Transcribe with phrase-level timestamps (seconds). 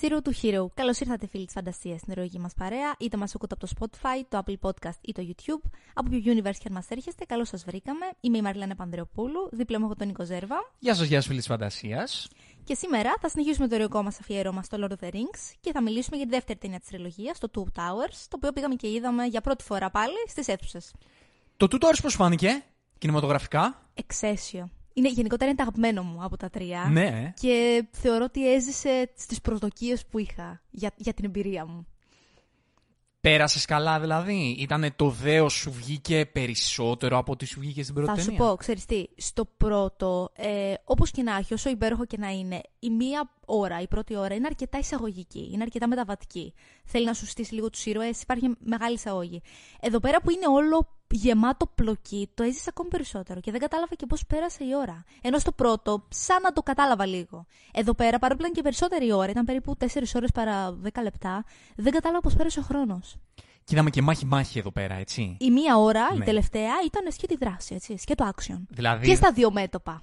[0.00, 0.66] Zero to Hero.
[0.74, 2.94] Καλώς ήρθατε, φίλοι της φαντασίας, στην ερωική μας παρέα.
[2.98, 5.70] Είτε μας ακούτε από το Spotify, το Apple Podcast ή το YouTube.
[5.94, 8.06] Από ποιο universe και αν μας έρχεστε, καλώς σας βρήκαμε.
[8.20, 10.56] Είμαι η Μαριλένα Πανδρεοπούλου, δίπλα μου έχω τον Νίκο Ζέρβα.
[10.78, 12.28] Γεια σας, γεια σας, φίλοι της φαντασίας.
[12.64, 15.82] Και σήμερα θα συνεχίσουμε το ερωικό μας αφιέρωμα στο Lord of the Rings και θα
[15.82, 19.24] μιλήσουμε για τη δεύτερη ταινία της τριλογίας, το Two Towers, το οποίο πήγαμε και είδαμε
[19.24, 20.92] για πρώτη φορά πάλι στις αίθουσες.
[21.56, 22.62] Το Two Towers πώς φάνηκε,
[22.98, 24.70] κινηματογραφικά; Εξαίσιο.
[24.94, 26.88] Είναι, γενικότερα είναι το αγαπημένο μου από τα τρία.
[26.90, 27.32] Ναι.
[27.40, 31.86] Και θεωρώ ότι έζησε στις προσδοκίες που είχα για, για την εμπειρία μου.
[33.20, 38.10] Πέρασες καλά δηλαδή; Ήτανε το δέος σου βγήκε περισσότερο από ό,τι σου βγήκε στην πρώτη
[38.10, 42.04] Θα ταινία; σου πω, ξέρεις τι, στο πρώτο, ε, όπως και να έχει, όσο υπέροχο
[42.04, 46.54] και να είναι, η μία ώρα, η πρώτη ώρα είναι αρκετά εισαγωγική, είναι αρκετά μεταβατική.
[46.84, 49.42] Θέλει να σου στήσει λίγο τους ήρωες, υπάρχει μεγάλη εισαγωγή.
[49.80, 54.06] Εδώ πέρα που είναι όλο γεμάτο πλοκή, το έζησα ακόμη περισσότερο και δεν κατάλαβα και
[54.06, 55.04] πώς πέρασε η ώρα.
[55.22, 57.46] Ενώ στο πρώτο, σαν να το κατάλαβα λίγο.
[57.72, 61.02] Εδώ πέρα, παρόλο που ήταν και περισσότερη η ώρα, ήταν περίπου 4 ώρες παρά 10
[61.02, 61.44] λεπτά,
[61.76, 63.16] δεν κατάλαβα πώς πέρασε ο χρόνος.
[63.64, 65.36] Και είδαμε και μάχη-μάχη εδώ πέρα, έτσι.
[65.40, 66.24] Η μία ώρα, η Ναι.
[66.24, 68.58] τελευταία, ήταν σκέτη δράση, έτσι, σκέτο action.
[68.68, 70.02] Δηλαδή, Και στα δύο μέτωπα.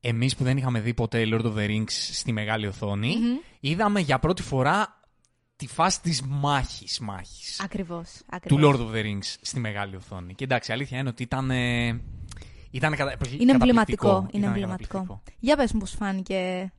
[0.00, 3.16] εμείς που δεν είχαμε δει ποτέ Lord of the Rings στη μεγάλη οθόνη,
[3.60, 4.95] είδαμε για πρώτη φορά
[5.56, 8.10] τη φάση της μάχης μάχης Ακριβώς.
[8.12, 8.74] του ακριβώς.
[8.76, 10.34] Lord of the Rings στη μεγάλη οθόνη.
[10.34, 11.50] Και εντάξει, η αλήθεια είναι ότι ήταν.
[11.50, 12.00] ε,
[12.70, 13.16] Ήταν κατα...
[13.38, 14.06] Είναι εμβληματικό.
[14.06, 14.16] καταπληκτικό.
[14.30, 14.98] Είναι Ήταν εμβληματικό.
[14.98, 15.22] καταπληκτικό.
[15.38, 16.72] Για πες μου πώς φάνηκε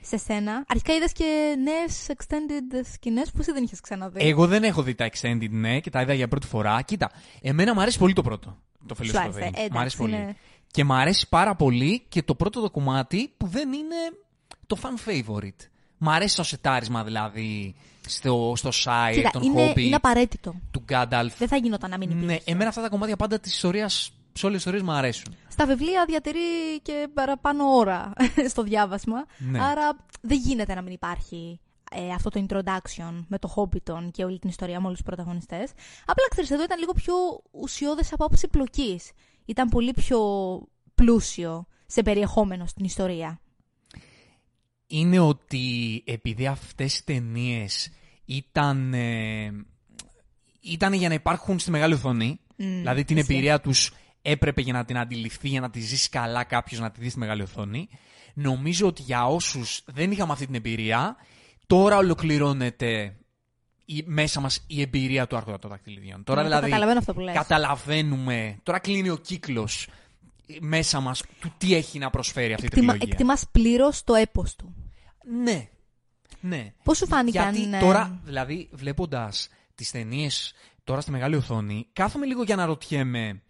[0.00, 0.64] σε σένα.
[0.68, 4.94] Αρχικά είδες και νέες extended σκηνές που εσύ δεν είχες ξαναδεί; Εγώ δεν έχω δει
[4.94, 6.82] τα extended, ναι, και τα είδα για πρώτη φορά.
[6.82, 7.10] Κοίτα,
[7.42, 8.56] εμένα μου αρέσει πολύ το πρώτο.
[8.86, 9.46] Το Σου Fellowship of άρεσε, the Ring.
[9.48, 10.14] εντάξει, Μ' αρέσει πολύ.
[10.14, 10.36] είναι-
[10.70, 13.96] Και μου αρέσει πάρα πολύ και το πρώτο το κομμάτι που δεν είναι
[14.66, 15.66] το fan favorite.
[15.98, 17.74] Μ' αρέσει το σετάρισμα δηλαδή
[18.08, 20.54] στο, στο Shire, Κοίτα, τον είναι, Hobbit, είναι απαραίτητο.
[20.70, 21.28] του Gandalf.
[21.38, 22.26] Δεν θα γινόταν να μην υπήρχε.
[22.26, 25.34] Ναι, εμένα αυτά τα κομμάτια πάντα της ιστορίας, σε όλες τις ιστορίες μου αρέσουν.
[25.48, 28.12] Στα βιβλία διατηρεί και παραπάνω ώρα
[28.52, 29.26] στο διάβασμα.
[29.38, 29.62] Ναι.
[29.62, 31.60] Άρα δεν γίνεται να μην υπάρχει
[31.90, 35.70] ε, αυτό το introduction με το Hobbiton και όλη την ιστορία με όλους τους πρωταγωνιστές.
[36.06, 37.14] Απλά ξέρεις, εδώ ήταν λίγο πιο
[37.50, 39.10] ουσιώδες από άποψη πλοκής.
[39.44, 40.20] Ήταν πολύ πιο
[40.94, 43.40] πλούσιο σε περιεχόμενο στην ιστορία.
[44.88, 47.90] Είναι ότι επειδή αυτές οι ταινίες
[48.24, 49.52] ήταν, ε,
[50.60, 53.32] ήταν για να υπάρχουν στη μεγάλη οθόνη, δηλαδή την ισχύει.
[53.32, 57.00] εμπειρία τους έπρεπε για να την αντιληφθεί, για να τη ζήσει καλά κάποιος να τη
[57.00, 57.88] δει στη μεγάλη οθόνη,
[58.34, 61.16] νομίζω ότι για όσους δεν είχαμε αυτή την εμπειρία,
[61.66, 63.16] τώρα ολοκληρώνεται
[63.84, 66.24] η, μέσα μας η εμπειρία του άρχοντα των δακτυλιδιών.
[66.24, 67.34] Τώρα Ναι, το δηλαδή καταλαβαίνω αυτό που λες.
[67.34, 69.88] καταλαβαίνουμε, τώρα κλείνει ο κύκλος
[70.60, 73.12] μέσα μας του τι έχει να προσφέρει αυτή η Εκτιμα, τριλογία.
[73.12, 74.74] εκτιμάς πλήρως το έπος του.
[75.42, 75.68] Ναι.
[76.40, 76.72] Ναι.
[76.82, 77.54] Πώς σου φάνηκαν...
[77.54, 80.52] Γιατί ε, τώρα, δηλαδή, βλέποντας τις ταινίες
[80.84, 83.42] τώρα στη μεγάλη οθόνη, κάθομαι λίγο για να ρωτιέμαι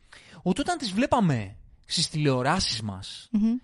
[0.42, 1.56] ότι όταν τις βλέπαμε
[1.86, 3.56] στις τηλεοράσεις μας, μμμ.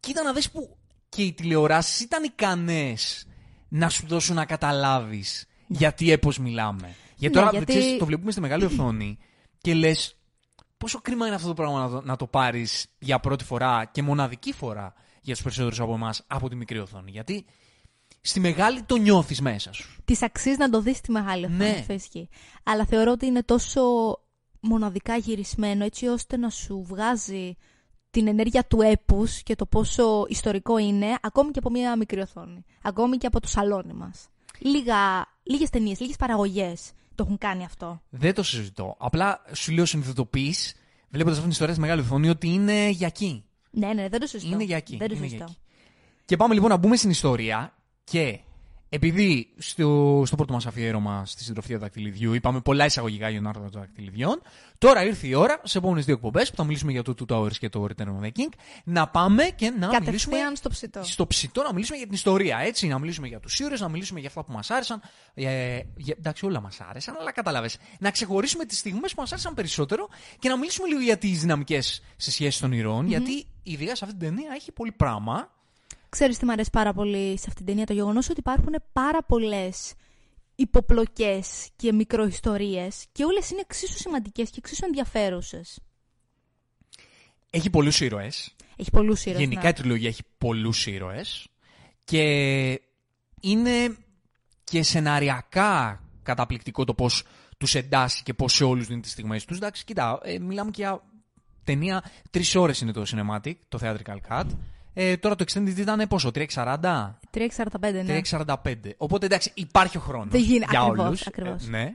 [0.00, 0.76] κοίτα να δεις που
[1.08, 3.26] και οι τηλεοράσεις ήταν ικανές
[3.68, 6.94] να σου δώσουν να καταλάβεις γιατί έπω μιλάμε.
[7.16, 9.18] Γιατί Ναι, τώρα γιατί- ξέρεις, το βλέπουμε στη μεγάλη οθόνη
[9.58, 10.16] και λες.
[10.82, 14.02] Πόσο κρίμα είναι αυτό το πράγμα να το, να το πάρεις για πρώτη φορά και
[14.02, 17.10] μοναδική φορά για τους περισσότερους από εμάς από τη μικρή οθόνη.
[17.10, 17.44] Γιατί
[18.20, 19.96] στη μεγάλη το νιώθεις μέσα σου.
[20.04, 21.58] Της αξίζει να το δεις στη μεγάλη οθόνη.
[21.58, 21.76] Ναι.
[21.78, 22.28] αυτό ισχύει.
[22.62, 23.82] Αλλά θεωρώ ότι είναι τόσο
[24.60, 27.56] μοναδικά γυρισμένο έτσι ώστε να σου βγάζει
[28.10, 32.64] την ενέργεια του έπους και το πόσο ιστορικό είναι ακόμη και από μια μικρή οθόνη.
[32.82, 34.28] Ακόμη και από το σαλόνι μας.
[34.58, 38.02] Λίγα, λίγες ταινίες, λίγες παραγωγές το έχουν κάνει αυτό.
[38.08, 38.96] Δεν το συζητώ.
[38.98, 40.74] Απλά σου λέω συνειδητοποιείς,
[41.08, 43.44] βλέποντας αυτή την ιστορία στη μεγάλη οθόνη, ότι είναι για εκεί.
[43.70, 44.54] Ναι, ναι, δεν το συζητώ.
[44.54, 44.96] Είναι για εκεί.
[44.96, 45.44] Δεν το είναι για συζητώ.
[45.50, 45.60] εκεί.
[46.24, 47.74] Και πάμε λοιπόν να μπούμε στην ιστορία
[48.04, 48.40] και
[48.94, 53.48] επειδή στο, στο πρώτο μας αφιέρωμα στη συντροφία του δακτυλιδιού είπαμε πολλά εισαγωγικά για τον
[53.48, 54.42] άρθρο των δακτυλιδιών,
[54.78, 57.56] τώρα ήρθε η ώρα, σε επόμενες δύο εκπομπές που θα μιλήσουμε για το Two Towers
[57.58, 58.52] και το Return of the King,
[58.84, 61.04] να πάμε και να μιλήσουμε Κατευθείαν στο ψητό.
[61.04, 62.86] στο ψητό να μιλήσουμε για την ιστορία, έτσι.
[62.86, 65.02] Να μιλήσουμε για τους ήρωες, να μιλήσουμε για αυτά που μας άρεσαν.
[65.34, 67.78] Ε, για, εντάξει, όλα μας άρεσαν, αλλά κατάλαβες.
[67.98, 70.08] Να ξεχωρίσουμε τις στιγμές που μας άρεσαν περισσότερο
[70.38, 74.16] και να μιλήσουμε λίγο για τις δυναμικές σε σχέση των ηρωων Γιατί ειδικά σε αυτή
[74.16, 75.50] την ταινία έχει πολύ πράγμα.
[76.12, 79.22] Ξέρεις τι μου αρέσει πάρα πολύ σε αυτήν την ταινία, το γεγονός ότι υπάρχουν πάρα
[79.22, 79.94] πολλές
[80.54, 85.78] υποπλοκές και μικροϊστορίες και όλες είναι εξίσου σημαντικές και εξίσου ενδιαφέρουσες.
[87.50, 88.54] Έχει πολλούς ήρωες.
[88.76, 89.40] Έχει πολλούς ήρωες.
[89.40, 89.68] Γενικά ναι.
[89.68, 91.48] η τριλογία έχει πολλούς ήρωες.
[92.04, 92.22] Και
[93.40, 93.96] είναι
[94.64, 97.24] και σεναριακά καταπληκτικό το πώς
[97.58, 99.56] τους εντάσσει και πώς σε όλους δίνει τις στιγμές τους.
[99.56, 101.02] Εντάξει, κοίτα, ε, μιλάμε και για
[101.64, 102.04] ταινία.
[102.30, 104.46] Τρεις ώρες είναι το cinematic, το theatrical cut.
[104.94, 106.74] Ε, τώρα το extended ήταν πόσο, 3.40?
[107.34, 108.20] 3.45, ναι.
[108.30, 108.54] 3.45.
[108.96, 110.28] Οπότε εντάξει, υπάρχει ο χρόνος.
[110.30, 111.26] Δεν γίνει- για ακριβώς, όλους.
[111.26, 111.66] ακριβώς.
[111.66, 111.94] Ε, ναι.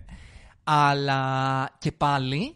[0.64, 2.56] Αλλά και πάλι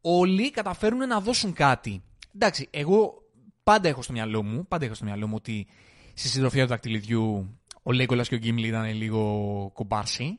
[0.00, 2.02] όλοι καταφέρουν να δώσουν κάτι.
[2.34, 3.14] Εντάξει, εγώ
[3.62, 5.66] πάντα έχω στο μυαλό μου, πάντα έχω στο μυαλό μου ότι
[6.14, 10.38] στη συντροφιά του δακτυλιδιού ο Λέγκολας και ο Γκίμλι ήταν λίγο κομπάρσι.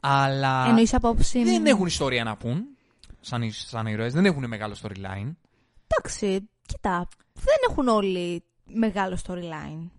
[0.00, 1.44] Αλλά Εννοείς απόψη...
[1.44, 2.64] δεν έχουν ιστορία να πούν.
[3.20, 4.12] Σαν, σαν ήρωες.
[4.12, 5.34] Δεν έχουν μεγάλο storyline.
[5.86, 9.90] Εντάξει, κοίτα, δεν έχουν όλοι μεγάλο storyline.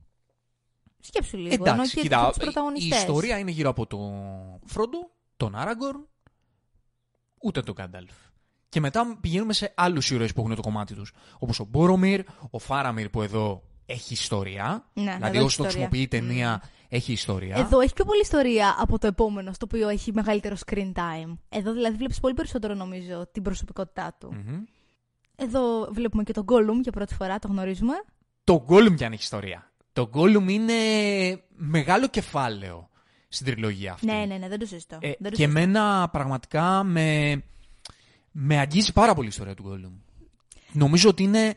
[1.00, 1.54] Σκέψου λίγο.
[1.54, 2.98] ενώ Εντάξει, και κοίτα, τους η πρωταγωνιστές.
[2.98, 4.12] ιστορία είναι γύρω από τον
[4.66, 6.08] Φρόντο, τον Άραγκορν,
[7.42, 8.14] ούτε τον Γκάνταλφ.
[8.69, 11.14] Και μετά πηγαίνουμε σε άλλους ήρωες που έχουν το κομμάτι τους.
[11.40, 14.90] Όπως ο Μπόρομιρ, ο Φάραμιρ που εδώ έχει ιστορία.
[14.94, 15.88] Ναι, δηλαδή, εδώ όσο το έχει ιστορία.
[15.90, 17.56] χρησιμοποιεί η ταινία, έχει ιστορία.
[17.56, 21.38] Εδώ έχει πιο πολλή ιστορία από το επόμενο, στο οποίο έχει μεγαλύτερο screen time.
[21.50, 24.34] Εδώ δηλαδή βλέπεις πολύ περισσότερο, νομίζω, την προσωπικότητά του.
[24.34, 24.64] Μμμ.
[25.39, 27.94] Εδώ βλέπουμε και τον Gollum για πρώτη φορά, το γνωρίζουμε.
[28.44, 29.72] Το Gollum κι αν έχει ιστορία.
[29.94, 30.74] Το Gollum είναι
[31.56, 32.89] μεγάλο κεφάλαιο
[33.30, 34.06] στην τριλογία αυτή.
[34.06, 34.95] Ναι, ναι, ναι, δεν το συζητώ.
[34.95, 35.60] Ε, δεν το και συζητώ.
[35.60, 37.42] εμένα πραγματικά με,
[38.31, 40.01] με αγγίζει πάρα πολύ η ιστορία του Gollum.
[40.72, 41.56] Νομίζω ότι είναι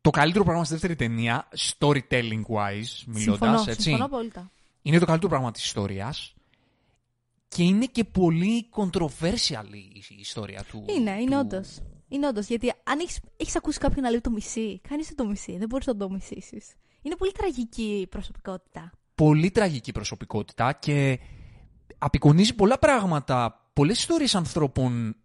[0.00, 1.48] το καλύτερο πράγμα στη δεύτερη ταινία,
[1.78, 3.22] storytelling wise, μιλώντας.
[3.22, 3.82] Συμφωνώ, έτσι.
[3.82, 4.50] συμφωνώ απόλυτα.
[4.82, 6.34] Είναι το καλύτερο πράγμα της ιστορίας.
[7.48, 10.84] Και είναι και πολύ controversial η η ιστορία του.
[10.96, 11.78] Είναι, είναι του- όντως.
[12.10, 12.46] Είναι όντως.
[12.46, 15.56] Γιατί αν έχεις έχεις ακούσει κάποιον να λέει το μισή, κάνεις το μισή.
[15.58, 16.74] Δεν μπορείς να το μισήσεις.
[17.02, 18.92] Είναι πολύ τραγική η προσωπικότητα.
[19.14, 21.18] Πολύ τραγική προσωπικότητα και
[21.98, 25.16] απεικονίζει πολλά πράγματα, πολλές ιστορίες ανθρώπων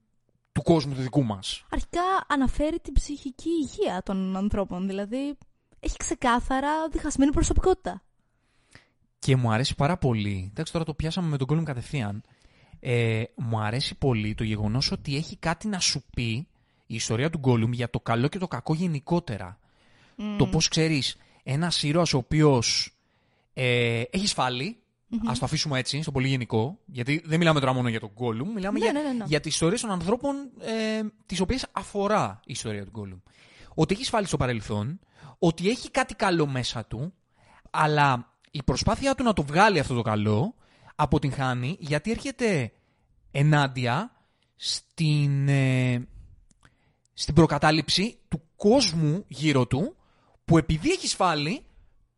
[0.52, 1.66] του κόσμου του δικού μας.
[1.70, 4.88] Αρχικά αναφέρει την ψυχική υγεία των ανθρώπων.
[4.88, 5.38] Δηλαδή,
[5.80, 8.02] έχει ξεκάθαρα διχασμένη προσωπικότητα.
[9.20, 10.48] Και μου αρέσει πάρα πολύ.
[10.52, 12.24] Εντάξει, τώρα το πιάσαμε με τον Gollum κατευθείαν.
[12.80, 16.48] Ε, μου αρέσει πολύ το γεγονός ότι έχει κάτι να σου πει
[16.86, 19.60] η ιστορία του Gollum για το καλό και το κακό γενικότερα.
[20.38, 22.96] Το πώς ξέρεις ένας ήρωας ο οποίος
[23.54, 24.80] ε, έχει σφάλει.
[25.30, 26.80] Α το αφήσουμε έτσι, στο πολύ γενικό.
[26.86, 29.24] Γιατί δεν μιλάμε τώρα μόνο για τον Gollum, μιλάμε Ναι, για, ναι, ναι, ναι.
[29.28, 33.32] για τι ιστορίε των ανθρώπων ε, τις οποίες αφορά η ιστορία του Gollum.
[33.74, 35.00] Ότι έχει σφάλει στο παρελθόν,
[35.40, 37.14] ότι έχει κάτι καλό μέσα του,
[37.70, 40.56] αλλά η προσπάθειά του να το βγάλει αυτό το καλό
[40.96, 42.72] αποτυγχάνει γιατί έρχεται
[43.32, 44.12] ενάντια
[44.56, 46.08] στην, ε,
[47.18, 49.96] στην προκατάληψη του κόσμου γύρω του
[50.46, 51.66] που επειδή έχεις σφάλει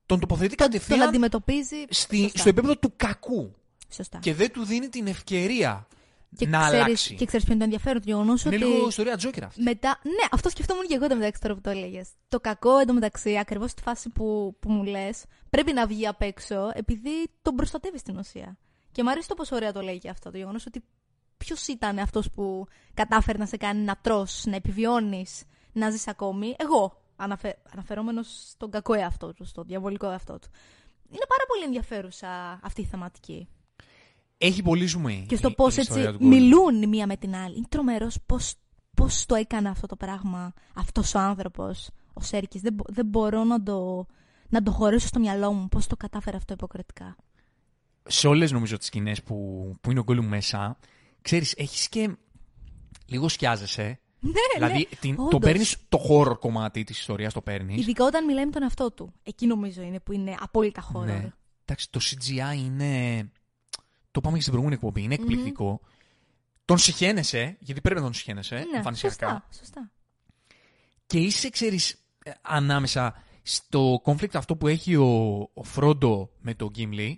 [0.06, 1.76] τον τοποθετεί Τον κατευθείαν αντιμετωπίζει.
[1.90, 2.38] στη, σωστά.
[2.40, 3.52] στο επίπεδο του κακού
[3.90, 4.18] Σωστά.
[4.20, 5.88] και δεν του δίνει την ευκαιρία
[6.36, 7.16] Και να ξέρεις, αλλάξει.
[7.16, 8.66] Και ξέρεις ποιο είναι το ενδιαφέρον του γεγονός Είναι ότι.
[8.66, 9.62] λίγο ιστορία Τζόκερ αυτή.
[9.62, 12.10] Μετά, ναι, αυτό σκεφτόμουν και εγώ εντωμεταξύ τώρα που το έλεγες.
[12.28, 16.72] Το κακό εντωμεταξύ, ακριβώς στη φάση που, που μου λες, πρέπει να βγει απ' έξω
[16.74, 17.10] επειδή
[17.42, 18.58] τον προστατεύεις στην ουσία.
[18.92, 20.32] Και μου αρέσει το πόσο ωραία το λέει και αυτό.
[20.32, 20.84] Το γεγονός ότι
[21.38, 26.56] ποιος ήταν αυτός που κατάφερε να σε κάνει να τρως, να επιβιώνεις, να ζεις ακόμη.
[26.58, 27.58] Εγώ, αναφε...
[27.72, 30.48] αναφερόμενος στον κακό εαυτό του, στον διαβολικό εαυτό του.
[31.10, 33.48] Είναι πάρα πολύ ενδιαφέρουσα αυτή η θεματική.
[34.38, 35.26] Έχει πολύ ζουμί.
[35.28, 36.28] Και στο η- πώς η έτσι ιστορία του Gollum.
[36.28, 37.58] μιλούν η μία με την άλλη.
[37.58, 38.54] Είναι τρομερός πώς
[38.96, 42.62] πώς το έκανε αυτό το πράγμα, αυτός ο άνθρωπος, ο Σέρκης.
[42.62, 44.06] Δεν, μπο- δεν μπορώ να το,
[44.50, 47.16] να το χωρίσω στο μυαλό μου πώς το κατάφερε αυτό υποκριτικά.
[48.08, 49.36] σε όλες νομίζω τις σκηνές που,
[49.82, 50.78] που είναι ο Gollum μέσα,
[51.22, 52.16] ξέρεις, έχεις και
[53.06, 54.00] λίγο σκιάζεσαι.
[54.20, 55.40] Ναι, δηλαδή, την, το όντως.
[55.40, 57.82] παίρνεις το horror κομμάτι της ιστορίας, το παίρνεις.
[57.82, 59.14] Ειδικά όταν μιλάει με τον εαυτό του.
[59.24, 61.06] Εκεί νομίζω είναι που είναι απόλυτα horror.
[61.06, 61.32] Ναι.
[61.66, 63.32] Εντάξει, το CGI είναι...
[64.12, 65.82] Το πάμε και στην προηγούμενη εκπομπή, είναι εκπληκτικό.
[66.66, 69.28] Τον συχαίνεσαι, γιατί πρέπει να τον συχαίνεσαι, Ναι, εμφανισιακά.
[69.30, 69.92] σωστά, σωστά.
[71.06, 76.72] Και είσαι, ξέρεις, ε, ανάμεσα στο conflict αυτό που έχει ο, ο Φρόντο με τον
[76.78, 77.16] Gimli,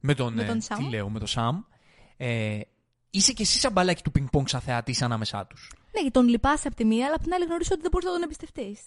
[0.00, 0.88] με τον, Με ε, τον τι Sam.
[0.90, 1.64] λέω, με τον Sam,
[2.16, 2.60] ε,
[3.14, 5.70] είσαι και εσύ σαν μπαλάκι του πινκ-πονγκ σαν θεατής ανάμεσά τους.
[5.92, 8.06] Ναι, γιατί τον λυπάσαι από τη μία, αλλά από την άλλη γνωρίζει ότι δεν μπορείς
[8.06, 8.80] να τον εμπιστευτείς.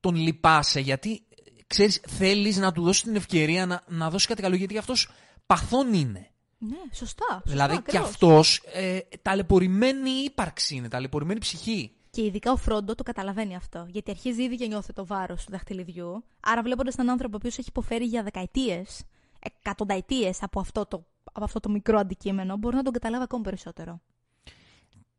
[0.00, 4.42] Τον λυπάσαι γιατί, ε, ξέρεις, θέλεις να του δώσεις την ευκαιρία να, να δώσει κάτι
[4.42, 5.08] καλό, γιατί αυτός
[5.46, 6.30] παθόν είναι.
[6.58, 7.24] Ναι, σωστά.
[7.28, 8.08] σωστά δηλαδή και ακριβώς.
[8.08, 11.90] αυτός ε, ταλαιπωρημένη ύπαρξη είναι, ταλαιπωρημένη ψυχή.
[12.10, 13.86] Και ειδικά ο Φρόντο το καταλαβαίνει αυτό.
[13.88, 16.24] Γιατί αρχίζει ήδη και νιώθει το βάρος του δαχτυλιδιού.
[16.40, 19.02] Άρα, βλέποντας έναν άνθρωπο ο οποίος έχει υποφέρει για δεκαετίες,
[19.38, 21.06] εκατονταετίες από, αυτό το,
[21.36, 24.00] από αυτό το μικρό αντικείμενο, μπορεί να τον καταλάβει ακόμη περισσότερο.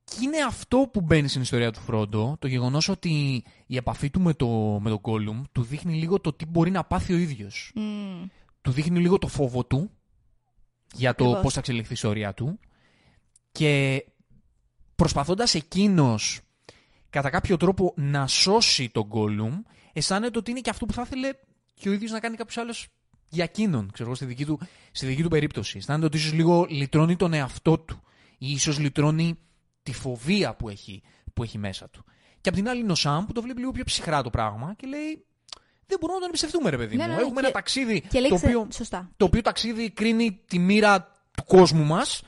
[0.03, 4.21] Και είναι αυτό που μπαίνει στην ιστορία του Φρόντο, το γεγονός ότι η επαφή του
[4.21, 4.47] με, το,
[4.81, 7.71] με τον Gollum του δείχνει λίγο το τι μπορεί να πάθει ο ίδιος.
[7.75, 8.25] Μμμ.
[8.61, 9.91] Του δείχνει λίγο το φόβο του
[10.93, 11.43] για το Ακριβώς.
[11.43, 12.59] πώς θα εξελιχθεί η ιστορία του
[13.51, 14.05] και
[14.95, 16.41] προσπαθώντας εκείνος
[17.09, 19.61] κατά κάποιο τρόπο να σώσει τον Gollum,
[19.93, 21.29] αισθάνεται ότι είναι και αυτό που θα ήθελε
[21.73, 22.87] και ο ίδιος να κάνει κάποιος άλλος
[23.29, 24.59] για εκείνον, ξέρω εγώ, στη δική του,
[24.91, 25.77] στη δική του περίπτωση.
[25.77, 28.01] Αισθάνεται ότι ίσως λίγο λυτρώνει τον εαυτό του
[28.37, 29.37] ή ίσως λυτρώνει
[29.83, 31.01] τη φοβία που έχει,
[31.33, 32.03] που έχει μέσα του.
[32.41, 34.73] Και απ' την άλλη είναι ο Σαμ που το βλέπει λίγο πιο ψυχρά το πράγμα
[34.77, 35.25] και λέει
[35.85, 37.09] δεν μπορούμε να τον εμπιστευτούμε ρε παιδί Ναι, μου.
[37.09, 39.09] ναι, ναι, Έχουμε και- ένα ταξίδι Και λέει, το, ξε- οποίο, Σωστά.
[39.17, 41.01] το οποίο ταξίδι κρίνει τη μοίρα
[41.37, 42.21] του κόσμου μας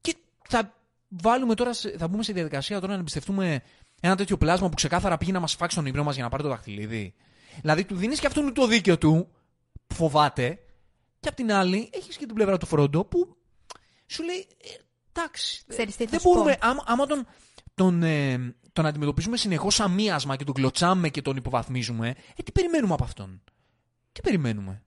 [0.00, 0.16] και
[0.48, 0.74] θα
[1.08, 3.62] βάλουμε τώρα, σε- θα μπούμε σε διαδικασία τώρα να εμπιστευτούμε
[4.00, 6.42] ένα τέτοιο πλάσμα που ξεκάθαρα πήγε να μας φάξει τον ύπνο μας για να πάρει
[6.42, 7.14] το δαχτυλίδι.
[7.60, 9.30] Δηλαδή του δίνεις και αυτόν το δίκαιο του που
[9.86, 10.58] φοβάται
[11.20, 13.36] Και απ' την άλλη, έχεις και την πλευρά του Φρόντο που
[14.06, 14.46] σου λέει.
[14.62, 14.68] «Ε,
[15.12, 15.64] εντάξει.
[15.68, 16.32] Ξέρεις τι θα δεν σου πω.
[16.32, 16.56] μπορούμε.
[16.60, 17.26] Άμα, άμα τον,
[17.74, 22.52] τον, ε, τον αντιμετωπίζουμε συνεχώς σαν μίασμα και τον κλωτσάμε και τον υποβαθμίζουμε, ε, τι
[22.52, 23.42] περιμένουμε από αυτόν;
[24.12, 24.82] Τι περιμένουμε;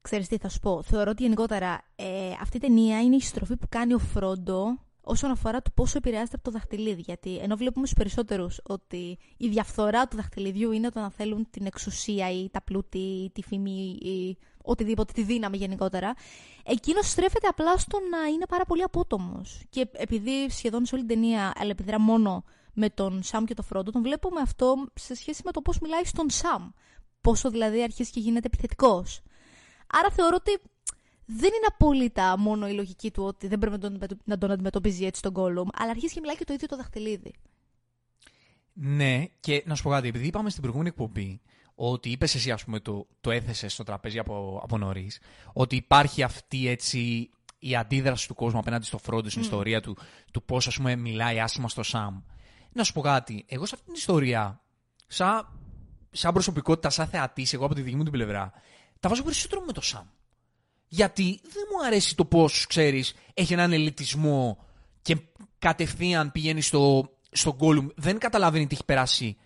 [0.00, 0.82] Ξέρεις τι θα σου πω.
[0.82, 5.30] Θεωρώ ότι γενικότερα ε, αυτή η ταινία είναι η στροφή που κάνει ο Φρόντο όσον
[5.30, 7.00] αφορά το πόσο επηρεάζεται από το δαχτυλίδι.
[7.00, 11.66] Γιατί ενώ βλέπουμε στους περισσότερους ότι η διαφθορά του δαχτυλιδιού είναι το να θέλουν την
[11.66, 16.14] εξουσία ή τα πλούτη ή τη φήμη ή οτιδήποτε, τη δύναμη γενικότερα,
[16.64, 19.62] εκείνος στρέφεται απλά στο να είναι πάρα πολύ απότομος.
[19.68, 23.90] Και επειδή σχεδόν σε όλη την ταινία αλληλεπιδρά μόνο με τον Σαμ και τον Φρόντο,
[23.90, 26.70] τον βλέπουμε αυτό σε σχέση με το πώς μιλάει στον Σαμ.
[27.20, 29.20] Πόσο δηλαδή αρχίζει και γίνεται επιθετικός.
[29.92, 30.58] Άρα θεωρώ ότι
[31.36, 34.50] δεν είναι απόλυτα μόνο η λογική του ότι δεν πρέπει να τον, αντιμετω- να τον
[34.50, 37.34] αντιμετωπίζει έτσι τον Gollum, αλλά αρχίζει και μιλάει και το ίδιο το δαχτυλίδι.
[38.72, 41.40] Ναι, και να σου πω κάτι, επειδή είπαμε στην προηγούμενη εκπομπή
[41.74, 45.20] ότι είπες εσύ, ας πούμε, το, το έθεσες στο τραπέζι από, από νωρίς,
[45.52, 49.96] ότι υπάρχει αυτή έτσι η αντίδραση του κόσμου απέναντι στο Φρόντο στην ιστορία του,
[50.32, 52.20] του πώς ας πούμε μιλάει άσχημα στο Σαμ.
[52.72, 54.60] Να σου πω κάτι, εγώ σε αυτή την ιστορία,
[55.06, 55.48] σαν,
[56.10, 58.52] σαν προσωπικότητα, σαν θεατής, εγώ από τη δική μου την πλευρά,
[59.00, 60.06] τα βάζω περισσότερο με το Σαμ.
[60.92, 64.64] Γιατί δεν μου αρέσει το πώς, ξέρεις, έχει έναν ελιτισμό
[65.02, 65.16] και
[65.58, 67.86] κατευθείαν πηγαίνει στο, στο Gollum.
[67.96, 69.36] Δεν καταλαβαίνει τι έχει περάσει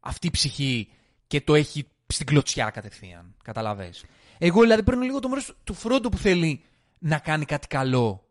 [0.00, 0.88] αυτή η ψυχή
[1.26, 3.34] και το έχει στην κλωτσιά κατευθείαν.
[3.44, 4.04] Καταλαβες.
[4.38, 6.64] Εγώ δηλαδή παίρνω λίγο το μέρος του Φρόντο που θέλει
[6.98, 8.28] να κάνει κάτι καλό.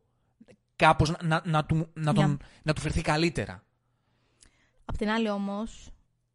[0.75, 2.38] Κάπως να, να, να, του, να, τον, Ναι.
[2.63, 3.63] να του φερθεί καλύτερα.
[4.86, 5.89] Απ' την άλλη όμως,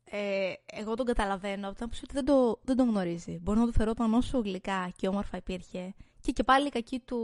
[0.05, 3.39] ε, εγώ τον καταλαβαίνω από την άποψη ότι δεν, το, δεν τον γνωρίζει.
[3.43, 7.21] Μπορεί να του φερόταν όσο γλυκά και όμορφα υπήρχε και και πάλι η κακή του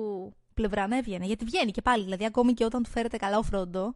[0.54, 1.26] πλευρά να έβγαινε.
[1.26, 2.04] Γιατί βγαίνει και πάλι.
[2.04, 3.94] Δηλαδή, ακόμη και όταν του φέρεται καλά ο Φρόντο,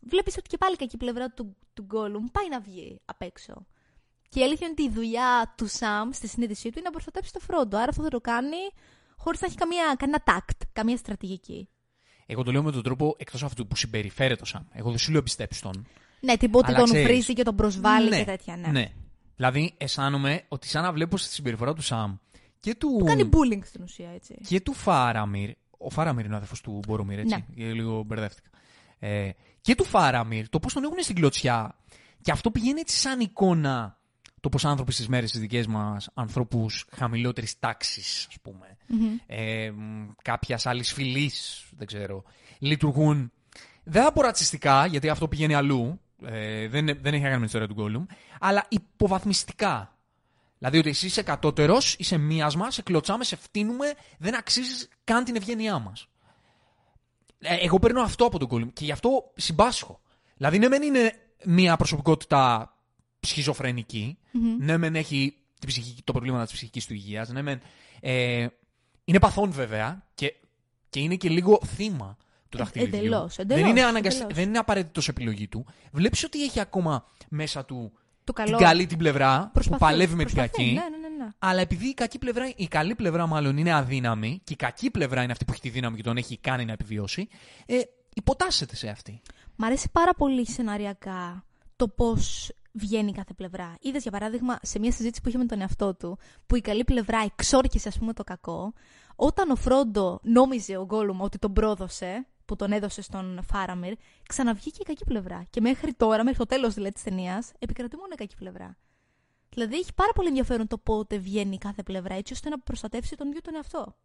[0.00, 3.66] βλέπεις ότι και πάλι η κακή πλευρά του, του Gollum πάει να βγει απ' έξω.
[4.28, 7.32] Και η αλήθεια είναι ότι η δουλειά του Σαμ στη συνείδησή του είναι να προστατέψει
[7.32, 7.76] το Φρόντο.
[7.76, 8.56] Άρα αυτό θα το κάνει
[9.16, 11.68] χωρίς να έχει καμία, κανένα τάκτ, καμία στρατηγική.
[12.26, 14.62] Εγώ το λέω με τον τρόπο εκτός αυτού που συμπεριφέρεται ο Σαμ.
[14.72, 15.86] Εγώ δεν σου λέω πιστέψει τον.
[16.20, 18.56] Ναι, τίποτε Αλλά τον ξέρεις, βρίζει και τον προσβάλλει ναι, και τέτοια.
[18.56, 18.68] Ναι.
[18.68, 18.92] ναι.
[19.36, 22.16] Δηλαδή, αισθάνομαι ότι σαν να βλέπω στη συμπεριφορά του Σαμ
[22.64, 24.38] και του, Του κάνει bullying στην ουσία, έτσι.
[24.48, 25.50] και του Φάραμιρ.
[25.78, 27.34] Ο Φάραμιρ είναι ο αδερφός του Μπορομίρ, έτσι.
[27.34, 27.44] Ναι.
[27.54, 28.48] Γιατί Λίγο μπερδεύτηκα.
[28.98, 29.30] Ε,
[29.60, 31.74] και του Φάραμιρ, το πώς τον έχουν στην κλωτσιά.
[32.20, 33.98] Και αυτό πηγαίνει έτσι σαν εικόνα
[34.40, 38.76] το πώς άνθρωποι στις μέρες τις δικές μας, ανθρώπους χαμηλότερης τάξης, ας πούμε,
[39.26, 39.72] ε,
[40.22, 42.24] κάποιας άλλης φυλής, δεν ξέρω,
[42.58, 43.32] λειτουργούν.
[43.84, 46.00] Δεν θα πω ρατσιστικά, γιατί αυτό πηγαίνει αλλού.
[46.24, 49.93] Ε, δεν, δεν έχει να κάνει με την ιστορία του Gollum, αλλά υποβαθμιστικά.
[50.64, 55.36] Δηλαδή ότι εσύ είσαι κατώτερος, είσαι μίασμα, σε κλωτσάμε, σε φτύνουμε, δεν αξίζεις καν την
[55.36, 56.08] ευγένειά μας.
[57.38, 60.00] Ε, εγώ παίρνω αυτό από τον Gollum και γι' αυτό συμπάσχω.
[60.36, 61.12] Δηλαδή, ναι, μεν είναι
[61.44, 62.74] μια προσωπικότητα
[63.20, 64.18] σχιζοφρενική,
[64.58, 67.60] ναι, μεν έχει την ψυχική, το προβλήμα της ψυχικής του υγείας, ναι, μεν.
[68.00, 68.46] Ε,
[69.04, 70.34] είναι παθών βέβαια και,
[70.88, 72.16] και είναι και λίγο θύμα
[72.48, 72.98] του Ε, δαχτυλιδιού.
[72.98, 74.14] εντελώς, δεν, εντελώς, είναι αναγκασ...
[74.14, 74.34] εντελώς.
[74.34, 75.66] δεν είναι απαραίτητος επιλογή του.
[75.92, 77.92] Βλέπεις ότι έχει ακόμα μέσα του
[78.24, 78.56] Το καλό.
[78.56, 80.72] την καλή την πλευρά Προσπαθεί, που παλεύει με την προσπαθεί, κακή.
[80.72, 81.30] Ναι, ναι, ναι, ναι.
[81.38, 85.22] Αλλά επειδή η, κακή πλευρά, η καλή πλευρά μάλλον είναι αδύναμη και η κακή πλευρά
[85.22, 87.28] είναι αυτή που έχει τη δύναμη και τον έχει κάνει να επιβιώσει,
[87.66, 87.80] ε,
[88.14, 89.20] υποτάσσεται σε αυτή.
[89.56, 91.44] Μ' αρέσει πάρα πολύ σεναριακά
[91.76, 93.76] το πώς βγαίνει κάθε πλευρά.
[93.80, 96.84] Είδες, για παράδειγμα, σε μια συζήτηση που είχε με τον εαυτό του, που η καλή
[96.84, 98.72] πλευρά εξόρκησε, ας πούμε, το κακό,
[99.16, 103.94] όταν ο Φρόντο νόμιζε ο Γκόλουμ ότι τον πρόδωσε, που τον έδωσε στον Φάραμιρ,
[104.28, 105.44] ξαναβγήκε η κακή πλευρά.
[105.50, 108.76] Και μέχρι τώρα, μέχρι το τέλος δηλαδή της ταινίας, επικρατεί μόνο η κακή πλευρά.
[109.50, 113.28] Δηλαδή έχει πάρα πολύ ενδιαφέρον το πότε βγαίνει κάθε πλευρά, έτσι ώστε να προστατεύσει τον
[113.28, 113.96] ίδιο τον εαυτό.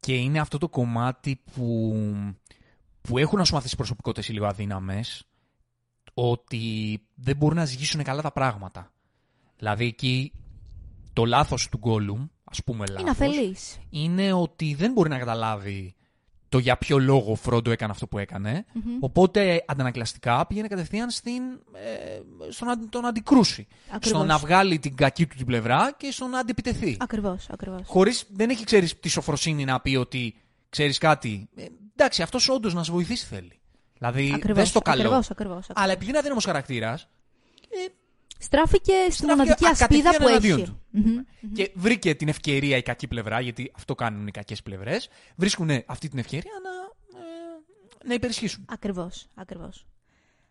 [0.00, 1.94] Και είναι αυτό το κομμάτι που,
[3.00, 5.24] που έχουν ας πούμε αυτές τις προσωπικότητες οι λίγο αδύναμες,
[6.14, 8.92] ότι δεν μπορούν να ζυγίσουν καλά τα πράγματα.
[9.56, 10.32] Δηλαδή εκεί
[11.12, 13.78] το λάθος του Gollum, ας πούμε λάθος, Είναι αφελής.
[13.90, 15.94] είναι ότι δεν μπορεί να καταλάβει
[16.48, 18.64] το για ποιο λόγο ο Φρόντο έκανε αυτό που έκανε.
[19.00, 23.66] Οπότε αντανακλαστικά πήγαινε κατευθείαν στην, ε, στο να τον αντικρούσει.
[23.90, 24.18] Ακριβώς.
[24.18, 26.96] Στο να βγάλει την κακή του την πλευρά και στο να αντιπιτεθεί.
[27.00, 27.80] Ακριβώς, ακριβώς.
[27.84, 30.34] Χωρίς δεν έχει ξέρεις τη σοφροσύνη να πει ότι
[30.68, 31.48] ξέρεις κάτι.
[31.56, 31.64] Ε,
[31.96, 33.60] εντάξει, αυτός όντως να σε βοηθήσει θέλει.
[33.98, 35.02] Δηλαδή δεν στο καλό.
[35.02, 37.08] Ακριβώς, ακριβώς, Αλλά επειδή είναι αδύναμος χαρακτήρας.
[38.38, 40.66] Στράφηκε στην Στράφηκε μοναδική ασπίδα κατευθείαν που εναντίον έχει.
[40.66, 40.80] του.
[40.90, 41.52] Μμμ.
[41.52, 45.08] Και βρήκε την ευκαιρία η κακή πλευρά, γιατί αυτό κάνουν οι κακές πλευρές.
[45.36, 46.70] Βρίσκουν αυτή την ευκαιρία να,
[47.20, 48.64] ε, να υπερισχύσουν.
[48.68, 49.86] Ακριβώς, ακριβώς.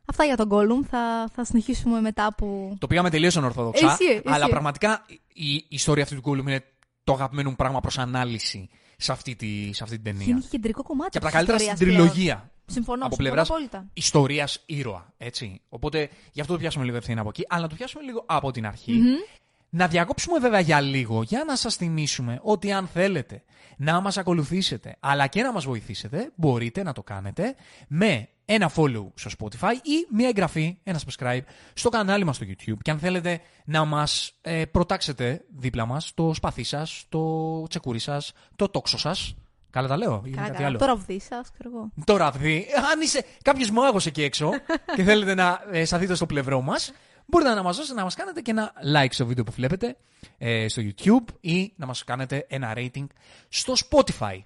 [0.06, 0.86] Αυτά για τον Gollum.
[0.90, 2.76] Θα, θα συνεχίσουμε μετά που...
[2.80, 3.86] Το πήγαμε τελείως ανορθόδοξα.
[3.92, 4.22] Εσύ, εσύ.
[4.26, 6.64] Αλλά πραγματικά η, η ιστορία αυτή του Gollum είναι
[7.04, 10.26] το αγαπημένο μου πράγμα προς ανάλυση σε αυτή, τη, σε αυτή την ταινία.
[10.28, 12.10] Είναι και κεντρικό κομμάτι Και από τα της καλύτερα στην ιστορίας πλέον.
[12.10, 12.50] τριλογία.
[12.66, 13.90] Συμφωνώ, από συμφωνώ πλευράς απόλυτα.
[13.94, 15.14] ιστορίας ήρωα.
[15.18, 15.62] Έτσι.
[15.70, 17.46] Οπότε γι' αυτό το πιάσουμε λίγο ευθύνη από εκεί.
[17.48, 19.02] Αλλά να το πιάσουμε λίγο από την αρχη
[19.70, 23.44] Να διακόψουμε βέβαια για λίγο για να σας θυμίσουμε ότι αν θέλετε
[23.78, 27.56] να μας ακολουθήσετε αλλά και να μας βοηθήσετε μπορείτε να το κάνετε
[27.88, 31.42] με ένα follow στο Spotify ή μια εγγραφή, ένα subscribe
[31.74, 36.34] στο κανάλι μας στο YouTube και αν θέλετε να μας ε, προτάξετε δίπλα μας το
[36.34, 39.36] σπαθί σας, το τσεκούρι σας, το τόξο σας.
[39.76, 40.22] Καλά τα λέω.
[40.26, 40.68] ή Καλά, κάτι καλά.
[40.68, 41.92] άλλο; Το ραβδί σας, ξέρω εγώ.
[42.06, 42.66] Το ραβδί.
[42.94, 44.50] Αν είσαι κάποιος μάγος εκεί έξω
[44.96, 46.92] και θέλετε να ε, σταθείτε στο πλευρό μας,
[47.26, 49.98] μπορείτε να μας δώσετε να μας κάνετε και ένα like στο βίντεο που βλέπετε
[50.38, 53.06] ε, στο YouTube ή να μας κάνετε ένα rating
[53.50, 54.40] στο Spotify.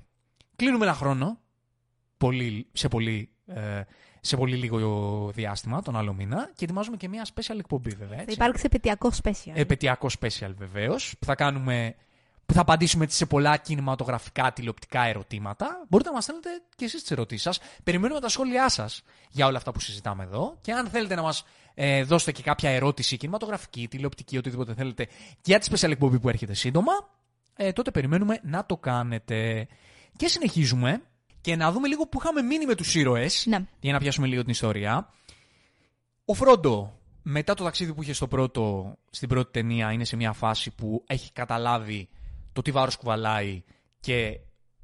[0.55, 1.39] Κλείνουμε ένα χρόνο
[2.17, 3.81] πολύ, σε, πολύ, ε,
[4.21, 8.15] σε πολύ λίγο διάστημα, τον άλλο μήνα, και ετοιμάζουμε και μια special εκπομπή, βέβαια.
[8.15, 8.33] Θα Έτσι.
[8.33, 9.51] υπάρξει επαιτειακό special.
[9.53, 11.95] Επαιτειακό special βεβαίως, που θα κάνουμε.
[12.49, 15.85] Που θα απαντήσουμε έτσι σε πολλά κινηματογραφικά τηλεοπτικά ερωτήματα.
[15.89, 17.59] Μπορείτε να μας στέλνετε και εσείς τις ερωτήσεις σας.
[17.83, 20.57] Περιμένουμε τα σχόλιά σας για όλα αυτά που συζητάμε εδώ.
[20.61, 25.07] Και αν θέλετε να μας ε, δώσετε και κάποια ερώτηση κινηματογραφική, τηλεοπτική, οτιδήποτε θέλετε
[25.43, 26.91] για τη special εκπομπή που έρχεται σύντομα,
[27.55, 29.67] ε, τότε περιμένουμε να το κάνετε.
[30.17, 31.01] Και συνεχίζουμε
[31.41, 33.45] και να δούμε λίγο που είχαμε μείνει με τους ήρωες.
[33.45, 33.65] Ναι.
[33.79, 35.13] Για να πιάσουμε λίγο την ιστορία.
[36.25, 40.33] Ο Φρόντο, μετά το ταξίδι που είχε στο πρώτο, στην πρώτη ταινία, είναι σε μια
[40.33, 42.09] φάση που έχει καταλάβει
[42.53, 43.63] το τι βάρος κουβαλάει
[43.99, 44.39] και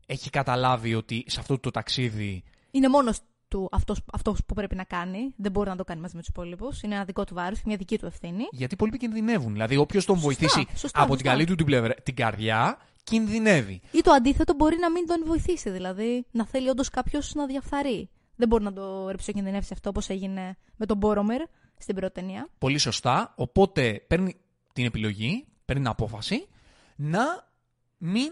[0.06, 4.84] έχει καταλάβει ότι σε αυτό το ταξίδι Είναι μόνος του αυτός, αυτός που πρέπει να
[4.84, 5.34] κάνει.
[5.38, 6.82] Δεν μπορεί να το κάνει μαζί με τους υπόλοιπους.
[6.82, 8.44] Είναι ένα δικό του βάρος και μια δική του ευθύνη.
[8.52, 9.52] γιατί οι υπόλοιποι κινδυνεύουν.
[9.52, 11.16] Δηλαδή, όποιος τον βοηθήσει σωστά, από σωστά.
[11.16, 13.82] την καλή του την, πλευρά, την καρδιά, κινδυνεύει.
[13.92, 15.70] Ή το αντίθετο μπορεί να μην τον βοηθήσει.
[15.70, 18.10] Δηλαδή να θέλει όντως κάποιος να διαφθαρεί.
[18.36, 21.42] Δεν μπορεί να το ρεψοκινδυνεύσει αυτό όπως έγινε με τον Μπόρομερ
[21.78, 22.48] στην πρώτη ταινία.
[22.58, 23.34] Πολύ σωστά.
[23.36, 24.36] Οπότε παίρνει
[24.74, 26.48] την επιλογή, παίρνει την απόφαση
[26.96, 27.54] να
[28.06, 28.32] μην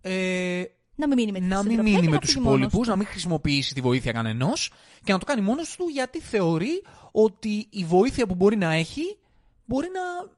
[0.00, 0.64] ε,
[0.94, 2.58] Να μην μείνει με τη να μην συντροφιά μείνει και με να τους φύγει μόνος
[2.58, 2.90] υπόλοιπους, του.
[2.90, 4.72] να μην χρησιμοποιήσει τη βοήθεια κανενός
[5.04, 9.18] και να το κάνει μόνος του γιατί θεωρεί ότι η βοήθεια που μπορεί να έχει
[9.64, 10.30] μπορεί να,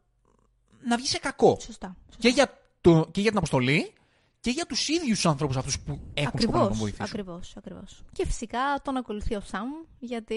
[0.89, 1.59] να βγει σε κακό.
[1.61, 1.97] Σωστά.
[2.19, 3.93] Και για, το, και για την αποστολή
[4.41, 7.05] και για τους ίδιους του ανθρώπου αυτούς που έχουν σκοπό να τον Ακριβώς, βοηθήσουν.
[7.05, 8.03] ακριβώς, ακριβώς.
[8.13, 9.69] Και φυσικά τον ακολουθεί ο Σαμ
[9.99, 10.37] γιατί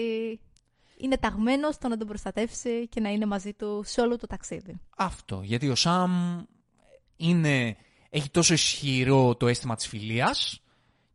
[0.96, 4.80] είναι ταγμένος στο να τον προστατεύσει και να είναι μαζί του σε όλο το ταξίδι.
[4.96, 5.40] Αυτό.
[5.44, 6.42] Γιατί ο Σαμ
[7.16, 7.76] είναι,
[8.10, 10.60] έχει τόσο ισχυρό το αίσθημα της φιλίας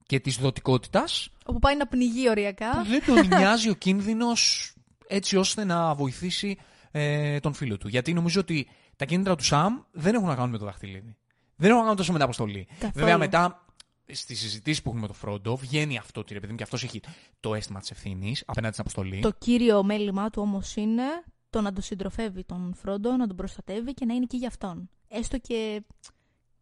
[0.06, 2.72] και της δοτικότητας Όπου πάει να πνιγεί οριακά.
[2.72, 4.74] που δεν τον νοιάζει ο κίνδυνος
[5.08, 6.58] έτσι ώστε να βοηθήσει
[6.92, 7.88] ε, τον φίλο του.
[7.88, 11.16] Γιατί νομίζω ότι τα κίνητρα του Σαμ δεν έχουν να κάνουν με το δαχτυλίδι.
[11.56, 12.68] Δεν έχουν να κάνουν τόσο με την αποστολή.
[12.80, 12.92] Καθόλου.
[12.94, 13.66] Βέβαια μετά
[14.12, 16.84] στις συζητήσεις που έχουμε με τον Φρόντο βγαίνει αυτό ότι ρε παιδί μου και αυτός
[16.84, 17.02] έχει
[17.40, 19.22] το αίσθημα της ευθύνης απέναντι στην αποστολή.
[19.22, 21.04] Το κύριο μέλημά του όμως είναι
[21.50, 24.90] το να τον συντροφεύει τον Φρόντο, να τον προστατεύει και να είναι εκεί για αυτόν.
[25.08, 25.84] Έστω και,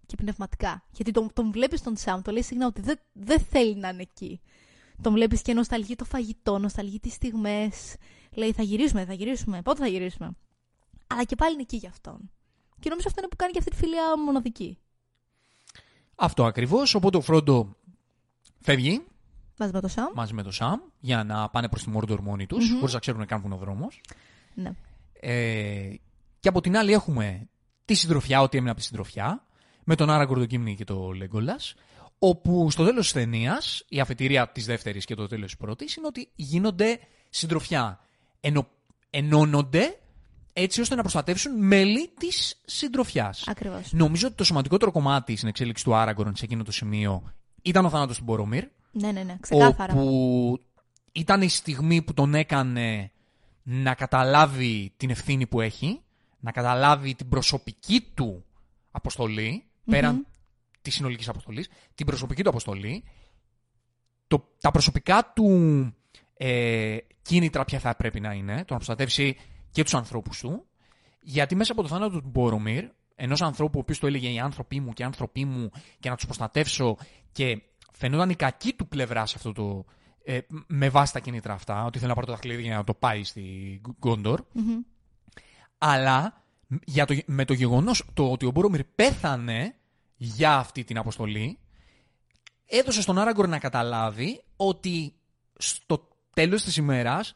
[0.09, 0.83] και πνευματικά.
[0.91, 4.01] Γιατί τον, τον βλέπεις τον Σαμ, το λέει συχνά ότι δεν, δεν θέλει να είναι
[4.01, 4.41] εκεί.
[5.01, 7.95] Τον βλέπεις και νοσταλγεί το φαγητό, νοσταλγεί τις στιγμές.
[8.31, 10.31] Λέει θα γυρίσουμε, θα γυρίσουμε, πότε θα γυρίσουμε.
[11.07, 12.31] Αλλά και πάλι είναι εκεί για αυτόν.
[12.79, 14.77] Και νομίζω αυτό είναι που κάνει και αυτή τη φιλία μοναδική.
[16.15, 16.95] Αυτό ακριβώς.
[16.95, 17.75] Οπότε ο Φρόντο
[18.59, 19.03] φεύγει
[19.57, 20.07] Μαζί με το Σαμ.
[20.15, 22.79] μαζί με τον Σαμ για να πάνε προς τη Μόρντορ μόνοι τους, Μμμ.
[22.79, 24.01] χωρίς να ξέρουν καν που είναι ο δρόμος.
[24.53, 24.71] Ναι.
[25.19, 25.93] Ε,
[26.39, 27.47] και από την άλλη έχουμε
[27.85, 29.45] τη συντροφιά, ό,τι έμεινε από τη συντροφιά,
[29.89, 31.59] με τον Άρα Κορδοκίμνη και τον Λέγκολα,
[32.19, 36.07] όπου στο τέλος της ταινίας, η αφετηρία της δεύτερης και το τέλος της πρώτης, είναι
[36.07, 36.99] ότι γίνονται
[37.29, 37.99] συντροφιά.
[38.39, 38.67] Ενω,
[39.09, 39.99] ενώνονται
[40.53, 43.47] έτσι ώστε να προστατεύσουν μέλη της συντροφιάς.
[43.47, 43.93] Ακριβώς.
[43.93, 47.89] Νομίζω ότι το σημαντικότερο κομμάτι στην εξέλιξη του Άραγκορν σε εκείνο το σημείο ήταν ο
[47.89, 48.63] θάνατος του Μπορομίρ.
[48.91, 49.93] Ναι, ναι, ναι, ξεκάθαρα.
[49.93, 50.59] Όπου
[51.11, 53.11] ήταν η στιγμή που τον έκανε
[53.63, 56.01] να καταλάβει την ευθύνη που έχει,
[56.39, 58.45] να καταλάβει την προσωπική του
[58.91, 60.27] αποστολή, πέραν
[60.81, 63.03] της συνολικής αποστολής, την προσωπική του αποστολή,
[64.27, 65.47] το, τα προσωπικά του
[66.33, 69.37] ε, κίνητρα ποια θα πρέπει να είναι, το να προστατεύσει
[69.71, 70.65] και τους ανθρώπους του,
[71.21, 74.79] γιατί μέσα από το θάνατο του Μπορομίρ, ενός ανθρώπου ο οποίος το έλεγε οι άνθρωποι
[74.79, 76.97] μου και οι άνθρωποι μου και να τους προστατεύσω
[77.31, 77.61] και
[77.93, 79.85] φαινόταν η κακή του πλευρά σε αυτό το.
[80.23, 82.93] Ε, με βάση τα κίνητρα αυτά, ότι θέλει να πάρει το δαχτυλίδι για να το
[82.93, 84.43] πάει στη Γκόντορ.
[84.51, 84.79] Μμμ.
[85.77, 86.43] Αλλά
[86.83, 89.78] για το, με το γεγονός το ότι ο Μπορομίρ πέθανε
[90.21, 91.59] για αυτή την αποστολή,
[92.65, 95.13] έδωσε στον Άραγκορ να καταλάβει ότι
[95.57, 97.33] στο τέλος της ημέρας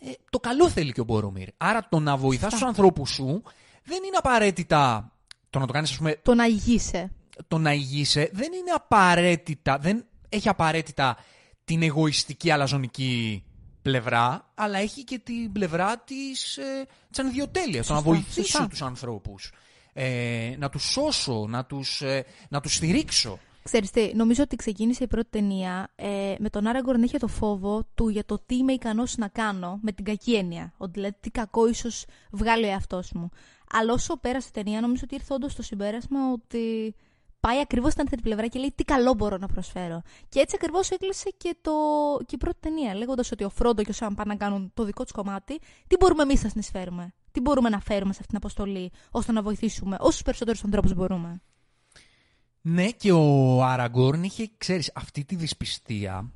[0.00, 1.48] ε, το καλό θέλει και ο Μπορομίρ.
[1.56, 3.42] Άρα το να βοηθάς τους ανθρώπους σου
[3.84, 5.12] δεν είναι απαραίτητα
[5.50, 7.10] το να το κάνεις ας πούμε Το να ηγείσαι.
[7.48, 11.16] το να ηγείσαι δεν είναι απαραίτητα, δεν έχει απαραίτητα
[11.64, 13.44] την εγωιστική αλαζονική
[13.82, 18.66] πλευρά, αλλά έχει και την πλευρά της, ε, της ανιδιοτέλειας, το να Σωστά, βοηθήσω σωστά.
[18.68, 19.52] τους ανθρώπους,
[19.98, 23.38] ε, να τους σώσω, να τους, ε, να τους στηρίξω.
[23.62, 27.84] Ξέρεις τι, νομίζω ότι ξεκίνησε η πρώτη ταινία ε, με τον Άραγκορν είχε το φόβο
[27.94, 30.72] του για το τι είμαι ικανός να κάνω με την κακή έννοια.
[30.76, 33.28] Ότι δηλαδή τι κακό ίσως βγάλει ο εαυτός μου.
[33.72, 36.94] Αλλά όσο πέρασε η ταινία, νομίζω ότι ήρθε όντως το συμπέρασμα ότι
[37.40, 40.02] πάει ακριβώς στην αντίθετη πλευρά και λέει τι καλό μπορώ να προσφέρω.
[40.28, 41.72] Και έτσι ακριβώς έκλεισε και, το...
[42.26, 44.84] και η πρώτη ταινία, λέγοντας ότι ο Φρόντο και ο Σαμ πάνε να κάνουν το
[44.84, 48.36] δικό τους κομμάτι, τι μπορούμε εμείς να συνεισφέρουμε; Τι μπορούμε να φέρουμε σε αυτήν την
[48.36, 51.42] αποστολή, ώστε να βοηθήσουμε όσους περισσότερους ανθρώπους μπορούμε;
[52.60, 56.32] Ναι, και ο Αραγκόρν είχε, ξέρεις, αυτή τη δυσπιστία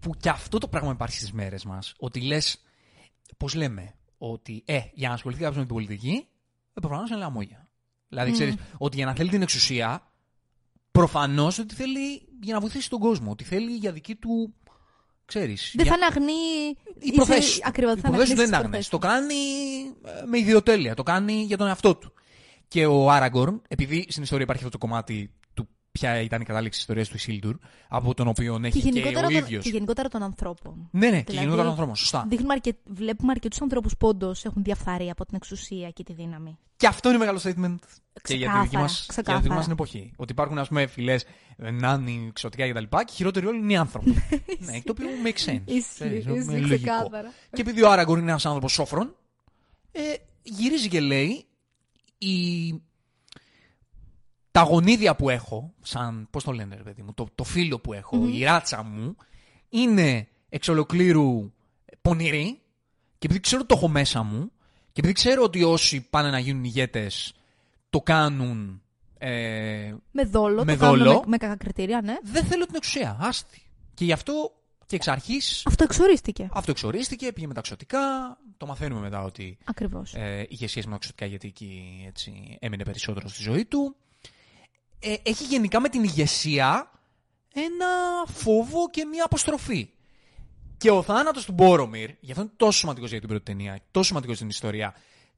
[0.00, 1.94] που και αυτό το πράγμα υπάρχει στις μέρες μας.
[1.98, 2.62] Ότι λες,
[3.36, 6.26] πώς λέμε, ότι ε, για να ασχοληθεί κάποιος με την πολιτική,
[6.74, 7.68] ε, προφανώς είναι λαμόγια.
[8.08, 10.12] Δηλαδή, ξέρεις, ότι για να θέλει την εξουσία,
[10.90, 13.30] προφανώς ότι θέλει για να βοηθήσει τον κόσμο.
[13.30, 14.54] Ότι θέλει για δική του.
[15.26, 15.96] Ξέρεις, δεν για...
[15.96, 16.76] θα είναι αγνή.
[16.98, 17.60] Οι προθέσει.
[17.64, 18.80] Ακριβώς, οι προθέσεις δεν είναι αγνέ.
[18.88, 19.34] Το κάνει
[20.04, 20.94] ε, με ιδιοτέλεια.
[20.94, 22.12] Το κάνει για τον εαυτό του.
[22.68, 25.45] Και ο Άραγκορν, επειδή στην ιστορία υπάρχει αυτό το κομμάτι του
[25.98, 27.56] ποια ήταν η κατάληξη τη ιστορίας του Ισίλντουρ,
[27.88, 29.64] από τον οποίο έχει και, και ο ίδιος.
[29.64, 30.88] Και γενικότερα των ανθρώπων.
[30.90, 31.96] Ναι, ναι, δηλαδή, και γενικότερα των ανθρώπων.
[31.96, 32.28] Σωστά.
[32.46, 32.76] Αρκε...
[32.84, 36.58] Βλέπουμε αρκετούς ανθρώπους που όντως έχουν διαφθαρεί από την εξουσία και τη δύναμη.
[36.76, 37.74] Και αυτό είναι μεγάλο statement
[38.22, 38.76] και για τη δική
[39.48, 40.12] μα μας εποχή.
[40.16, 41.24] Ότι υπάρχουν, ας πούμε, φυλές
[41.56, 42.82] νάνοι, ξωτικά κτλ.
[42.82, 44.10] Και, και χειρότεροι όλοι είναι οι άνθρωποι.
[44.66, 45.62] ναι, το οποίο makes sense.
[45.64, 47.32] Ισχύει, ξεκάθαρα.
[47.52, 49.16] Και επειδή ο Άραγκορ είναι ένας άνθρωπος σόφρον,
[49.92, 50.00] ε,
[50.42, 51.46] γυρίζει και λέει
[52.18, 52.74] η
[54.56, 57.92] τα γονίδια που έχω, σαν, πώς το λένε ρε παιδί μου, το, το φίλο που
[57.92, 59.16] έχω, η ράτσα μου,
[59.68, 61.52] είναι εξ ολοκλήρου
[62.02, 62.60] πονηρή
[63.18, 64.50] και επειδή ξέρω ότι το έχω μέσα μου
[64.92, 67.34] και επειδή ξέρω ότι όσοι πάνε να γίνουν ηγέτες
[67.90, 68.82] το κάνουν
[69.18, 72.16] ε, με δόλο, με, το δόλο, με, με κριτήρια, ναι.
[72.22, 73.62] Δεν θέλω την εξουσία, άστη.
[73.94, 74.52] Και γι' αυτό
[74.86, 75.62] και εξ αρχής.
[75.66, 76.48] Αυτό εξορίστηκε.
[76.52, 77.98] Αυτό εξορίστηκε, πήγε με τα ξωτικά.
[78.56, 79.58] Το μαθαίνουμε μετά ότι.
[79.64, 80.14] Ακριβώς.
[80.14, 83.96] Ε, είχε σχέση με τα ξωτικά γιατί εκεί έτσι, έμεινε περισσότερο στη ζωή του
[84.98, 86.90] ε, έχει γενικά με την ηγεσία
[87.54, 87.86] ένα
[88.26, 89.90] φόβο και μια αποστροφή.
[90.76, 94.06] Και ο θάνατος του Μπόρομιρ, γι' αυτό είναι τόσο σημαντικός για την πρώτη ταινία, τόσο
[94.06, 94.94] σημαντικός στην ιστορία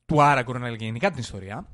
[0.06, 1.68] του Άραγκορ, αλλά γενικά την ιστορία,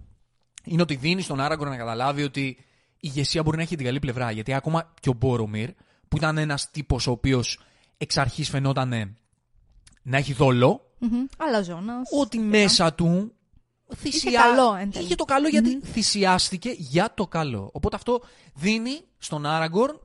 [0.64, 2.58] είναι ότι δίνει στον Άραγκορ να καταλάβει ότι η
[3.00, 4.30] ηγεσία μπορεί να έχει την καλή πλευρά.
[4.30, 5.70] Γιατί ακόμα και ο Μπόρομιρ,
[6.08, 7.60] που ήταν ένας τύπος ο οποίος
[7.96, 9.16] εξ αρχής φαινόταν
[10.02, 11.36] να έχει δόλο, mm-hmm.
[12.20, 13.33] ότι μέσα του
[13.96, 14.30] θυσιά...
[14.30, 17.70] Είχε, καλό, Είχε το καλό γιατί θυσιάστηκε για το καλό.
[17.72, 18.20] Οπότε αυτό
[18.54, 20.00] δίνει στον Άραγκορν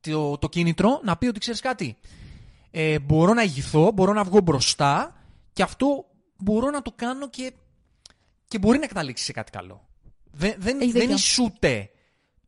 [0.00, 1.96] το, το κίνητρο να πει ότι ξέρεις κάτι.
[2.70, 5.16] Ε, μπορώ να ηγηθώ, μπορώ να βγω μπροστά
[5.52, 6.04] και αυτό
[6.36, 7.52] μπορώ να το κάνω και,
[8.48, 9.88] και μπορεί να καταλήξει σε κάτι καλό.
[10.30, 11.90] Δεν, δεν, δεν ισούται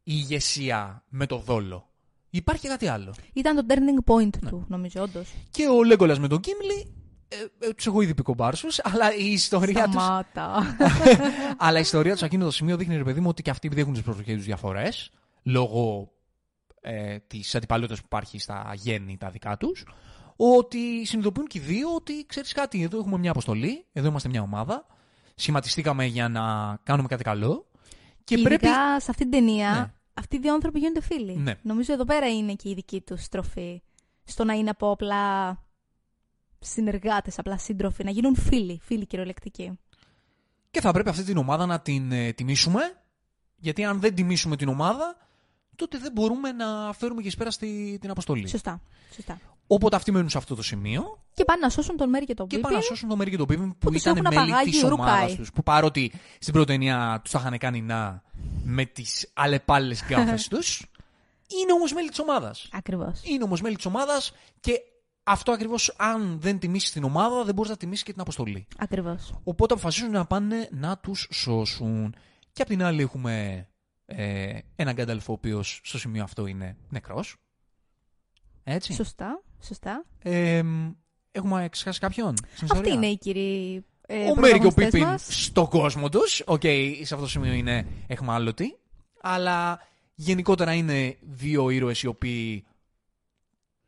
[0.03, 1.89] η ηγεσία με το δόλο.
[2.31, 3.15] Υπάρχει κάτι άλλο.
[3.33, 4.51] Ήταν το turning point ναι.
[4.51, 5.29] του, νομίζω, όντως.
[5.51, 6.96] Και ο Λέγκολας με τον Κίμλι
[7.29, 9.99] ε, ε, τους έχω ήδη πει κομπάρσου, αλλά η ιστορία του.
[11.57, 13.81] αλλά η ιστορία τους εκείνο το σημείο δείχνει, ρε παιδί μου, ότι και αυτοί επειδή
[13.81, 15.11] έχουν τις προσωπικέ τους διαφορές,
[15.43, 16.13] λόγω
[16.81, 19.87] ε, της αντιπαλότητας που υπάρχει στα γέννη τα δικά τους,
[20.37, 24.43] ότι συνειδητοποιούν και οι δύο ότι ξέρεις κάτι, εδώ έχουμε μια αποστολή, εδώ είμαστε μια
[24.43, 24.87] ομάδα,
[25.35, 27.67] σχηματιστήκαμε για να κάνουμε κάτι καλό.
[28.25, 28.67] Και Ειδικά πρέπει...
[29.03, 29.93] σε αυτήν την ταινία, ναι.
[30.15, 31.37] αυτοί οι δύο άνθρωποι γίνονται φίλοι.
[31.37, 31.55] Ναι.
[31.63, 33.83] Νομίζω εδώ πέρα είναι και η δική τους στροφή.
[34.25, 35.59] Στο να είναι από απλά
[36.69, 39.79] συνεργάτες, απλά σύντροφοι, να γίνουν φίλοι, φίλοι κυριολεκτικοί.
[40.71, 42.81] Και θα πρέπει αυτή την ομάδα να την ε, τιμήσουμε,
[43.57, 45.17] γιατί αν δεν τιμήσουμε την ομάδα,
[45.77, 48.49] τότε δεν μπορούμε να φέρουμε και πέρα στη, την αποστολή.
[48.49, 48.81] Σωστά.
[49.15, 49.41] Σωστά.
[49.67, 51.23] Οπότε αυτοί μένουν σε αυτό το σημείο.
[51.35, 52.63] Και πάνε να σώσουν τον Μέρι και τον Πίπιν.
[52.63, 55.35] Και πάνε να σώσουν τον Μέρι και τον Πίπιν που, που ήταν μέλη της ομάδας
[55.35, 55.53] τους.
[55.53, 58.23] Που παρότι στην πρώτη ταινία τους τα είχαν κάνει να
[58.65, 60.87] με τις αλλεπάλληλε γκάφες τους.
[61.63, 62.69] Είναι όμως μέλη της ομάδας.
[62.73, 63.21] Ακριβώς.
[63.25, 64.73] Είναι όμως μέλη της ομάδας και
[65.29, 68.67] αυτό ακριβώς, αν δεν τιμήσεις την ομάδα, δεν μπορείς να τιμήσεις και την αποστολή.
[68.77, 69.35] Ακριβώς.
[69.45, 72.15] Οπότε αποφασίζουν να πάνε να τους σώσουν.
[72.53, 73.67] Και απ' την άλλη έχουμε
[74.07, 77.37] ε, έναν Γκάνταλφ ο οποίος στο σημείο αυτό είναι νεκρός.
[78.65, 78.93] Έτσι.
[78.93, 79.43] Σωστά.
[79.61, 80.05] Σωστά.
[80.19, 80.63] Ε,
[81.31, 82.35] έχουμε ξεχάσει κάποιον.
[82.71, 83.83] Αυτή είναι η κυρία.
[84.07, 86.43] Ε, ο Μέρι και ο Πίπιν στον κόσμο τους.
[86.47, 88.79] Ok, okay, σε αυτό το σημείο είναι αιχμάλωτοι.
[89.21, 89.81] Αλλά
[90.15, 92.67] γενικότερα είναι δύο ήρωες οι οποίοι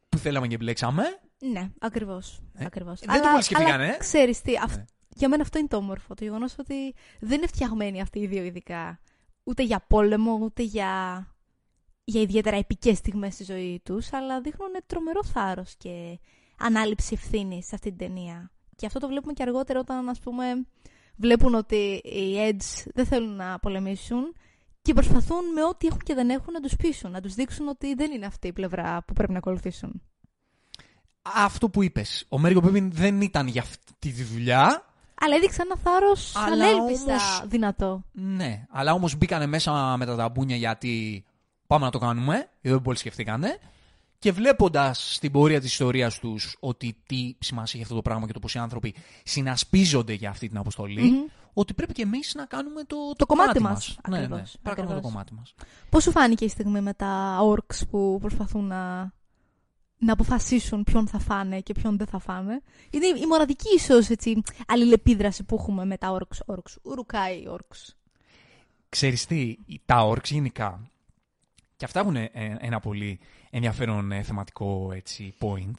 [0.08, 1.02] που θέλαμε και επιλέξαμε.
[1.38, 2.42] Ναι, ακριβώς.
[2.54, 3.00] Ε, ακριβώς.
[3.00, 3.86] Δεν το πολύ σκεφτήκανε.
[3.86, 3.96] Ε.
[3.96, 4.76] Ξέρεις τι, αυ...
[4.76, 4.84] ναι.
[5.08, 6.14] για μένα αυτό είναι το όμορφο.
[6.14, 9.00] Το γεγονός ότι δεν είναι φτιαγμένοι αυτοί οι δύο ειδικά.
[9.42, 11.26] Ούτε για πόλεμο, ούτε για,
[12.04, 16.18] για ιδιαίτερα επικές στιγμές στη ζωή τους, αλλά δείχνουν τρομερό θάρρος και
[16.58, 18.50] ανάληψη ευθύνης σε αυτή την ταινία.
[18.76, 20.66] Και αυτό το βλέπουμε και αργότερα όταν, ας πούμε,
[21.16, 24.34] βλέπουν ότι οι Edge δεν θέλουν να πολεμήσουν
[24.82, 27.94] και προσπαθούν με ό,τι έχουν και δεν έχουν να τους πείσουν, να τους δείξουν ότι
[27.94, 30.02] δεν είναι αυτή η πλευρά που πρέπει να ακολουθήσουν
[31.22, 32.24] αυτό που είπες.
[32.28, 34.82] Ο Μέρικο Πίπιν δεν ήταν για αυτή τη δουλειά.
[35.20, 37.42] Αλλά έδειξε ένα θάρρος ανέλπιστα όμως...
[37.46, 38.04] δυνατό.
[38.12, 41.24] Ναι, αλλά όμως μπήκανε μέσα με τα ταμπούνια γιατί
[41.66, 43.58] πάμε να το κάνουμε, γιατί δεν πολύ σκεφτήκανε.
[44.18, 48.32] Και βλέποντας στην πορεία της ιστορίας τους ότι τι σημασία έχει αυτό το πράγμα και
[48.32, 52.84] το πώς οι άνθρωποι συνασπίζονται για αυτή την αποστολή, ότι πρέπει και εμείς να κάνουμε
[52.84, 53.72] το, Το κομμάτι μας.
[53.72, 53.96] μας.
[54.08, 55.10] Ναι, ναι, Ακριβώς, πρέπει να κάνουμε το ακριβώς.
[55.12, 55.54] κομμάτι μας.
[55.90, 59.12] Πώς σου φάνηκε η στιγμή με τα orcs που προσπαθούν να,
[59.98, 62.62] να αποφασίσουν ποιον θα φάνε και ποιον δεν θα φάνε.
[62.90, 66.54] Είναι η μοναδική ίσως έτσι, αλληλεπίδραση που έχουμε με τα orcs.
[66.54, 66.76] orcs.
[66.82, 67.92] Ουρουκάι orcs.
[68.88, 70.90] Ξέρεις τι, τα orcs γενικά,
[71.76, 75.74] και αυτά έχουν ε, ένα πολύ ενδιαφέρον ε, θεματικό έτσι, point,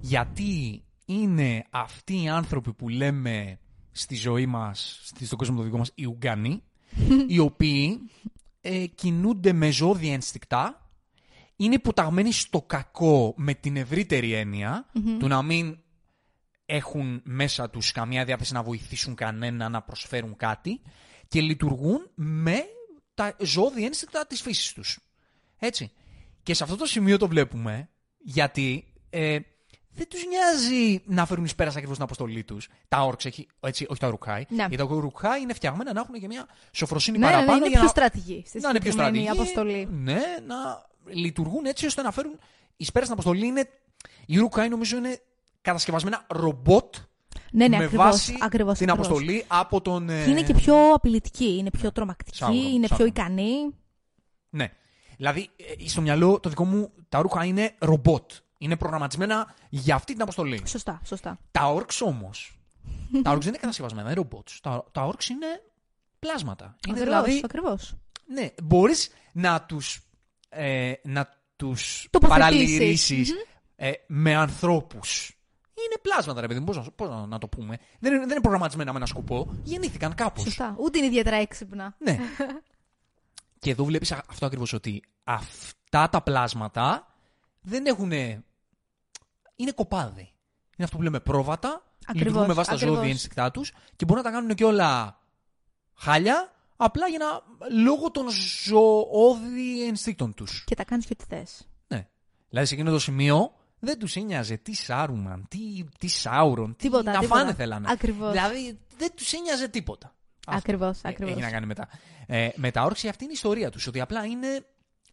[0.00, 3.58] γιατί είναι αυτοί οι άνθρωποι που λέμε
[3.90, 6.62] στη ζωή μας, στη- στον κόσμο το δικό μας, οι Ουγγανοί,
[7.28, 8.00] οι οποίοι
[8.60, 10.81] ε, κινούνται με ζώδια ενστικτά,
[11.64, 14.86] είναι υποταγμένοι στο κακό με την ευρύτερη έννοια
[15.18, 15.78] του να μην
[16.66, 20.80] έχουν μέσα τους καμία διάθεση να βοηθήσουν κανένα, να προσφέρουν κάτι
[21.28, 22.64] και λειτουργούν με
[23.14, 24.98] τα ζώδια ένστικτα της φύσης τους.
[25.58, 25.92] Έτσι.
[26.42, 29.38] Και σε αυτό το σημείο το βλέπουμε γιατί ε,
[29.94, 32.68] δεν τους νοιάζει να φέρουν εις πέρας ακριβώς την αποστολή τους.
[32.88, 34.44] Τα όρξ, έχει, έτσι, όχι τα ρουκάι.
[34.48, 34.66] Ναι.
[34.68, 37.76] Γιατί τα ρουκάι είναι φτιαγμένα να έχουν και μια σοφροσύνη Ναι, ναι, παραπάνω είναι για
[37.76, 39.40] πιο να, στρατηγή στη να είναι πιο συγκεκριμένη στρατηγοί.
[39.40, 39.88] αποστολή.
[39.90, 42.38] Ναι, να λειτουργούν έτσι ώστε να φέρουν
[42.76, 43.46] εις πέρας την αποστολή.
[43.46, 43.68] Είναι,
[44.26, 45.20] οι ρουκάι νομίζω είναι
[45.60, 46.94] κατασκευασμένα ρομπότ
[47.50, 49.08] Ναι, ναι, με ακριβώς, βάση ακριβώς, την ακριβώς.
[49.10, 50.08] αποστολή από τον.
[50.10, 53.04] ε, Και είναι και πιο απειλητική, είναι πιο τρομακτική, Σάουρο, είναι πιο Σάουρο.
[53.06, 53.74] ικανή.
[54.50, 54.72] Ναι.
[55.16, 55.50] Δηλαδή,
[55.84, 58.30] ε, στο μυαλό το δικό μου τα ρούχα είναι ρομπότ.
[58.58, 60.62] Είναι προγραμματισμένα για αυτή την αποστολή.
[60.66, 61.38] Σωστά, σωστά.
[61.50, 62.56] Τα όρξ όμως.
[63.22, 64.60] τα όρξ δεν είναι κατασκευασμένα, είναι ρομπότς.
[64.62, 65.46] Τα, τα όρξ είναι
[66.18, 66.64] πλάσματα.
[66.88, 67.40] Είναι Ακριβώς, δηλαδή.
[67.44, 67.94] ακριβώς.
[68.26, 70.00] Ναι, μπορείς να τους
[70.52, 72.44] ε, να τους Τοποθετήσεις.
[72.50, 73.32] παραλυρήσεις,
[73.76, 75.36] ε, με ανθρώπους.
[75.86, 76.66] Είναι πλάσματα, ρε παιδί μου.
[76.66, 77.78] Πώς να, πώς να, να το πούμε.
[77.98, 79.54] Δεν είναι, δεν είναι προγραμματισμένα με ένα σκοπό.
[79.62, 80.42] Γεννήθηκαν κάπως.
[80.44, 80.74] Σωστά.
[80.78, 81.94] Ούτε είναι ιδιαίτερα έξυπνα.
[81.98, 82.18] Ναι.
[83.58, 87.14] και εδώ βλέπεις α- αυτό ακριβώς ότι αυτά τα πλάσματα
[87.60, 88.10] δεν έχουν...
[89.56, 90.20] Είναι κοπάδι.
[90.76, 91.68] Είναι αυτό που λέμε πρόβατα.
[91.68, 92.96] Ακριβώς, λειτουργούν με βάση τα ακριβώς.
[92.96, 95.18] ζώδια ένστικτά τους και μπορούν να τα κάνουν και όλα
[95.94, 96.52] χάλια
[96.84, 97.26] απλά για να...
[97.82, 98.26] λόγω των
[98.64, 100.64] ζωώδη ενστίκτων τους.
[100.66, 101.68] Και τα κάνεις και ό,τι θες.
[101.86, 102.08] Ναι.
[102.48, 105.58] Δηλαδή σε εκείνο το σημείο δεν τους ένοιαζε τι Σάρουμαν, τι,
[105.98, 107.38] τι Σάουρον, τι Τίποτα, να τίποτα.
[107.40, 107.86] φάνε θέλανε.
[107.90, 108.30] Ακριβώς.
[108.32, 110.14] Δηλαδή δεν τους ένοιαζε τίποτα.
[110.46, 110.58] Αυτό.
[110.58, 111.32] Ακριβώς, Ε, ακριβώς.
[111.32, 111.88] Έχει να κάνει μετά.
[112.26, 113.86] Ε, με τα όρξη αυτή είναι η ιστορία τους.
[113.86, 114.66] Ότι απλά είναι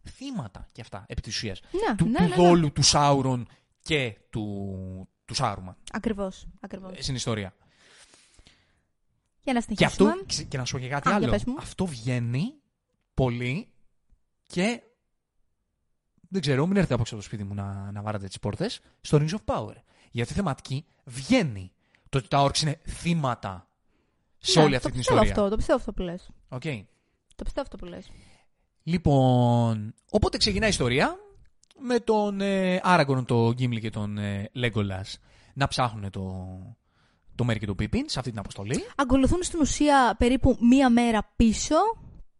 [0.08, 1.60] θύματα κι αυτά επί της ουσίας.
[1.70, 2.34] Ναι, του, ναι, του ναι, ναι.
[2.34, 3.48] δόλου του Σάουρον
[3.82, 6.46] και του, του Σάρουμαν Ακριβώς.
[6.60, 6.92] Ακριβώς.
[6.96, 7.54] ε, στην ιστορία.
[9.42, 10.10] Για να Και συνεχίσουμε.
[10.10, 11.30] αυτό, ξε- και να σου πω και κάτι Α, για άλλο.
[11.30, 11.54] πες μου.
[11.58, 12.54] Αυτό βγαίνει
[13.14, 13.68] πολύ
[14.46, 14.82] και
[16.28, 19.30] δεν ξέρω, μην έρθετε από το σπίτι μου να, να βάρατε τις πόρτες στο Rings
[19.30, 19.74] of Power.
[20.10, 21.72] Γιατί η θεματική βγαίνει
[22.08, 23.68] το ότι τα orcs είναι θύματα
[24.38, 25.42] σε Ναι, όλη το αυτή την πιστεύω ιστορία.
[25.42, 26.30] Αυτό, το πιστεύω αυτό που λες.
[26.48, 26.62] Οκ.
[27.36, 28.10] Το πιστεύω αυτό που λες.
[28.82, 31.16] Λοιπόν, οπότε ξεκινάει η ιστορία
[31.78, 35.18] με τον ε, Άραγκον, τον Γκίμλι και τον ε, Λέγκολας
[35.54, 36.48] να ψάχνουν το,
[37.34, 38.84] το Μέρι και το Πίπιν σε αυτή την αποστολή.
[38.96, 41.74] Ακολουθούν στην ουσία περίπου μία μέρα πίσω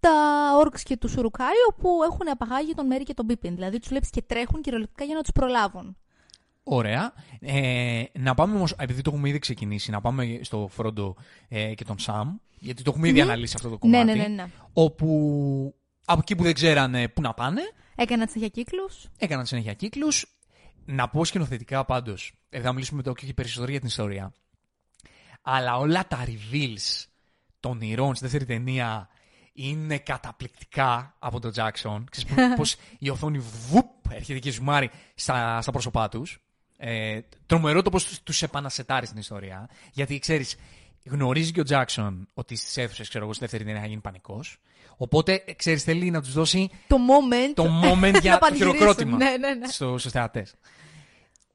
[0.00, 0.10] τα
[0.56, 3.54] όρξ και τους Ουρουκάι όπου έχουν απαγάγει τον Μέρι και τον Πίπιν.
[3.54, 5.96] Δηλαδή τους βλέπεις και τρέχουν κυριολεκτικά για να τους προλάβουν.
[6.62, 7.12] Ωραία.
[7.40, 11.16] Ε, να πάμε όμως, επειδή το έχουμε ήδη ξεκινήσει, να πάμε στο Φρόντο
[11.48, 14.18] ε, και τον Σαμ, γιατί το έχουμε ήδη αναλύσει αυτό το Ναι, κομμάτι.
[14.18, 14.50] ναι, ναι, ναι.
[14.72, 15.74] Όπου
[16.04, 17.60] από εκεί που δεν ξέρανε πού να πάνε,
[17.94, 19.08] Έκανα συνέχεια κύκλους.
[19.18, 20.38] έκαναν συνέχεια κύκλους.
[20.84, 24.32] Να πω σκηνοθετικά πάντως, εδώ θα μιλήσουμε μετά και περισσότερο για την ιστορία.
[25.42, 27.04] Αλλά όλα τα reveals
[27.60, 29.08] των ηρώων στη δεύτερη ταινία
[29.52, 32.04] είναι καταπληκτικά από τον Jackson.
[32.10, 36.38] Ξέρεις πώς- πώς η οθόνη βουπ, έρχεται και ζουμάρει στα, στα πρόσωπά τους.
[36.76, 39.68] Ε, τρομερό το πώς τους, τους επανασετάρει στην ιστορία.
[39.92, 40.56] Γιατί ξέρεις,
[41.04, 44.58] γνωρίζει και ο Jackson ότι στις αίθουσες, ξέρω εγώ, στη δεύτερη ταινία θα γίνει πανικός.
[44.96, 47.52] Οπότε, ε, ξέρεις, θέλει να τους δώσει Το moment.
[47.54, 48.78] το moment για να το πανηγυρίσουν.
[48.78, 49.66] χειροκρότημα Ναι, ναι, ναι.
[49.66, 50.54] στο, στους θεατές.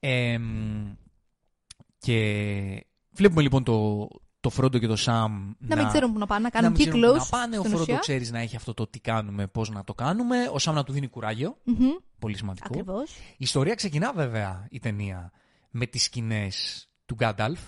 [0.00, 0.92] Ε, μ,
[1.98, 4.08] και βλέπουμε λοιπόν το,
[4.40, 7.00] το Φρόντο και το Σαμ Να μην ξέρουν που να πάνε, να κάνουν μην ξέρουν
[7.00, 7.12] κύκλου.
[7.12, 9.94] πού Να πάνε, ο Φρόντο ξέρει να έχει αυτό το τι κάνουμε, πώς να το
[9.94, 10.36] κάνουμε.
[10.52, 11.56] Ο Σαμ να του δίνει κουράγιο.
[12.18, 12.68] Πολύ σημαντικό.
[12.70, 13.10] Ακριβώς.
[13.14, 15.32] Η ιστορία ξεκινά βέβαια η ταινία
[15.70, 17.60] με τις σκηνές του Γκάνταλφ.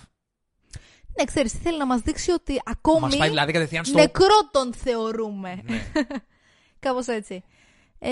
[1.17, 3.97] Ναι, ξέρεις, θέλει να μας δείξει ότι ακόμη Μας πάει δηλαδή κατευθείαν στο.
[3.97, 5.61] νεκρό τον θεωρούμε.
[5.63, 5.83] Ναι.
[6.79, 7.43] Κάπως έτσι.
[7.99, 8.09] Ε,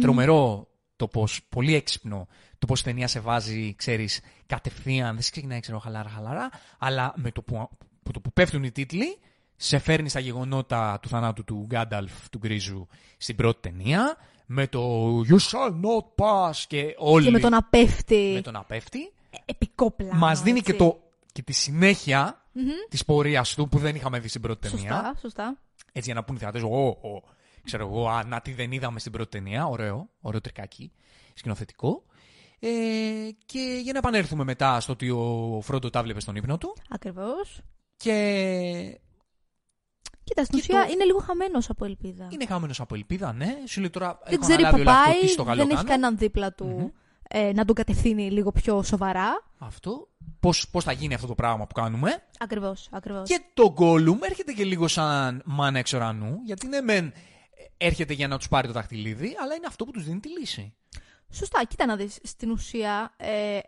[0.00, 0.69] Τρομερό
[1.00, 5.12] το πώ, πολύ έξυπνο το πώ η ταινία σε βάζει, ξέρεις, κατευθείαν.
[5.14, 7.68] Δεν σε ξεκινάει, ξέρω, χαλάρα, χαλάρα, αλλά με το που,
[8.02, 9.18] που, το που πέφτουν οι τίτλοι,
[9.56, 12.86] σε φέρνει στα γεγονότα του θανάτου του Γκάνταλφ του Γκρίζου
[13.16, 14.80] στην πρώτη ταινία, με το
[15.20, 17.24] You shall not pass και όλοι.
[17.24, 18.30] και με το να πέφτει.
[18.34, 19.12] με το να πέφτει.
[19.44, 20.18] Επικό πλάνο.
[20.18, 20.84] Μας δίνει και, έτσι.
[20.84, 21.00] το,
[21.32, 22.64] και τη συνέχεια Μμμ.
[22.88, 24.90] της πορείας του που δεν είχαμε δει στην πρώτη ταινία.
[24.92, 25.56] Σωστά, σωστά.
[25.92, 27.22] Έτσι για να πούνε οι θεατές, «Ω, ω,
[27.64, 29.66] ξέρω εγώ, α, να τι δεν είδαμε στην πρώτη ταινία.
[29.66, 30.92] Ωραίο, ωραίο τρικάκι,
[31.34, 32.02] σκηνοθετικό.
[32.62, 32.68] Ε,
[33.46, 37.60] και για να επανέλθουμε μετά στο ότι ο Φρόντο τα βλέπε στον ύπνο του Ακριβώς.
[37.96, 38.14] και
[40.24, 42.26] Κοίτα, στην Και ουσία το- είναι λίγο χαμένος από ελπίδα.
[42.30, 43.56] Είναι χαμένος από ελπίδα, ναι.
[43.66, 44.18] Σου λέει τώρα.
[44.24, 45.88] δεν έχω ξέρει αναλάβει που όλο αυτό, πάει, τι στο καλό δεν έχει κάνω.
[45.88, 46.88] κανέναν δίπλα του Μμμ.
[47.28, 49.44] ε, να τον κατευθύνει λίγο πιο σοβαρά.
[49.58, 50.08] Αυτό.
[50.40, 52.22] Πώς, πώς θα γίνει αυτό το πράγμα που κάνουμε.
[52.38, 53.28] Ακριβώς, ακριβώς.
[53.28, 57.12] Και το Gollum έρχεται και λίγο σαν μάνα εξ ουρανού, γιατί ναι, μεν
[57.80, 60.74] έρχεται για να τους πάρει το δαχτυλίδι, αλλά είναι αυτό που τους δίνει τη λύση.
[61.32, 63.58] Σωστά, κοίτα να δεις, στην ουσία, ε,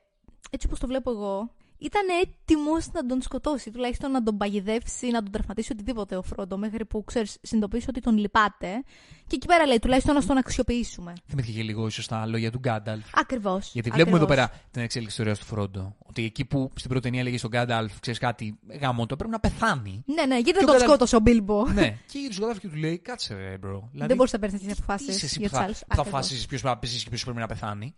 [0.51, 5.23] έτσι όπως το βλέπω εγώ, ήταν έτοιμος να τον σκοτώσει, τουλάχιστον να τον παγιδεύσει, να
[5.23, 8.85] τον τραυματίσει οτιδήποτε ο Φρόντο, μέχρι που, ξέρεις, συνειδητοποιήσει ότι τον λυπάται.
[9.27, 11.13] Και εκεί πέρα λέει, τουλάχιστον να τον αξιοποιήσουμε.
[11.29, 13.05] Θυμήθηκε και λίγο ίσως τα λόγια του Γκάνταλφ.
[13.15, 13.71] Ακριβώς.
[13.73, 14.49] Γιατί βλέπουμε εδώ ακριβώς.
[14.49, 15.97] πέρα την εξέλιξη της ιστορίας του Φρόντο.
[16.09, 19.41] Ότι εκεί που στην πρώτη ταινία έλεγε στον Γκάνταλφ, ξέρεις κάτι, γάμο το πρέπει να
[19.41, 20.03] πεθάνει.
[20.07, 21.69] Ναι, ναι, γιατί Και δεν ο τον Γκάνταλφ- σκότωσε ο Μπίλμπο.
[21.69, 21.99] ναι.
[22.07, 23.81] Και γύρω στον Γκάνταλφ και του λέει, κάτσε, ρε, bro.
[23.91, 25.79] Δηλαδή, δεν μπορείς να παίρνεις τέτοιες τι αποφάσεις είσαι εσύ για που τους θα, άλλους.
[25.79, 27.95] που θα αποφασίσει ποιος πρέπει να πέσει και ποιος πρέπει να πεθάνει.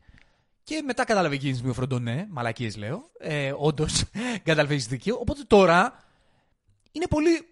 [0.65, 3.11] Και μετά κατάλαβε εκείνη τη στιγμή ο Φρόντο, ναι, μαλακίες λέω.
[3.19, 4.05] Ε, Όντως,
[4.45, 5.17] Γκάνταλφ έχει δίκιο.
[5.21, 6.05] Οπότε τώρα
[6.93, 7.47] είναι πολύ.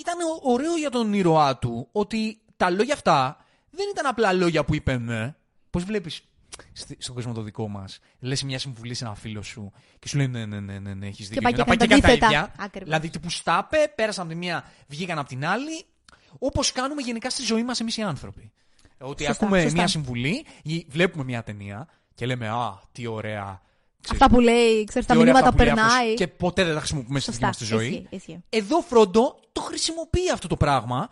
[0.00, 3.36] Ήταν ω- ωραίο για τον ήρωά του ότι τα λόγια αυτά
[3.70, 5.34] δεν ήταν απλά λόγια που είπε ναι.
[5.70, 6.22] Πώς βλέπεις
[6.98, 10.26] στον κόσμο το δικό μας, λες μια συμβουλή σε ένα φίλο σου και σου λέει
[10.28, 11.42] ναι, ναι, ναι, ναι, ναι έχεις δίκιο.
[11.42, 12.26] πάει και μετά κάνει τα κάνει αντίθετα.
[12.26, 12.54] ίδια.
[12.58, 12.88] Ακριβώς.
[12.88, 15.84] Δηλαδή, τύπου στάπε, πέρασαν από τη μία, βγήκαν από την άλλη.
[16.38, 18.52] Όπως κάνουμε γενικά στη ζωή μας εμείς οι άνθρωποι.
[18.98, 19.76] Ότι Σωστά, ακούμε σωστά.
[19.76, 23.60] μια συμβουλή ή βλέπουμε μια ταινία και λέμε Α, τι ωραία.
[24.00, 26.14] Ξέρεις, Αυτά που λέει, ξέρεις, τα τι ωραία μηνύματα αυτά που λέει αυτός περνάει.
[26.14, 27.46] Και ποτέ δεν τα χρησιμοποιούμε στη δική Σωστά.
[27.46, 27.86] μας τη ζωή.
[27.88, 28.44] Ισχύει, ισχύει.
[28.48, 31.08] Εδώ Φρόντο το χρησιμοποιεί αυτό το πράγμα.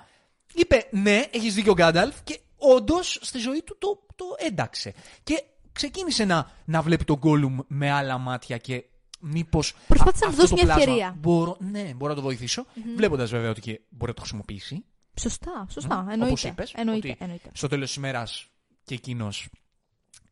[0.55, 4.93] Είπε ναι, έχεις δίκιο ο Γκάνταλφ και όντως στη ζωή του το, το ένταξε.
[5.23, 8.85] Και ξεκίνησε να, να βλέπει τον Γκόλουμ με άλλα μάτια και
[9.21, 9.75] μήπως.
[9.89, 11.17] Προσπάθησε να του δώσει μια ευκαιρία.
[11.19, 12.65] Μπορώ, ναι, μπορώ να το βοηθήσω.
[12.97, 14.85] Βλέποντας βέβαια ότι και μπορεί να το χρησιμοποιήσει.
[15.21, 15.97] Σωστά, σωστά.
[15.97, 16.25] Μμ, Εννοείται.
[16.25, 17.51] όπως είπες, εννοείται, ότι- εννοείται.
[17.53, 18.47] Στο τέλος της ημέρας
[18.85, 19.49] και εκείνος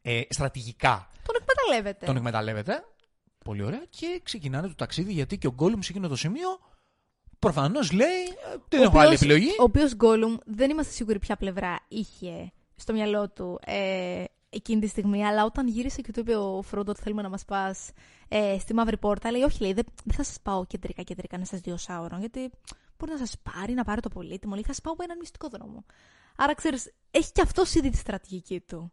[0.02, 2.06] ε, στρατηγικά Τον εκμεταλλεύεται.
[2.06, 2.84] τον εκμεταλλεύεται.
[3.44, 3.84] Πολύ ωραία.
[3.90, 6.48] Και ξεκινάνε το ταξίδι γιατί και ο Γκόλουμ σε εκείνο το σημείο
[7.38, 9.50] προφανώς λέει ε, δεν Ο έχω άλλη οποίος- επιλογή.
[9.58, 14.86] Ο οποίος Γκόλουμ δεν είμαστε σίγουροι ποια πλευρά είχε στο μυαλό του ε, εκείνη τη
[14.86, 17.90] στιγμή, αλλά όταν γύρισε και του είπε ο Φρόντο ότι θέλουμε να μας πας
[18.28, 21.60] ε, στη μαύρη πόρτα, λέει: Όχι, λέει, δεν, δεν θα σας πάω κεντρικά-κεντρικά να σας
[21.60, 22.50] δύο σάωρο, γιατί
[22.98, 25.48] μπορεί να σας πάρει, να πάρει το πολύτιμο, λέει: Θα σας πάω από έναν μυστικό
[25.48, 25.84] δρόμο.
[26.36, 28.92] Άρα ξέρεις, έχει και αυτός ήδη τη στρατηγική του.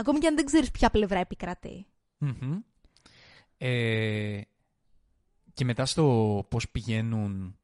[0.00, 1.86] Ακόμη και αν δεν ξέρεις ποια πλευρά επικρατεί.
[2.18, 2.58] Μμμ.
[3.58, 4.40] Ε,
[5.54, 6.04] και μετά στο
[6.50, 7.58] πώς πηγαίνουν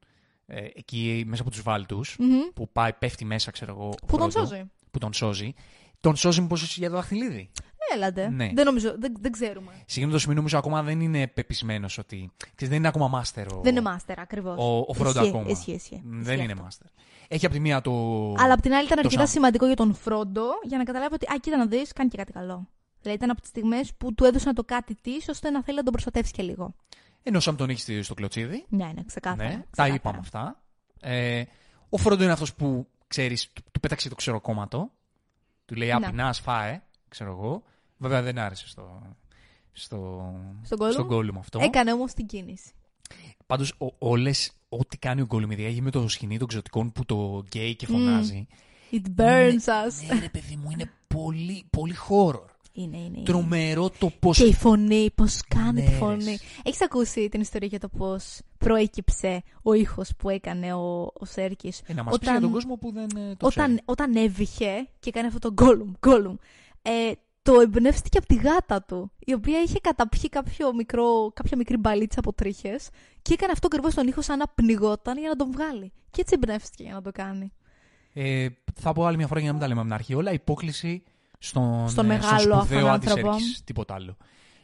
[0.47, 2.41] ε, εκεί μέσα από τους βάλτους, Μμμ.
[2.55, 4.71] που πάει, πέφτει μέσα, ξέρω εγώ, ο Που τον Φρόντο, σώζει.
[4.91, 5.55] Που τον σώζει.
[6.01, 7.51] Τον σώζει μήπως για το δαχτυλίδι.
[7.95, 8.29] Έλατε.
[8.29, 8.51] Ναι.
[8.55, 9.73] Δεν νομίζω, δεν, δεν ξέρουμε.
[9.87, 12.31] Σε εκείνο το σημείο νομίζω ακόμα δεν είναι πεπισμένος ότι...
[12.37, 14.57] Ξέρεις, δεν είναι ακόμα master ο, Δεν είναι μάστερ, ακριβώς.
[14.59, 15.51] ο, ο Φρόντο Ισχύει, ακόμα.
[15.51, 16.03] Ισχύει, ισχύει.
[16.05, 16.87] Δεν Ισχύει είναι αυτό.
[17.29, 17.35] Master.
[17.35, 17.93] Έχει από τη μία το...
[18.39, 19.29] Αλλά απ' την άλλη ήταν το αρκετά Sam.
[19.29, 22.33] σημαντικό για τον Φρόντο για να καταλάβει ότι, α, κοίτα να δεις, κάνει και κάτι
[22.33, 22.69] καλό.
[23.01, 25.83] Δηλαδή ήταν από τις στιγμές που του έδωσαν το κάτι της, ώστε να θέλει να
[25.83, 26.75] τον προστατεύσει και λίγο.
[27.23, 28.65] Ενώ σαν τον έχεις στο κλωτσίδι.
[28.69, 29.49] Ναι, ναι, ξεκάθαρα.
[29.49, 29.95] Ναι, τα ξεκάθαρα.
[29.95, 30.63] είπαμε αυτά.
[31.01, 31.43] Ε,
[31.89, 34.91] ο Φρόντο είναι αυτός που ξέρεις, του, του πέταξε το ξεροκόμματο.
[35.65, 35.95] Του λέει Ναι.
[35.95, 37.63] Απεινάς, φάε, ξέρω εγώ.
[37.97, 39.03] Βέβαια δεν άρεσε στο,
[39.73, 40.93] στο, Στον Gollum?
[40.93, 41.59] στον Gollum αυτό.
[41.63, 42.71] Έκανε όμως την κίνηση.
[43.47, 47.75] Πάντως, όλες, ό,τι κάνει ο Gollum, ειδικά με το σκηνή των ξωτικών που το γκέι
[47.75, 48.47] και φωνάζει.
[48.93, 50.15] It burns είναι- us.
[50.15, 52.45] Ναι, ρε παιδί μου, είναι πολύ, πολύ horror.
[52.73, 53.07] Είναι, είναι.
[53.07, 53.23] είναι.
[53.25, 54.33] Τρομερό το πώ.
[54.33, 56.33] Και η φωνή, πώς κάνει Ναι, τη ρε, φωνή.
[56.33, 56.45] εσύ.
[56.63, 61.83] Έχεις ακούσει την ιστορία για το πώς προέκυψε ο ήχος που έκανε ο, ο Σέρκης;
[61.87, 63.81] Ε, να μας πει για τον κόσμο που δεν ε, το όταν, ξέρει.
[63.85, 66.35] όταν έβηχε και έκανε αυτό το γκόλουμ, γκόλουμ,
[66.83, 67.13] ε,
[67.47, 72.19] το εμπνεύστηκε από τη γάτα του, η οποία είχε καταπιεί κάποιο μικρό, κάποια μικρή μπαλίτσα
[72.19, 72.89] από τρίχες
[73.23, 75.93] και έκανε αυτό ακριβώς τον ήχο σαν να πνιγόταν για να τον βγάλει.
[76.11, 77.53] Και έτσι εμπνεύστηκε για να το κάνει.
[78.13, 80.15] Ε, θα πω άλλη μια φορά για να μην τα λέμε από την αρχή.
[80.15, 81.03] Όλα υπόκληση
[81.39, 83.31] στον, Στον ε, μεγάλο στον αυτόν σπουδαίο άνθρωπο.
[83.31, 84.17] Άντι Τίποτα άλλο.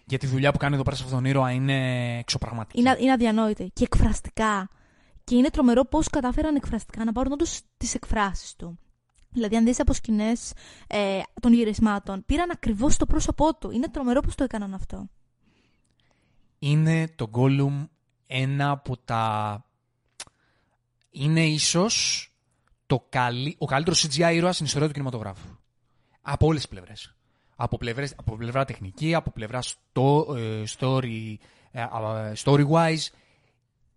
[0.05, 2.81] Γιατί η δουλειά που κάνει εδώ πέρα σε αυτόν τον ήρωα είναι εξωπραγματική.
[2.81, 3.71] Είναι, είναι αδιανόητη.
[3.73, 4.69] Και εκφραστικά.
[5.25, 8.79] Και είναι τρομερό πώς κατάφεραν εκφραστικά να πάρουν όντως τις εκφράσεις του.
[9.33, 10.53] Δηλαδή, αν δεις από σκηνές
[10.87, 13.71] ε, των γυρισμάτων, πήραν ακριβώς το πρόσωπό του.
[13.71, 15.09] Είναι τρομερό πώ το έκαναν αυτό.
[16.59, 17.89] Είναι το Gollum
[18.27, 19.65] ένα από τα...
[21.11, 22.27] Είναι ίσως
[22.87, 23.57] το καλύ...
[23.59, 25.49] ο καλύτερος CGI ήρωας στην ιστορία του κινηματογράφου.
[26.23, 27.17] Από όλες τις πλευρές.
[27.57, 31.35] Από, πλευρές, από πλευρά τεχνική, από πλευρά στο, ε, story,
[31.71, 33.07] ε, α, story-wise.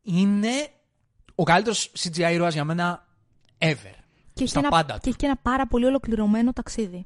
[0.02, 0.70] Είναι
[1.36, 3.08] ο καλύτερος CGI ήρωας για μένα
[3.58, 4.05] ever.
[4.36, 5.10] Και έχει, Στα ένα, πάντα και του.
[5.10, 7.06] έχει και ένα πάρα πολύ ολοκληρωμένο ταξίδι.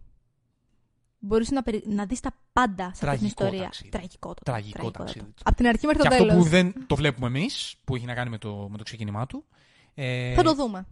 [1.19, 1.84] Μπορείς να, περι...
[1.88, 3.61] να δεις τα πάντα σε αυτή την Τραγικό ιστορία.
[3.63, 3.89] ταξίδι.
[3.89, 5.34] Τραγικό, το Τραγικό ταξίδι του.
[5.43, 6.43] Από την αρχή μέχρι Και το αυτό τέλος.
[6.43, 9.45] που δεν το βλέπουμε εμείς, που έχει να κάνει με το, με το ξεκίνημά του.
[9.93, 10.86] Ε, Θα το δούμε.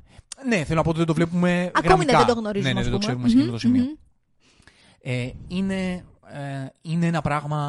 [0.47, 2.17] Ναι, θέλω να πω ότι δεν το βλέπουμε Ακόμη ναι, γραμμικά.
[2.17, 2.73] δεν το γνωρίζουμε.
[2.73, 3.27] Ναι, ναι, δεν το ας πούμε.
[3.27, 3.83] ξέρουμε σε εκείνο το Μμμ, σημείο.
[3.83, 3.95] μμμ.
[5.01, 7.59] Ε, είναι, ε, είναι ένα πράγμα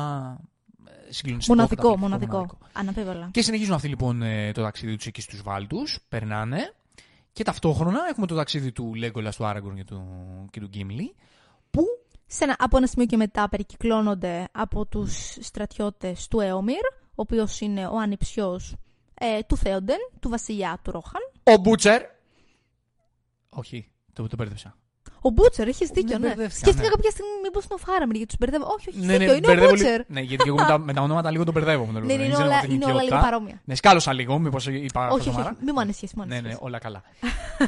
[1.09, 1.55] ε, συγκλονιστικό.
[1.57, 2.59] Μοναδικό, καταπληκτικό, μοναδικό.
[2.73, 3.29] Αναμφίβολα.
[3.33, 6.75] Και συνεχίζουν αυτοί λοιπόν ε, το ταξίδι τους εκεί στους Βάλτους, περνάνε
[7.39, 10.03] Και ταυτόχρονα έχουμε το ταξίδι του Λέγκολα, του Άραγκορν και του,
[10.51, 11.14] και του Γκίμλι,
[11.70, 11.84] που
[12.26, 17.61] σε ένα, από ένα σημείο και μετά περικυκλώνονται από τους στρατιώτες του Εόμυρ, ο οποίος
[17.61, 18.76] είναι ο ανιψιός
[19.14, 21.20] ε, του Θέοντεν, του βασιλιά του Ρόχαν.
[21.43, 22.03] ο Μπούτσερ.
[23.49, 24.76] Όχι, το, το μπέρδεψα.
[25.21, 26.35] Ο Μπούτσερ, έχεις δίκιο, Ναι, ναι.
[26.35, 26.95] μπερδεύτηκα, Σκέφτηκα ναι.
[26.95, 28.73] κάποια στιγμή μήπως είναι ο Φάραμιρ γιατί τους μπερδεύω.
[28.77, 30.01] Όχι, όχι, Ναι, δίκιο, ναι, είναι ο μπερδεύω λι- Μπούτσερ.
[30.07, 31.85] Ναι, γιατί και εγώ με τα, με τα ονόματα λίγο τον μπερδεύω.
[31.87, 32.07] με το Ναι, λόγο.
[32.07, 33.31] ναι, είναι Δεν ξέρω όλα, την είναι όλα λίγο οικειότητα.
[33.31, 33.61] παρόμοια.
[33.65, 35.51] Ναι, σκάλωσα λίγο, μήπως είπα Όχι, όχι, χαζομάρα.
[35.55, 36.65] όχι, μη μου ανησυχείς, μη μου Ναι, ναι, ανησυχείς.
[36.67, 37.03] όλα καλά.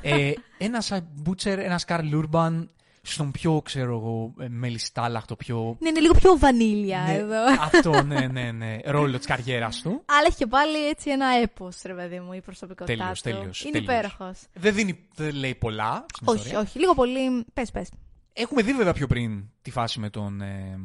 [0.03, 2.71] ε, ένας Μπούτσερ, ένας Καρλ Ούρμπαν
[3.03, 5.77] στον πιο, ξέρω εγώ, ε, μελιστάλαχτο, πιο.
[5.81, 7.45] Ναι, είναι λίγο πιο βανίλια Ναι, εδώ.
[7.61, 8.79] αυτό, ναι, ναι, ναι.
[8.85, 9.91] Ρόλο της καριέρας του.
[10.05, 13.31] Αλλά έχει και πάλι έτσι ένα έπος, ρε παιδί μου, η προσωπικότητά Τέλειος, του.
[13.31, 13.93] τέλειος, είναι τέλειος.
[13.95, 14.41] υπέροχος.
[14.55, 16.07] Δεν, δίνει, δεν λέει πολλά.
[16.15, 16.61] Στην Όχι, ιστορία.
[16.61, 16.79] όχι.
[16.79, 17.45] Λίγο πολύ.
[17.55, 17.91] Πες, πες.
[18.33, 20.79] Έχουμε δει βέβαια πιο πριν τη φάση με τον, ε,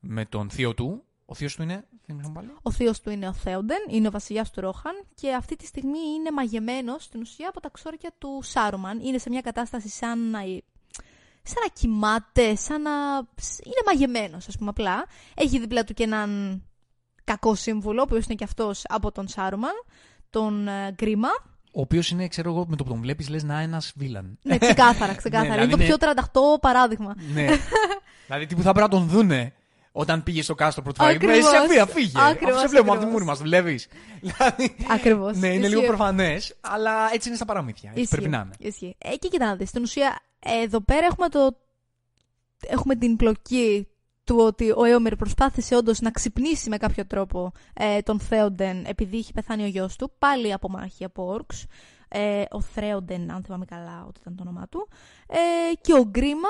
[0.00, 1.04] με τον θείο του.
[1.24, 1.84] Ο θείος του είναι.
[2.04, 2.48] Θυμάμαι πάλι.
[2.62, 5.98] Ο θείος του είναι ο Θέοντεν, είναι ο βασιλιάς του Ρόχαν και αυτή τη στιγμή
[6.16, 9.00] είναι μαγεμένος στην ουσία από τα ξόρκια του Σάρουμαν.
[9.00, 10.38] Είναι σε μια κατάσταση σαν να,
[11.42, 12.90] σαν να κοιμάται, σαν να.
[13.64, 15.04] είναι μαγεμένος, ας πούμε απλά.
[15.34, 16.62] Έχει δίπλα του και έναν
[17.24, 19.72] κακό σύμβουλο, ο οποίος είναι και αυτός από τον Σάρουμαν,
[20.30, 21.28] τον ε, Γκρίμα.
[21.72, 24.38] Ο οποίος είναι, ξέρω εγώ, με το που τον βλέπεις, λες να είναι ένας βίλαν.
[24.42, 25.54] Ναι, ξεκάθαρα, ξεκάθαρα.
[25.56, 27.14] Ναι, είναι το δηλαδή πιο 38 παράδειγμα.
[27.32, 27.46] ναι.
[28.26, 29.52] δηλαδή τι που θα πρέπει να τον δούνε
[29.92, 31.10] όταν πήγε στο κάστρο πρώτη φορά.
[31.10, 31.36] Ακριβώς.
[31.36, 32.12] Εσύ αφή, φύγε.
[32.20, 33.12] Ακριβώς, Αφού σε βλέπουμε από τη ακριβώς.
[33.12, 33.80] μούρη μας, δουλεύει.
[34.20, 34.76] δηλαδή.
[34.90, 35.36] Ακριβώς.
[35.36, 37.92] Ναι, είναι λίγο προφανές, αλλά έτσι είναι στα παραμύθια.
[37.94, 38.54] Έτσι πρέπει να είναι.
[38.58, 38.96] Ισχύει.
[38.98, 39.68] Ε, και κοίτα να δεις.
[39.68, 41.56] Στην ουσία, εδώ πέρα έχουμε, το...
[42.66, 43.88] έχουμε την πλοκή
[44.24, 49.16] του ότι ο Έομερ προσπάθησε όντως να ξυπνήσει με κάποιο τρόπο ε, τον Θέοντεν επειδή
[49.16, 51.66] είχε πεθάνει ο γιος του, πάλι από μάχη από όρξ.
[52.08, 54.88] Ε, ο Θρέοντεν, αν θυμάμαι καλά ότι ήταν το όνομά του.
[55.26, 56.48] Ε, και ο Γκρίμα,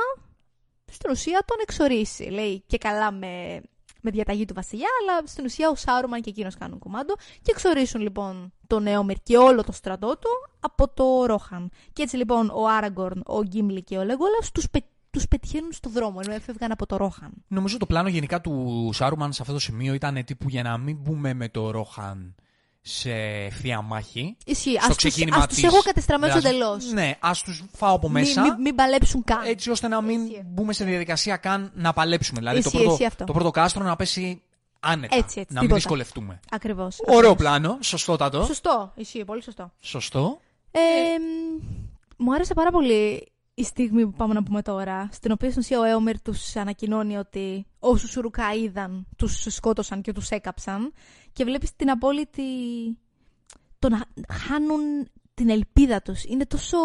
[0.84, 2.22] στην ουσία τον εξορίσει.
[2.22, 3.62] Λέει και καλά με,
[4.00, 7.14] με διαταγή του βασιλιά, αλλά στην ουσία ο Σάρουμαν και εκείνος κάνουν κουμάντο.
[7.42, 10.28] Και εξορίσουν λοιπόν τον Έομερ και όλο το στρατό του
[10.60, 11.70] από το Ρόχαν.
[11.92, 14.78] Και έτσι λοιπόν ο Άραγκορν, ο Γκίμλι και ο Λέγκολας τους, πε,
[15.10, 17.32] τους πετυχαίνουν στο δρόμο, ενώ έφευγαν από το Ρόχαν.
[17.48, 20.96] Νομίζω το πλάνο γενικά του Σάρουμαν σε αυτό το σημείο ήταν τύπου για να μην
[20.96, 22.34] μπούμε με το Ρόχαν
[22.82, 23.12] σε
[23.46, 24.36] ευθεία μάχη.
[24.46, 24.70] Ισχύει.
[24.70, 26.50] Στο Ας τους, ξεκίνημα ας τους της έχω κατεστραμμένους δράσης.
[26.58, 26.92] εντελώς.
[26.92, 28.42] Ναι, ας τους φάω από μέσα.
[28.42, 29.40] Μην, μην, μην παλέψουν καν.
[29.44, 30.42] Έτσι ώστε να μην Ισχύει.
[30.46, 32.38] μπούμε σε διαδικασία καν να παλέψουμε.
[32.38, 33.24] Δηλαδή το Ισχύει, πρώτο, ισχύει αυτό.
[33.24, 34.42] το πρώτο κάστρο να πέσει
[34.80, 35.16] άνετα.
[35.16, 35.74] Έτσι, έτσι, να μην τίποτα.
[35.74, 36.40] δυσκολευτούμε.
[36.50, 36.96] Ακριβώς.
[37.00, 37.36] Ωραίο ακριβώς.
[37.36, 38.44] πλάνο, σωστότατο.
[38.44, 38.92] Σωστό.
[38.94, 39.72] Ισχύει, πολύ σωστό.
[39.80, 40.38] Σωστό.
[40.70, 40.78] Ε,
[41.18, 43.28] μ, μου άρεσε πάρα πολύ
[43.60, 47.16] η στιγμή που πάμε να πούμε τώρα, στην οποία στην ουσία ο Έομερ τους ανακοινώνει
[47.16, 50.92] ότι όσους Ουρουκά είδαν, τους σκότωσαν και τους έκαψαν.
[51.32, 52.42] Και βλέπεις την απόλυτη.
[53.78, 54.04] το να
[54.34, 54.80] χάνουν
[55.34, 56.24] την ελπίδα τους.
[56.24, 56.76] Είναι τόσο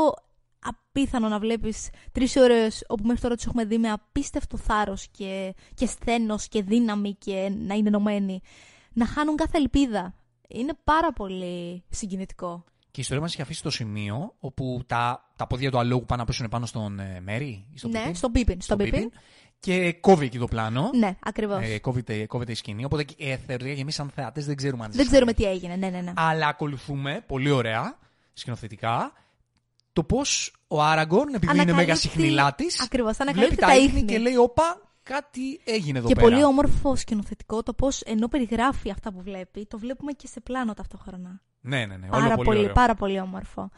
[0.59, 5.53] απίθανο να βλέπεις τρεις ώρες όπου μέχρι τώρα τους έχουμε δει με απίστευτο θάρρος και,
[5.73, 8.41] και σθένος και δύναμη και να είναι ενωμένοι.
[8.93, 10.15] Να χάνουν κάθε ελπίδα.
[10.47, 12.63] Είναι πάρα πολύ συγκινητικό.
[12.95, 16.21] Και η ιστορία μας έχει αφήσει το σημείο όπου τα, τα πόδια του αλόγου πάνε
[16.21, 18.15] να πέσουν πάνω στον ε, Μέρι ή στον ναι, Πίπιν.
[18.15, 18.61] στον Πίπιν.
[18.61, 19.11] Στον Πίπιν.
[19.59, 20.89] Και κόβει εκεί το πλάνο.
[20.93, 21.59] Ναι, ακριβώς.
[21.63, 22.85] Ε, κόβεται, κόβεται η σκηνή.
[22.85, 25.47] Οπότε ε, θεωρητικά και εμείς, σαν θεατέ, δεν ξέρουμε αν Δεν σας ξέρουμε αρέσει.
[25.49, 25.75] τι έγινε.
[25.75, 26.13] Ναι, ναι, ναι.
[26.15, 27.97] Αλλά ακολουθούμε πολύ ωραία
[28.33, 29.13] σκηνοθετικά
[29.93, 33.85] το πώς ο Άραγκορν, επειδή είναι Ανακαλύπτει- μέγα συχνηλάτης, Ακριβώς, βλέπει ανακαλύπτει τα τα ίχνη
[33.97, 34.05] ίχνη.
[34.11, 36.27] και λέει: Όπα, κάτι έγινε εδώ Και πέρα.
[36.27, 40.73] πολύ όμορφο σκηνοθετικό το πώς ενώ περιγράφει αυτά που βλέπει, το βλέπουμε και σε πλάνο
[40.73, 41.41] ταυτόχρονα.
[41.65, 42.07] Ναι, ναι, ναι.
[42.11, 42.73] Όλο Πάρα πολύ, πολύ, ωραίο.
[42.73, 43.69] πάρα πολύ όμορφο.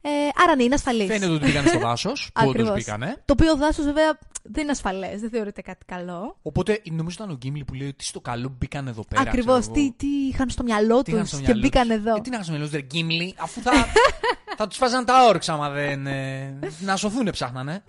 [0.00, 0.08] Ε,
[0.44, 1.06] άρα ναι, είναι ασφαλής.
[1.06, 2.24] Φαίνεται ότι μπήκανε στο δάσος.
[2.34, 2.74] που όντω Ακριβώς.
[2.74, 3.22] μπήκανε.
[3.24, 6.36] Το οποίο δάσος βέβαια δεν είναι ασφαλές, δεν θεωρείται κάτι καλό.
[6.42, 9.20] Οπότε νομίζω ήταν ο Γκίμλι που λέει ότι στο καλό μπήκαν εδώ πέρα.
[9.22, 9.58] Ακριβώς.
[9.60, 9.92] ξέρω Τι, εγώ.
[9.96, 11.96] τι είχαν στο μυαλό Τι τους είχαν στο και μυαλό μπήκαν τους.
[11.96, 12.16] εδώ.
[12.16, 13.70] Ε, τι να είχαν στο μυαλό τους, Γκίμλι, αφού θα,
[14.58, 16.06] θα τους φάζαν τα όρξα άμα δεν.
[16.06, 17.82] ε, να σωθούν ψάχνανε.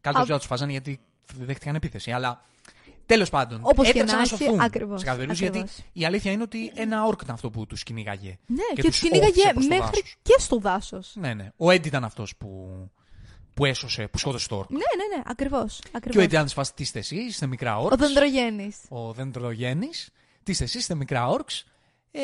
[0.00, 1.00] Καλύτερα Α- δεν τους φάζανε γιατί
[1.38, 2.10] δέχτηκαν επίθεση.
[2.10, 2.44] Αλλά
[3.06, 3.60] τέλος πάντων.
[3.62, 4.60] Όπως και έτρεξαν να να έχει, σωθούν.
[4.60, 5.84] ακριβώς, στους καβερούς, γιατί ακριβώς.
[5.92, 8.38] η αλήθεια είναι ότι ένα όρκ ήταν αυτό που τους κυνήγαγε.
[8.46, 10.16] Ναι, και και, τους τους κυνήγαγε όθησε προς το μέχρι δάσος.
[10.22, 11.12] και στο δάσος.
[11.14, 11.52] Ναι, ναι.
[11.56, 12.78] Ο Έντ ήταν αυτός που,
[13.54, 14.70] που έσωσε, που σκότωσε το όρκ.
[14.70, 15.80] Ναι, ναι, ναι, ακριβώς.
[16.10, 18.02] Και ο Έντ ήταν τη φάση τι είστε εσείς, είστε μικρά όρκς.
[18.02, 18.72] Ο δεντρογέννη.
[18.88, 19.88] ο δέντρογέννη.
[20.42, 21.64] Τι είστε εσείς, είστε μικρά όρξ.
[22.10, 22.20] Ε,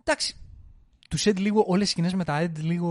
[0.00, 0.36] εντάξει.
[1.10, 2.88] Τους Ed λίγο, όλες οι σκηνές με τα Ed λίγο.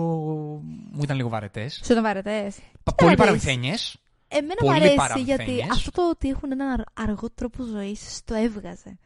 [0.92, 1.82] μου ήταν λίγο βαρετές.
[1.84, 2.56] Σου ήταν βαρετές.
[2.96, 3.20] Πολύ δεις.
[3.20, 3.96] παραμυθένιες.
[4.28, 5.48] Εμένα Πολύ μου αρέσει παραμυθένιες.
[5.48, 8.98] γιατί αυτό το ότι έχουν έναν αρ- αργό τρόπο ζωής το έβγαζε.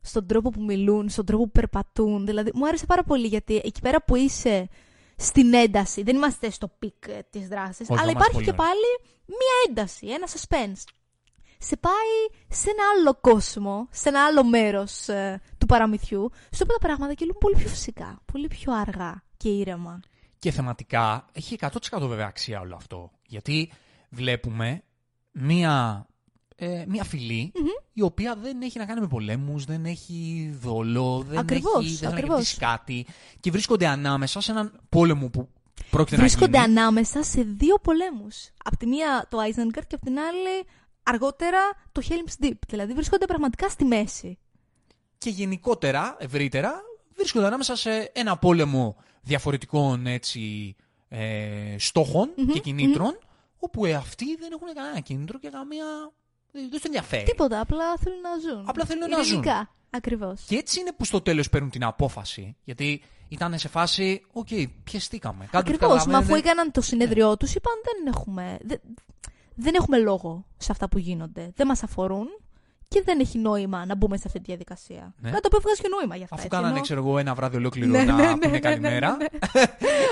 [0.00, 2.26] Στον τρόπο που μιλούν, στον τρόπο που περπατούν.
[2.26, 4.68] Δηλαδή, μου άρεσε πάρα πολύ γιατί εκεί πέρα που είσαι
[5.16, 8.66] στην ένταση, δεν είμαστε στο peak της δράσης, Όχι, αλλά μας υπάρχει πολύ και ωραία.
[8.66, 10.82] πάλι μία ένταση, ένα suspense.
[11.58, 15.08] Σε πάει σε ένα άλλο κόσμο, σε ένα άλλο μέρος
[15.58, 20.00] του παραμυθιού, στο οποίο τα πράγματα κυλούν πολύ πιο φυσικά, πολύ πιο αργά και ήρεμα.
[20.38, 23.10] Και θεματικά έχει 100% βέβαια αξία όλο αυτό.
[23.26, 23.72] Γιατί
[24.08, 24.82] βλέπουμε
[25.32, 26.06] μία,
[26.56, 27.52] ε, μία φυλή
[27.92, 31.96] η οποία δεν έχει να κάνει με πολέμους, δεν έχει δόλο, δεν Ακριβώς, έχει, δεν
[31.96, 32.36] θέλει να ακριβώς.
[32.36, 33.06] κερδίσει κάτι
[33.40, 35.48] και βρίσκονται ανάμεσα σε έναν πόλεμο που
[35.90, 36.78] πρόκειται να Βρίσκονται γίνει.
[36.78, 38.48] ανάμεσα σε δύο πολέμους.
[38.64, 40.66] Απ' τη μία το Isengard και απ' την άλλη
[41.02, 41.58] αργότερα
[41.92, 42.52] το Helm's Deep.
[42.68, 44.38] Δηλαδή βρίσκονται πραγματικά στη μέση.
[45.18, 46.80] Και γενικότερα, ευρύτερα,
[47.16, 50.74] βρίσκονται ανάμεσα σε ένα πόλεμο διαφορετικών έτσι,
[51.08, 53.18] ε, στόχων και κινήτρων
[53.58, 55.84] όπου ε, αυτοί δεν έχουν κανένα κίνητρο και καμία.
[56.52, 57.24] δεν τους ενδιαφέρει.
[57.24, 58.64] Τίποτα, απλά θέλουν να ζουν.
[58.68, 59.26] Απλά θέλουν να ζουν.
[59.26, 60.44] Ειρηνικά, Ακριβώς.
[60.46, 62.56] Και έτσι είναι που στο τέλος παίρνουν την απόφαση.
[62.64, 64.48] Γιατί ήταν σε φάση, οκ,
[64.84, 65.38] πιεστήκαμε.
[65.38, 68.80] Κάτι που Ακριβώς, μα αφού καταλαβαίνετε- έκαναν το συνεδριό τους, είπαν δεν έχουμε, δεν,
[69.54, 71.52] δεν έχουμε λόγο σε αυτά που γίνονται.
[71.56, 72.26] Δεν μας αφορούν
[72.88, 75.14] και δεν έχει νόημα να μπούμε σε αυτή τη διαδικασία.
[75.20, 75.30] Ναι.
[75.30, 76.34] Κάτι το οποίο βγάζει και νόημα για αυτά.
[76.36, 78.58] Αφού έτσι, κάνανε, ενώ- ξέρω εγώ, ένα βράδυ ολόκληρο Ναι, να ναι, ναι, πούνε ναι,
[78.58, 79.10] καλημέρα.
[79.16, 79.16] ναι,
[79.52, 79.62] ναι.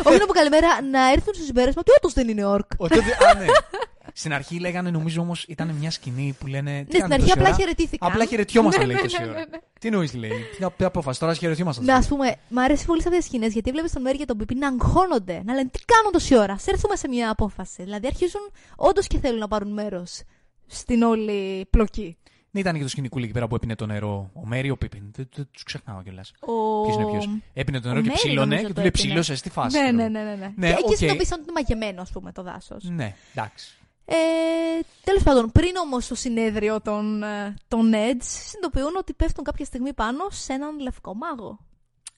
[0.04, 2.70] Όχι να πω καλημέρα, να έρθουν στο συμπέρασμα ότι όντως δεν είναι όρκ.
[2.76, 3.00] Ο, τότε,
[3.30, 3.44] α, ναι.
[4.12, 6.70] Στην αρχή λέγανε, νομίζω όμως, ήταν μια σκηνή που λένε.
[6.92, 8.10] Ναι, στην αρχή απλά χαιρετήθηκαν.
[8.10, 9.38] Απλά χαιρετιόμασταν, Ναι, λέει ναι, τόση ναι, ώρα.
[9.38, 9.58] ναι, ναι.
[9.80, 10.30] Τι νοεί, λέει.
[10.56, 11.84] Ποια ποια απόφαση, τώρα χαιρετιόμασταν.
[11.84, 14.24] Να, ας πούμε, μ' αρέσει πολύ σε αυτές τις σκηνές γιατί βλέπεις τον Μέρι και
[14.24, 15.42] τον Πιπί να αγχώνονται.
[15.44, 16.58] Να λένε τι κάνουν τόση ώρα.
[16.58, 17.82] Σε έρθουμε σε μια απόφαση.
[17.82, 18.40] Δηλαδή αρχίζουν
[18.76, 20.22] όντως και θέλουν να πάρουν μέρος
[20.66, 22.16] στην όλη πλοκή.
[22.56, 24.30] Ναι, ήταν και το σκηνικούλι εκεί πέρα που έπινε το νερό.
[24.34, 25.02] Ο Μέρι, ο Πίπιν.
[25.12, 26.32] Δεν τους ξεχνάω κιόλας.
[26.40, 26.82] Ο...
[26.82, 27.28] Ποιος είναι ποιος.
[27.52, 29.08] Έπινε το ο νερό και Μέρι ψήλωνε νομίζω και το του λέει έπινε.
[29.08, 29.78] ψήλωσε στη φάση.
[29.78, 29.96] Ναι, ξέρω.
[29.96, 30.24] ναι, ναι.
[30.24, 30.52] ναι, ναι.
[30.56, 30.96] Ναι, και εκεί οκ.
[30.96, 32.84] συνειδητοποίησαν ότι είναι μαγεμένο, ας πούμε, το δάσος.
[32.84, 33.76] Ναι, εντάξει.
[34.04, 34.14] Ε,
[35.04, 39.92] Τέλος πάντων, πριν όμως το συνέδριο των, ε, των Ents, συνειδητοποιούν ότι πέφτουν κάποια στιγμή
[39.92, 41.58] πάνω σε έναν λευκό μάγο.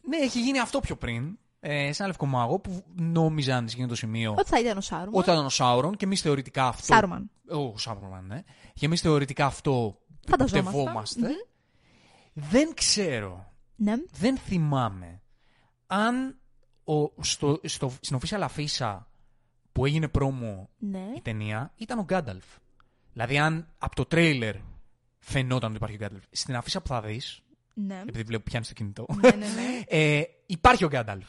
[0.08, 1.38] Ναι, έχει γίνει αυτό πιο πριν.
[1.60, 4.80] Ε, σε ένα λευκό μάγο που νόμιζαν σε εκείνο το σημείο Ότι θα ήταν ο
[4.80, 5.14] Σάρουμαν.
[5.14, 6.84] ότι ήταν ο Σάουρον και εμείς θεωρητικά αυτό.
[6.84, 7.30] Σάρουμαν.
[7.50, 8.42] Ο Σάουρον, ναι.
[8.74, 9.98] Και εμείς θεωρητικά αυτό
[10.28, 10.64] Φανταζόμασταν.
[10.72, 11.28] πιστεύόμαστε.
[12.32, 13.94] Δεν ξέρω, Ναι.
[14.12, 15.22] δεν θυμάμαι
[15.86, 16.38] αν
[16.84, 19.10] ο, στο, στο, στην official αφίσα
[19.72, 21.06] που έγινε πρόμο Ναι.
[21.16, 22.44] η ταινία ήταν ο Γκάνταλφ.
[23.12, 24.54] Δηλαδή, αν από το τρέιλερ
[25.18, 27.42] φαινόταν ότι υπάρχει ο Γκάνταλφ, στην αφίσα που θα δεις,
[27.74, 28.00] Ναι.
[28.00, 29.82] επειδή βλέπω που πιάνεις το κινητό, ναι, ναι, ναι.
[29.98, 31.26] ε, υπάρχει ο Γκάνταλφ.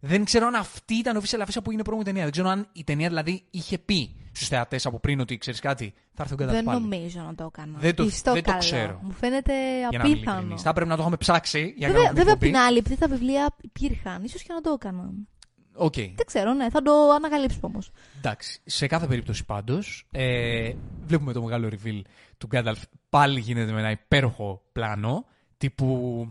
[0.00, 2.22] Δεν ξέρω αν αυτή ήταν η official αφίσα που έγινε πρόμο η ταινία.
[2.22, 5.94] Δεν ξέρω αν η ταινία δηλαδή είχε πει στους θεατές από πριν ότι ξέρεις κάτι,
[6.14, 6.80] θα έρθει ο Γκάνταλφ Δεν πάλι.
[6.80, 7.78] νομίζω να το έκανα.
[7.78, 8.62] Δεν το- Πιστό δεν το καλό.
[8.62, 9.00] ξέρω.
[9.02, 9.52] Μου φαίνεται
[9.88, 10.36] Για να είμαι απίθανο.
[10.38, 10.62] ειλικρινής.
[10.62, 12.78] Θα πρέπει να το είχαμε ψάξει για να Βέβαια, κάνουμε βέβαια απ' την την άλλη,
[12.78, 15.28] επειδή τα βιβλία υπήρχαν, ίσως και να το έκαναν.
[15.74, 15.94] Οκ.
[15.94, 17.90] Δεν ξέρω, ναι, θα το ανακαλύψουμε όμως.
[18.18, 18.60] Εντάξει.
[18.64, 20.72] Σε κάθε περίπτωση πάντως, ε,
[21.06, 22.00] βλέπουμε το μεγάλο reveal
[22.38, 22.82] του Γκάνταλφ.
[23.08, 25.26] Πάλι γίνεται με ένα υπέροχο πλάνο
[25.58, 26.26] τύπου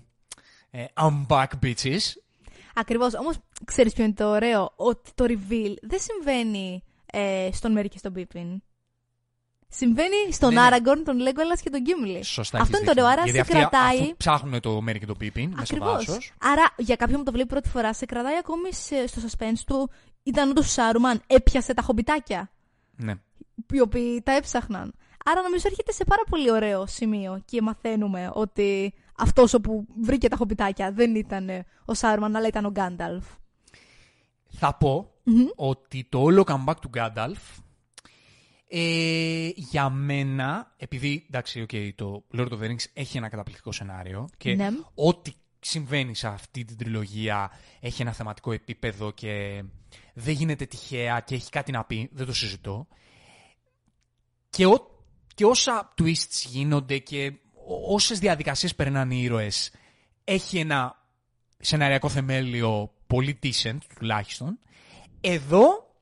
[0.72, 2.00] ε, I'm back bitches.
[2.76, 3.14] Ακριβώς.
[3.14, 3.36] Όμως,
[3.66, 8.14] ξέρεις ποιο είναι το ωραίο, ότι το reveal δεν συμβαίνει ε, στον Μέρι και στον
[8.14, 8.62] Πίπιν.
[9.72, 10.66] Συμβαίνει στον Ναι, ναι.
[10.66, 12.24] Άραγκορν, τον Λέγκολα και τον Γκίμλι.
[12.24, 12.60] Σωστά.
[12.60, 13.44] Αυτό έχεις είναι το ωραίο, άρα δίκιο.
[13.44, 14.00] σε Γιατί αυτοί, κρατάει.
[14.02, 16.06] αφού ψάχνουν το Μέρι και το Πίπιν μέσα στο Ακριβώς.
[16.06, 16.20] δάσο.
[16.40, 19.90] Άρα, για κάποιον που το βλέπει πρώτη φορά, σε κρατάει ακόμη σε- στο suspense του.
[20.24, 22.52] Ήταν όντως ο Σάρουμαν, έπιασε τα χομπιτάκια.
[22.96, 23.14] Ναι.
[23.72, 24.94] οι οποίοι τα έψαχναν.
[25.26, 30.36] Άρα νομίζω έρχεται σε πάρα πολύ ωραίο σημείο και μαθαίνουμε ότι αυτός όπου βρήκε τα
[30.36, 31.50] χομπιτάκια δεν ήταν
[31.86, 33.26] ο Σάρμαν, αλλά ήταν ο Γκάνταλφ.
[34.50, 35.12] Θα πω
[35.56, 37.40] ότι το όλο comeback του Γκάνταλφ
[38.72, 44.30] ε, για μένα, επειδή εντάξει, okay, το Lord of the Rings έχει ένα καταπληκτικό σενάριο
[44.38, 44.70] και Ναι.
[44.94, 49.64] ό,τι συμβαίνει σε αυτή την τριλογία έχει ένα θεματικό επίπεδο και
[50.14, 52.88] δεν γίνεται τυχαία και έχει κάτι να πει, δεν το συζητώ.
[54.50, 54.88] Και, ό,
[55.36, 57.34] και όσα twists γίνονται και
[57.68, 59.72] ό- όσες διαδικασίες περνάνε οι ήρωες
[60.24, 60.96] έχει ένα
[61.60, 64.60] σεναριακό θεμέλιο πολύ decent τουλάχιστον.
[65.22, 65.94] Εδώ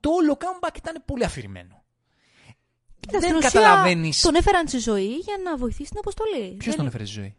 [0.00, 1.82] το όλο comeback ήταν πολύ αφηρημένο.
[3.00, 6.50] Κοίτα, στην δεν ουσία, καταλαβαίνεις Τον έφεραν στη ζωή για να βοηθήσει την αποστολή.
[6.50, 7.34] ποιος Δεν- τον έφερε στη ζωή;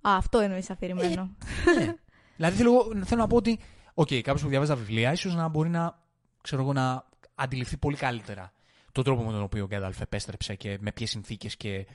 [0.00, 1.36] Α, αυτό εννοείς αφηρημένο.
[1.76, 1.94] Ναι.
[2.36, 3.58] δηλαδή θέλω, θέλω να πω ότι,
[3.94, 5.98] ok, okay, κάποιος που διαβάζει τα βιβλία, ίσως να μπορεί να,
[6.40, 8.52] ξέρω εγώ, να αντιληφθεί πολύ καλύτερα
[8.92, 11.86] τον τρόπο με τον οποίο ο Γκένταλφ επέστρεψε και με ποιες συνθήκες και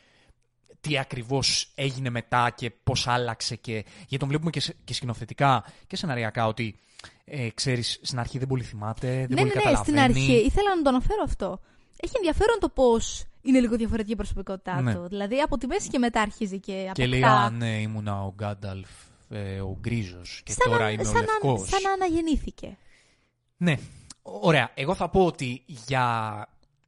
[0.81, 3.55] τι ακριβώς έγινε μετά και πώς άλλαξε.
[3.55, 3.71] Και...
[3.97, 6.75] Γιατί τον βλέπουμε και, σε- και σκηνοθετικά και σεναριακά ότι
[7.25, 10.01] ε, ξέρεις, στην αρχή δεν πολύ θυμάται, δεν ναι, πολύ ναι, ναι, στην καταλαβαίνει.
[10.19, 11.59] αρχή ήθελα να το αναφέρω αυτό.
[11.99, 14.93] Έχει ενδιαφέρον το πώς είναι λίγο διαφορετική η προσωπικότητά Ναι.
[14.95, 15.07] του.
[15.07, 16.93] Δηλαδή από τη μέση και μετά αρχίζει και αποκτά.
[16.93, 18.89] Και λέει, Α, ναι, ήμουνα ο Γκάνταλφ,
[19.29, 20.41] ε, ο γκρίζος.
[20.45, 21.69] Και σαν τώρα να, είμαι σαν ο να- λευκός.
[21.69, 22.77] σαν να αναγεννήθηκε.
[23.57, 23.75] Ναι.
[24.21, 24.71] Ωραία.
[24.73, 26.47] Εγώ θα πω ότι για...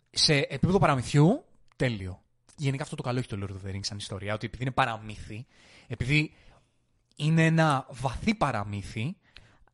[0.10, 1.44] σε επίπεδο παραμυθιού,
[1.76, 2.22] τέλειο.
[2.58, 4.72] Γενικά αυτό το καλό έχει το Lord of the Rings σαν ιστορία, ότι επειδή είναι
[4.72, 5.46] παραμύθι,
[5.88, 6.34] επειδή
[7.16, 9.18] είναι ένα βαθύ παραμύθι,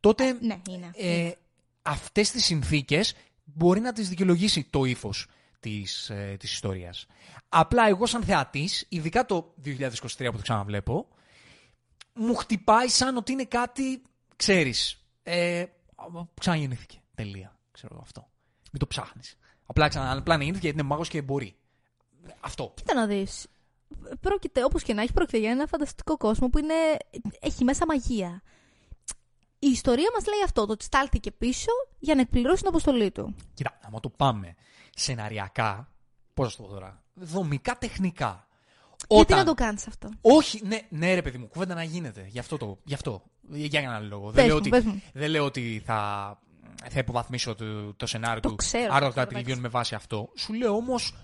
[0.00, 0.90] τότε Ναι, είναι.
[0.96, 1.32] ε,
[1.82, 3.14] αυτές τις συνθήκες
[3.44, 5.26] μπορεί να τις δικαιολογήσει το ύφος
[5.60, 7.06] της, ε, της ιστορίας.
[7.48, 11.08] Απλά εγώ σαν θεατής, ειδικά το 2023 που το ξαναβλέπω,
[12.14, 14.02] μου χτυπάει σαν ότι είναι κάτι,
[14.36, 15.64] ξέρεις, ε,
[16.40, 16.98] ξαναγεννήθηκε.
[17.14, 17.58] Τελεία.
[17.70, 18.28] Ξέρω εγώ αυτό.
[18.72, 19.36] Μην το ψάχνεις.
[19.66, 21.56] Απλά ξαναγεννήθηκε γιατί είναι μάγος και μπορεί.
[22.40, 22.72] Αυτό.
[22.74, 23.46] Κοίτα να δεις.
[24.20, 26.74] Πρόκειται, όπως και να έχει, πρόκειται για ένα φανταστικό κόσμο που είναι,
[27.40, 28.42] έχει μέσα μαγεία.
[29.58, 33.34] η ιστορία μας λέει αυτό, το ότι στάλθηκε πίσω για να εκπληρώσει την αποστολή του.
[33.54, 34.54] Κοίτα, άμα το πάμε
[34.94, 35.92] σεναριακά,
[36.34, 38.46] πώς θα το πω τώρα, δομικά τεχνικά.
[39.08, 42.26] Γιατί Όταν- να το κάνεις αυτό; Όχι, ναι, ναι, ρε παιδί μου, κουβέντα να γίνεται.
[42.28, 42.56] Γι' αυτό.
[42.56, 43.22] Το, γι αυτό.
[43.50, 44.30] Για έναν άλλο λόγο.
[44.30, 45.02] Πες δεν, λέω μου, ότι, πες μου.
[45.12, 45.98] δεν λέω ότι θα,
[46.90, 48.54] θα υποβαθμίσω το, το σενάριο Το του.
[48.56, 49.42] ξέρω Άρα αυτό, θα εντάξει.
[49.42, 50.30] τελειώνει με βάση αυτό.
[50.36, 51.14] Σου λέω όμως,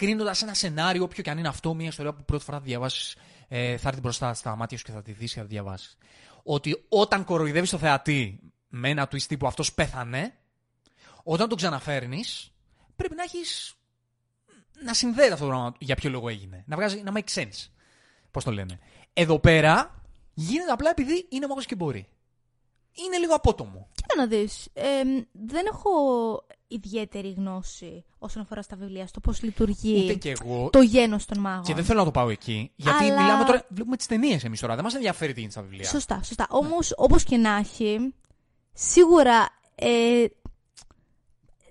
[0.00, 3.16] κρίνοντας ένα σενάριο, όποιο και αν είναι αυτό, μια ιστορία που πρώτη φορά θα διαβάσεις,
[3.48, 5.96] ε, θα έρθει μπροστά στα μάτια σου και θα τη δεις και θα τη διαβάσεις.
[6.42, 10.34] Ότι όταν κοροϊδεύεις το θεατή με ένα twist τύπου αυτός πέθανε,
[11.22, 12.52] όταν τον ξαναφέρνεις,
[12.96, 13.74] πρέπει να έχεις.
[14.84, 16.64] να συνδέεται αυτό το πράγμα για ποιο λόγο έγινε.
[16.66, 17.68] Να, βγάζει, να make sense.
[18.30, 18.78] Πώς το λένε.
[19.12, 20.02] Εδώ πέρα
[20.34, 22.08] γίνεται απλά επειδή είναι μάγος και μπορεί.
[22.92, 23.88] Είναι λίγο απότομο.
[23.94, 24.82] Κοίτα να δεις, ε,
[25.32, 25.90] δεν έχω
[26.68, 30.68] ιδιαίτερη γνώση όσον αφορά στα βιβλία, στο πώς λειτουργεί Ούτε και εγώ.
[30.72, 31.62] το γένος των μάγων.
[31.64, 32.72] Και δεν θέλω να το πάω εκεί.
[32.76, 33.64] Γιατί Αλλά- μιλάμε τώρα.
[33.68, 34.74] Βλέπουμε τις ταινίες εμείς τώρα.
[34.74, 35.88] Δεν μας ενδιαφέρει τι είναι στα βιβλία.
[35.88, 36.46] Σωστά, σωστά.
[36.50, 38.14] Όμως, όπως και να έχει,
[38.72, 40.24] σίγουρα ε,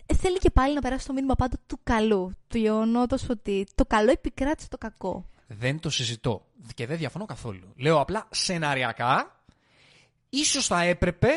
[0.06, 2.32] ε, θέλει και πάλι να περάσει το μήνυμα πάντα του καλού.
[2.48, 5.26] Του γεγονότος ότι το καλό επικράτησε το κακό.
[5.48, 6.46] Δεν το συζητώ.
[6.76, 7.74] Και δεν διαφωνώ καθόλου.
[7.78, 9.39] Λέω απλά σεναριακά,
[10.30, 11.28] ίσως θα έπρεπε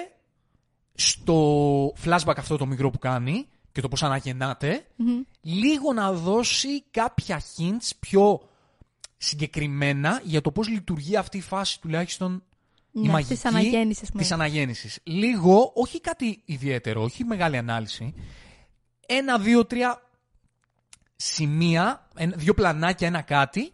[0.94, 5.20] στο flashback αυτό το μικρό που κάνει και το πώς αναγεννάται, Μμμ.
[5.40, 8.48] λίγο να δώσει κάποια hints πιο
[9.16, 12.42] συγκεκριμένα για το πώς λειτουργεί αυτή η φάση τουλάχιστον
[12.92, 14.22] η Ναι, μαγική της αναγέννησης, πούμε.
[14.22, 14.98] της αναγέννησης.
[15.02, 18.14] Λίγο, όχι κάτι ιδιαίτερο, όχι μεγάλη ανάλυση,
[19.06, 20.02] ένα, δύο, τρία
[21.16, 23.72] σημεία, ένα- δύο πλανάκια, ένα κάτι,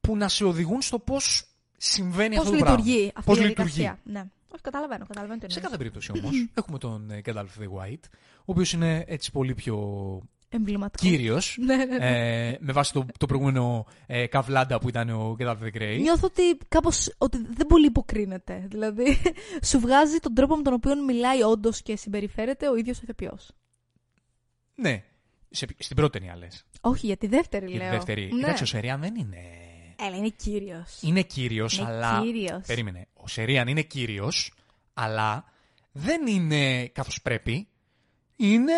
[0.00, 1.44] που να σε οδηγούν στο πώς
[1.76, 2.78] συμβαίνει Πώς αυτό το πράγμα.
[2.84, 3.70] λειτουργεί αυτή Πώς η λειτουργεί.
[3.72, 4.12] διαδικασία.
[4.12, 4.24] Ναι.
[4.52, 5.62] Όχι, καταλαβαίνω, καταλαβαίνω τι Σε εννοείς.
[5.64, 8.04] κάθε περίπτωση όμως, έχουμε τον ε, Gandalf the White,
[8.38, 9.76] ο οποίος είναι έτσι πολύ πιο
[10.48, 11.08] Εμβληματικός.
[11.10, 11.56] κύριος.
[11.66, 12.48] Ναι, ναι, ναι.
[12.48, 15.98] ε, με βάση το, το προηγούμενο ε, καβλάντα που ήταν ο Gandalf the Grey.
[16.00, 18.64] Νιώθω ότι κάπως ότι δεν πολύ υποκρίνεται.
[18.68, 19.22] Δηλαδή,
[19.68, 23.50] σου βγάζει τον τρόπο με τον οποίο μιλάει όντως και συμπεριφέρεται ο ίδιος ο ηθοποιός.
[24.74, 25.02] Ναι.
[25.50, 26.64] Σε, στην πρώτη ταινία λες.
[26.80, 27.90] Όχι, για τη δεύτερη Για τη λέω.
[27.92, 28.30] δεύτερη.
[28.32, 28.42] Ναι.
[28.42, 29.38] Εντάξει, ο Σερίαν δεν είναι.
[30.06, 30.98] Έλα, είναι κύριος.
[31.00, 32.20] Είναι κύριος, Είναι αλλά.
[32.24, 32.66] κύριος.
[32.66, 33.06] Περίμενε.
[33.14, 34.52] Ο Σερίαν είναι κύριος,
[34.94, 35.44] αλλά
[35.92, 37.68] δεν είναι καθώς πρέπει.
[38.36, 38.72] Είναι.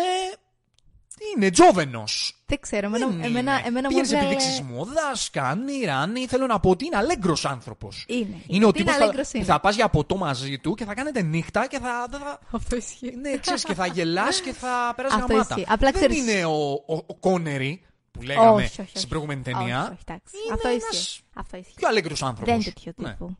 [1.35, 2.37] Είναι τζόβενος.
[2.45, 4.33] Δεν ξέρω, εμένα, εμένα, εμένα μου Πήγαινες σε έβγαλε...
[4.33, 6.27] επιδείξεις μόδα, κάνει, ράνει.
[6.27, 8.05] Θέλω να πω ότι είναι αλέγκρος άνθρωπος.
[8.07, 8.41] Είναι.
[8.47, 10.93] Είναι ο Τι τύπος αλέγκρος που είναι; θα πας για ποτό μαζί του και θα
[10.93, 12.07] κάνετε νύχτα και θα.
[12.09, 12.39] δεν θα...
[12.51, 13.15] Αυτό ισχύει.
[13.15, 15.55] Ναι, ξέρεις, και θα γελάς και θα περάσεις Αυτό γαμάτα.
[15.57, 15.71] ισχύει.
[15.73, 17.81] Απλά δεν ξέρεις- είναι ο, ο, ο Κόνερι
[18.13, 18.97] που λέγαμε όχι, όχι, όχι.
[18.97, 19.81] στην προηγούμενη Όχι, ταινία.
[19.81, 20.35] όχι, εντάξει.
[20.45, 21.21] Είναι Αυτό ένας ισχύει.
[21.33, 21.73] Αυτό ισχύει.
[21.75, 22.45] Πιο αλέγκρο άνθρωπος.
[22.45, 23.35] Δεν είναι τέτοιο τύπου.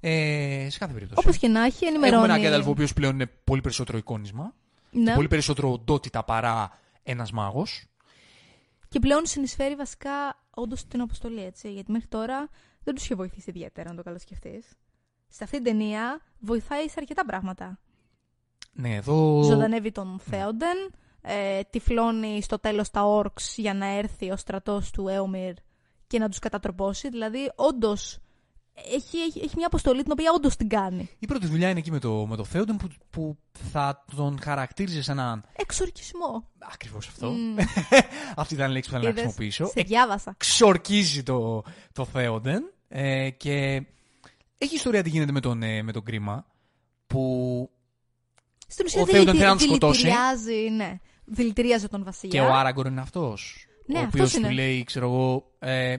[0.00, 1.20] Ε, σε κάθε περίπτωση.
[1.24, 2.14] Όπως και να έχει, ενημερώνει.
[2.14, 4.54] Έχουμε έναν Γκένταλφ ο οποίος πλέον είναι πολύ περισσότερο εικόνισμα.
[4.90, 5.14] Ναι.
[5.14, 7.86] Πολύ περισσότερο οντότητα παρά ένας μάγος.
[8.88, 10.10] Και πλέον συνεισφέρει βασικά
[10.50, 11.72] όντως την αποστολή, έτσι.
[11.72, 12.48] Γιατί μέχρι τώρα
[12.82, 14.66] δεν τους είχε βοηθήσει ιδιαίτερα, να το καλοσκεφτείς.
[15.28, 17.78] Σε αυτή την ταινία βοηθάει σε αρκετά πράγματα.
[18.72, 19.42] Ναι, εδώ.
[19.42, 20.76] Ζωντανεύει τον Θέοντεν,
[21.26, 25.54] ε, τυφλώνει στο τέλος τα όρξ για να έρθει ο στρατός του Έομιρ
[26.06, 27.08] και να τους κατατροπώσει.
[27.08, 28.18] Δηλαδή, όντως,
[28.74, 31.10] έχει, έχει, έχει μια αποστολή την οποία όντως την κάνει.
[31.18, 33.36] Η πρώτη δουλειά είναι εκεί με το, με το Θέοντεν που, που
[33.72, 35.44] θα τον χαρακτήριζε σαν έναν.
[35.56, 36.50] Εξορκισμό.
[36.72, 37.30] Ακριβώς αυτό.
[37.30, 37.56] Μμ.
[38.36, 39.66] Αυτή ήταν η λέξη που ήθελα να Είδες, χρησιμοποιήσω.
[39.66, 40.30] Σε διάβασα.
[40.30, 41.62] Εξορκίζει το,
[41.92, 42.72] το Θέοντεν.
[42.88, 43.86] Ε, και
[44.58, 46.46] έχει ιστορία τι γίνεται με τον, ε, με τον κρίμα.
[47.06, 47.70] Που
[48.66, 51.00] Στην ουσία Ο Θέοντεν θέλει να τον δηλητηριάζει, ναι.
[51.24, 52.40] Δηλητηρίαζε τον βασιλιά.
[52.40, 53.66] και ο Άραγκορ είναι αυτός.
[53.86, 54.50] Ναι, ο αυτός οποίος του είναι.
[54.50, 55.50] λέει, ξέρω εγώ.
[55.58, 55.96] Ε,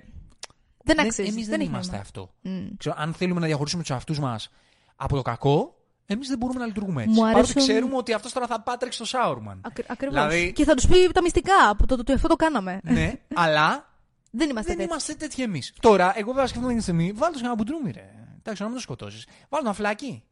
[0.83, 1.29] δεν αξίζει.
[1.29, 2.03] Εμείς δεν, έχει είμαστε νόημα.
[2.05, 2.31] αυτό.
[2.41, 2.67] Μμ.
[2.77, 4.49] Ξέρω, αν θέλουμε να διαχωρίσουμε τους εαυτούς μας
[4.95, 7.13] από το κακό, εμείς δεν μπορούμε να λειτουργούμε έτσι.
[7.15, 9.61] Μου Παρότι αρέσουν- ξέρουμε ότι αυτός τώρα θα πάτρεξει στο Σάουρμαν.
[9.65, 10.15] Ακρι- ακριβώς.
[10.15, 12.79] Δηλαδή- Και θα τους πει τα μυστικά, που το, το, το, αυτό το κάναμε.
[12.83, 13.89] ναι, αλλά
[14.31, 14.89] δεν είμαστε δεν τέτοιοι.
[14.91, 15.73] είμαστε τέτοιοι εμείς.
[15.79, 18.09] Τώρα, εγώ βέβαια σκέφτομαι την στιγμή, βάλτε ένα μπουντρούμι, ρε.
[18.39, 19.25] Εντάξει, να μην το σκοτώσεις.
[19.49, 20.23] Βάλτε τον φυλακή.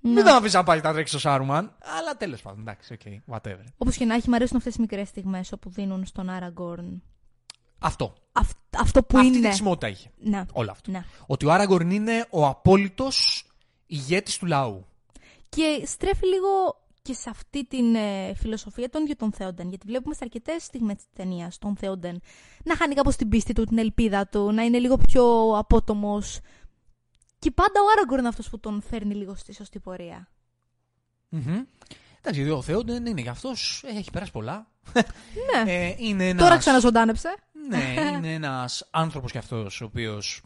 [0.00, 0.10] Ναι.
[0.12, 1.76] Μην τον αφήσεις να πάει να τρέξει στο Σάρουμαν.
[1.98, 3.00] Αλλά τέλος πάντων, εντάξει, ok,
[3.36, 3.64] whatever.
[3.78, 7.02] Όπως και να έχει, μου αρέσουν αυτές οι μικρές στιγμές όπου δίνουν στον Άραγκορν
[7.78, 8.14] Αυτό.
[8.32, 9.38] αυ- αυτό που Αυτή είναι.
[9.40, 10.10] τη χρησιμότητα είχε.
[10.18, 10.44] Ναι.
[10.52, 10.90] Όλο αυτό.
[10.90, 11.04] ναι.
[11.26, 13.44] Ότι ο Άραγκορν είναι ο απόλυτος
[13.86, 14.86] ηγέτης του λαού.
[15.48, 16.48] Και στρέφει λίγο
[17.02, 19.68] και σε αυτή την ε, φιλοσοφία των ίδιων των Θεόντεν.
[19.68, 22.20] Γιατί βλέπουμε σε αρκετές στιγμές της ταινίας τον Θεόντεν
[22.64, 26.40] να χάνει κάπως την πίστη του, την ελπίδα του, να είναι λίγο πιο απότομος.
[27.40, 30.28] Και πάντα ο Άραγκορν είναι αυτός που τον φέρνει λίγο στη σωστή πορεία.
[31.28, 31.64] Μμμ.
[32.18, 33.82] Εντάξει, γιατί ο Θεός δεν είναι για αυτός.
[33.86, 34.70] Έχει περάσει πολλά.
[34.94, 35.72] Ναι.
[35.72, 36.42] Ε, είναι ένας...
[36.42, 37.34] Τώρα ξαναζωντάνεψε.
[37.68, 40.42] Ναι, είναι ένας άνθρωπος κι αυτός ο οποίος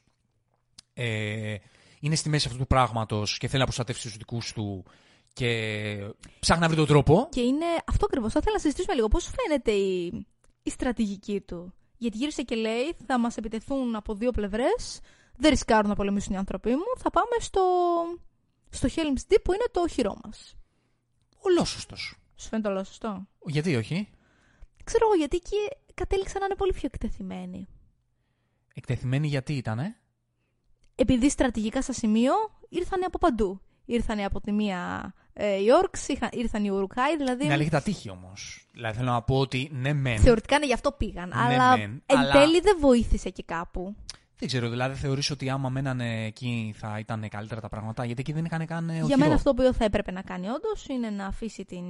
[0.95, 1.57] ε,
[2.01, 4.85] είναι στη μέση αυτού του πράγματος και θέλει να προστατεύσει τους δικούς του
[5.33, 7.29] και ψάχνει να βρει τον τρόπο.
[7.31, 8.33] Και είναι αυτό ακριβώς.
[8.33, 10.27] Θα ήθελα να συζητήσουμε λίγο πώς φαίνεται η,
[10.63, 15.01] η στρατηγική του; Γιατί γύρισε και λέει: Θα μας επιτεθούν από δύο πλευρές.
[15.37, 16.85] Δεν ρισκάρουν να πολεμήσουν οι άνθρωποι μου.
[16.97, 17.63] Θα πάμε στο,
[18.71, 20.57] στο Helm's Deep που είναι το οχυρό μας.
[21.39, 21.97] Ολόσωστο.
[21.97, 23.27] Σου φαίνεται όλο σωστό.
[23.47, 24.09] Γιατί όχι;
[24.85, 25.57] Ξέρω εγώ γιατί εκεί
[25.95, 27.69] κατέληξαν να είναι πολύ πιο εκτεθειμένοι.
[28.75, 29.97] Εκτεθειμένοι γιατί ήτανε;
[30.95, 32.33] Επειδή στρατηγικά στα σημείο
[32.69, 33.61] ήρθαν από παντού.
[33.85, 37.47] Ήρθαν από τη μία ε, οι Όρξ, ήρθαν οι Ουρουκάοι, δηλαδή.
[37.47, 38.69] Ναι, τα τύχη όμως.
[38.73, 40.19] Δηλαδή θέλω να πω ότι ναι, μεν.
[40.19, 41.29] Θεωρητικά ναι, γι' αυτό πήγαν.
[41.29, 43.97] Ναι, αλλά μεν, εν αλλά- τέλει δεν βοήθησε και κάπου.
[44.39, 48.33] Δεν ξέρω, δηλαδή θεωρείς ότι άμα μένανε εκεί θα ήταν καλύτερα τα πράγματα, γιατί εκεί
[48.33, 49.19] δεν είχαν καν ε, Για οχυρό.
[49.19, 51.85] μένα αυτό που θα έπρεπε να κάνει όντως είναι να αφήσει την,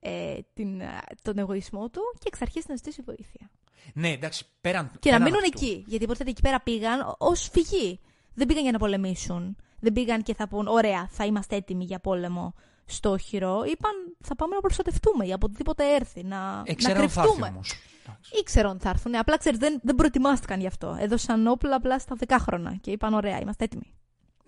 [0.00, 3.50] ε, την, ε, τον εγωισμό του και εξ αρχής να ζητήσει βοήθεια.
[3.94, 4.86] Ναι, εντάξει, πέραν.
[4.86, 5.64] Και να πέραν μείνουν αυτού.
[5.64, 5.84] εκεί.
[5.86, 8.00] Γιατί υποτίθεται εκεί πέρα πήγαν ως φυγή.
[8.34, 9.56] Δεν πήγαν για να πολεμήσουν.
[9.80, 12.54] Δεν πήγαν και θα πούν: Ωραία, θα είμαστε έτοιμοι για πόλεμο
[12.84, 13.62] στο οχυρό.
[13.66, 16.22] Είπαν: Θα πάμε να προστατευτούμε για οπουδήποτε έρθει.
[16.22, 17.46] Να, Ε, να ξέρω αν θα έρθει κρυφτούμε.
[17.46, 17.72] όμως.
[18.06, 18.30] Εντάξει.
[18.40, 19.14] Ήξεραν ότι θα έρθουν.
[19.16, 20.96] Απλά ξέρεις, δεν, δεν προετοιμάστηκαν γι' αυτό.
[21.00, 23.94] Έδωσαν όπλα απλά στα 10 χρόνια και είπαν: Ωραία, είμαστε έτοιμοι.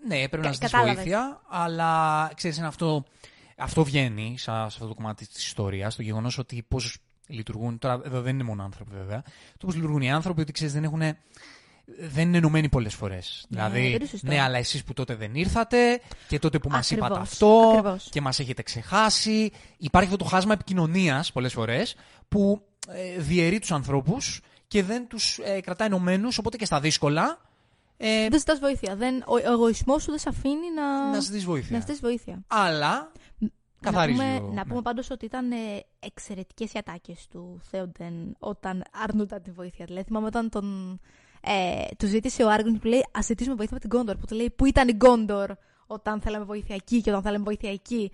[0.06, 1.02] Ναι, πρέπει Κα- να ζητήσει κατάλαβες.
[1.02, 3.04] βοήθεια, αλλά ξέρεις, είναι αυτό.
[3.58, 7.78] Αυτό βγαίνει σε, σε αυτό το κομμάτι της ιστορίας, το γεγονός ότι πώς λειτουργούν.
[7.78, 9.22] Τώρα, εδώ δεν είναι μόνο άνθρωποι, βέβαια.
[9.58, 11.02] Το πώς λειτουργούν οι άνθρωποι, ότι ξέρεις, δεν έχουν.
[11.98, 13.46] Δεν είναι ενωμένοι πολλές φορές.
[13.48, 14.26] δεν δηλαδή, είναι σωστό.
[14.26, 18.08] ναι, αλλά εσείς που τότε δεν ήρθατε και τότε που μας Ακριβώς, είπατε αυτό ακριβώς.
[18.10, 19.50] και μας έχετε ξεχάσει.
[19.76, 21.96] Υπάρχει αυτό το χάσμα επικοινωνίας πολλές φορές
[22.28, 27.38] που ε, διαιρεί τους ανθρώπους και δεν τους ε, κρατάει ενωμένους, οπότε και στα δύσκολα
[27.96, 28.96] ε, Δεν ζητάς βοήθεια.
[28.96, 31.72] Δεν, ο, ο εγωισμός σου δεν σε αφήνει να, να ζητήσει βοήθεια.
[31.72, 32.42] να ζητήσει βοήθεια.
[32.46, 33.12] Αλλά
[33.80, 34.18] καθαρίζει.
[34.18, 34.64] Να πούμε, ο- να ναι.
[34.64, 35.56] πούμε πάντως ότι ήταν ε,
[35.98, 39.84] εξαιρετικές οι ατάκες του Θέοντεν όταν αρνούνταν τη βοήθεια.
[39.84, 40.98] Δηλαδή θυμάμαι όταν τον,
[41.40, 44.16] ε, τους ζήτησε ο Άραγκορν που λέει ας ζητήσουμε βοήθεια από την Γκόντορ.
[44.16, 45.50] Που του λέει πού ήταν η Γκόντορ
[45.86, 48.10] όταν θέλαμε βοήθεια εκεί και όταν θέλαμε βοήθεια εκεί.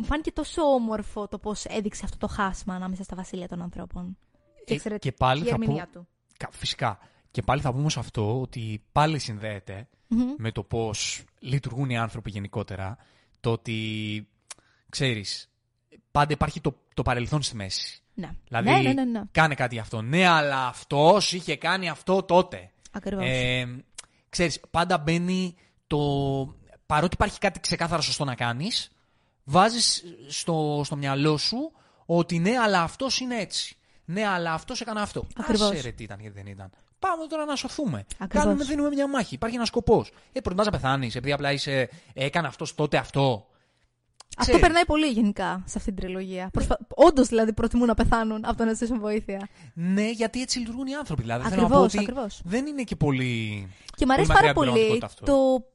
[0.00, 4.18] Μου φάνηκε τόσο όμορφο το πώς έδειξε αυτό το χάσμα ανάμεσα στα βασίλεια των ανθρώπων.
[4.64, 6.06] Και, Ε, εξαιρετική και πάλι η θα πω- ερμηνεία του.
[6.36, 6.98] Κα- Φυσικά.
[7.30, 10.34] Και πάλι θα πούμε σε αυτό ότι πάλι συνδέεται Μμμ.
[10.38, 12.96] με το πώς λειτουργούν οι άνθρωποι γενικότερα.
[13.40, 14.28] Το ότι,
[14.88, 15.50] ξέρεις,
[16.10, 18.02] πάντα υπάρχει το, το παρελθόν στη μέση.
[18.14, 18.30] Ναι.
[18.48, 19.22] Δηλαδή, ναι, ναι, ναι, ναι.
[19.30, 20.02] κάνε κάτι γι' αυτό.
[20.02, 22.70] Ναι, αλλά αυτός είχε κάνει αυτό τότε.
[22.92, 23.24] Ακριβώς.
[23.26, 23.84] Ε,
[24.28, 25.54] ξέρεις, πάντα μπαίνει
[25.86, 25.98] το...
[26.86, 28.90] Παρότι υπάρχει κάτι ξεκάθαρα σωστό να κάνεις,
[29.48, 31.72] βάζεις στο, στο μυαλό σου
[32.06, 33.76] ότι ναι, αλλά αυτός είναι έτσι.
[34.04, 35.26] Ναι, αλλά αυτός έκανε αυτό.
[35.36, 35.70] Ακριβώς.
[35.70, 36.70] Άσε ρε τι ήταν γιατί δεν ήταν.
[36.98, 38.06] Πάμε τώρα να σωθούμε.
[38.18, 38.46] Ακριβώς.
[38.46, 39.34] Κάνουμε, δίνουμε μια μάχη.
[39.34, 40.10] Υπάρχει ένας σκοπός.
[40.32, 41.88] Ε, προτιμάς να πεθάνεις επειδή απλά είσαι.
[42.12, 43.46] Έκανε αυτός τότε αυτό.
[44.36, 44.60] Αυτό ξέρεις.
[44.60, 46.48] περνάει πολύ γενικά σε αυτή την τριλογία.
[46.52, 46.78] Προσπα...
[46.94, 49.48] Όντως δηλαδή προτιμούν να πεθάνουν από το να ζητήσουν βοήθεια.
[49.74, 51.22] Ναι, γιατί έτσι λειτουργούν οι άνθρωποι.
[51.22, 52.40] Δηλαδή, θέλω να πω Ακριβώς, ότι ακριβώς.
[52.44, 53.68] δεν είναι και πολύ.
[53.96, 55.24] Και μου αρέσει Πολύ πάρα μακριά από την πολύ πραγματικότητα αυτό.
[55.24, 55.66] το,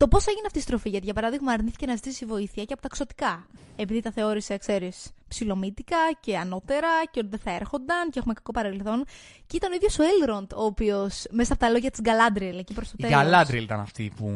[0.00, 0.88] το πώς έγινε αυτή η στροφή.
[0.88, 3.46] Γιατί για παράδειγμα αρνήθηκε να ζητήσει βοήθεια και από τα ξωτικά.
[3.76, 8.52] Επειδή τα θεώρησε, ξέρεις, ψηλομύτικα και ανώτερα και ότι δεν θα έρχονταν και έχουμε κακό
[8.52, 9.04] παρελθόν.
[9.46, 12.74] Και ήταν ο ίδιος ο Έλροντ, ο οποίος μέσα από τα λόγια της Γκαλάντριελ εκεί
[12.74, 13.22] προς το Η τέλος.
[13.22, 14.26] Γαλάντριλ ήταν αυτή που.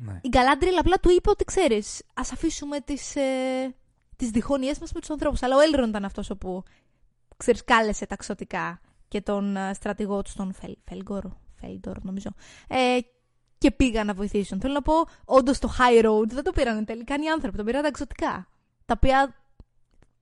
[0.00, 0.20] Ναι.
[0.22, 3.74] Η Γκαλάντριελ απλά του είπε ότι ξέρεις, ας αφήσουμε τις ε,
[4.16, 5.42] τις διχόνοιέ μας με τους ανθρώπους.
[5.42, 6.62] Αλλά ο Έλροντ ήταν αυτός όπου
[7.36, 11.24] ξέρεις, κάλεσε τα ξωτικά και τον ε, στρατηγό του, τον Φελ, Φέλγκορ,
[11.60, 12.30] Φέλντορ νομίζω.
[12.68, 12.98] Ε,
[13.58, 14.60] και πήγαν να βοηθήσουν.
[14.60, 14.94] Θέλω να πω,
[15.24, 18.48] όντως το high road δεν το πήραν τελικά οι άνθρωποι, το πήραν τα εξωτικά.
[18.84, 19.34] Τα οποία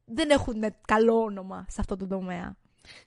[0.04, 2.56] δεν έχουν καλό όνομα σε αυτό το τομέα.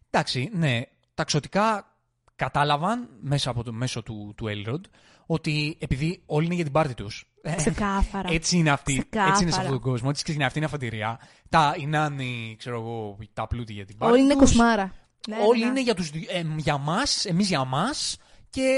[0.10, 0.82] Εντάξει, ναι.
[1.14, 1.96] Τα ξωτικά
[2.36, 4.82] κατάλαβαν μέσα από το μέσο του, του Elrond
[5.26, 7.30] ότι επειδή όλοι είναι για την πάρτη τους.
[7.56, 8.30] Ξεκάθαρα.
[8.32, 8.94] Έτσι είναι αυτή.
[8.94, 9.30] Ξεκάθαρα.
[9.30, 10.08] Έτσι είναι σε αυτόν τον κόσμο.
[10.10, 10.48] Έτσι ξεκινάει.
[10.48, 11.20] Αυτή είναι η αφατηρία.
[11.50, 14.14] Τα οι νάνοι, ξέρω εγώ, τα πλούτη για την πάρτη.
[14.14, 14.42] Όλοι είναι τους.
[14.42, 14.94] κοσμάρα.
[15.28, 15.72] Ναι, Όλοι ναι, ναι.
[15.72, 18.18] είναι για, τους, ε, για μας, εμείς για μας
[18.50, 18.72] και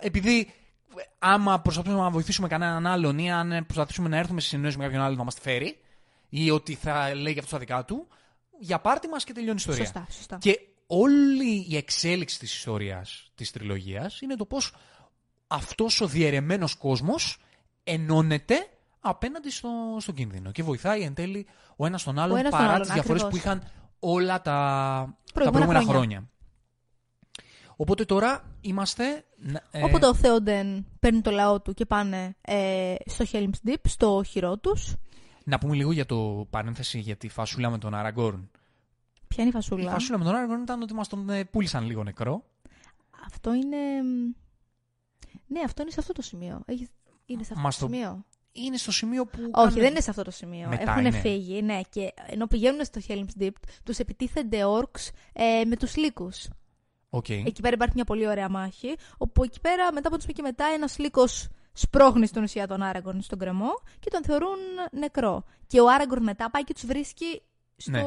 [0.00, 0.52] επειδή
[1.18, 5.02] άμα προσπαθούμε να βοηθήσουμε κανέναν άλλον ή αν προσπαθήσουμε να έρθουμε σε συνεννόηση με κάποιον
[5.02, 5.78] άλλον να μας τη φέρει
[6.28, 8.06] ή ότι θα λέει για αυτό τα δικά του,
[8.58, 9.84] για πάρτι μας και τελειώνει η ιστορία.
[9.84, 10.38] Σωστά, σωστά.
[10.40, 14.74] Και όλη η εξέλιξη της ιστορίας της τριλογίας είναι το πώς
[15.46, 17.38] αυτός ο διαιρεμένος κόσμος
[17.84, 18.68] ενώνεται
[19.00, 21.46] απέναντι στο, στον κίνδυνο και βοηθάει εν τέλη
[21.76, 23.46] ο ένας τον άλλον ένας τον παρά άλλον, τις διαφορές που ακριβώς.
[23.46, 26.16] είχαν όλα τα, τα Προηγούμενα προηγούμενα χρόνια.
[26.16, 26.30] χρόνια.
[27.80, 29.24] Οπότε τώρα είμαστε...
[29.70, 34.22] ε, Όποτε ο Θεόντεν παίρνει το λαό του και πάνε ε, στο Helm's Deep, στο
[34.26, 34.94] χειρό τους.
[35.44, 38.50] Να πούμε λίγο για το παρένθεση για τη φασούλα με τον Αραγκόρν.
[39.28, 39.90] Ποια είναι η Η φασούλα.
[39.90, 42.44] φασούλα με τον Αραγκόρν ήταν ότι μας τον ε, πούλησαν λίγο νεκρό.
[43.26, 43.76] Αυτό είναι.
[45.46, 46.62] Ναι, αυτό είναι σε αυτό το σημείο.
[46.66, 46.88] Έχεις...
[47.26, 48.24] Είναι σε αυτό Μας το το- σημείο.
[48.52, 49.38] Είναι στο σημείο που...
[49.40, 50.68] Όχι, κάνουν- δεν είναι σε αυτό το σημείο.
[50.68, 51.10] Μετά Έχουν είναι.
[51.18, 51.80] φύγει, ναι.
[51.90, 53.50] Και ενώ πηγαίνουν στο Helm's Deep,
[53.84, 56.48] τους επιτίθενται orcs ε, με τους λύκους.
[57.10, 57.28] Οκ.
[57.28, 58.96] Εκεί πέρα υπάρχει μια πολύ ωραία μάχη.
[59.18, 63.20] Όπου εκεί πέρα, μετά από τους και μετά, ένας λύκος σπρώχνει στην ουσία τον Άραγκορν
[63.22, 64.58] στον κρεμό και τον θεωρούν
[64.92, 65.44] νεκρό.
[65.66, 67.42] Και ο Άραγκορν μετά πάει και τους βρίσκει
[67.76, 67.90] στο.
[67.90, 68.04] Ναι.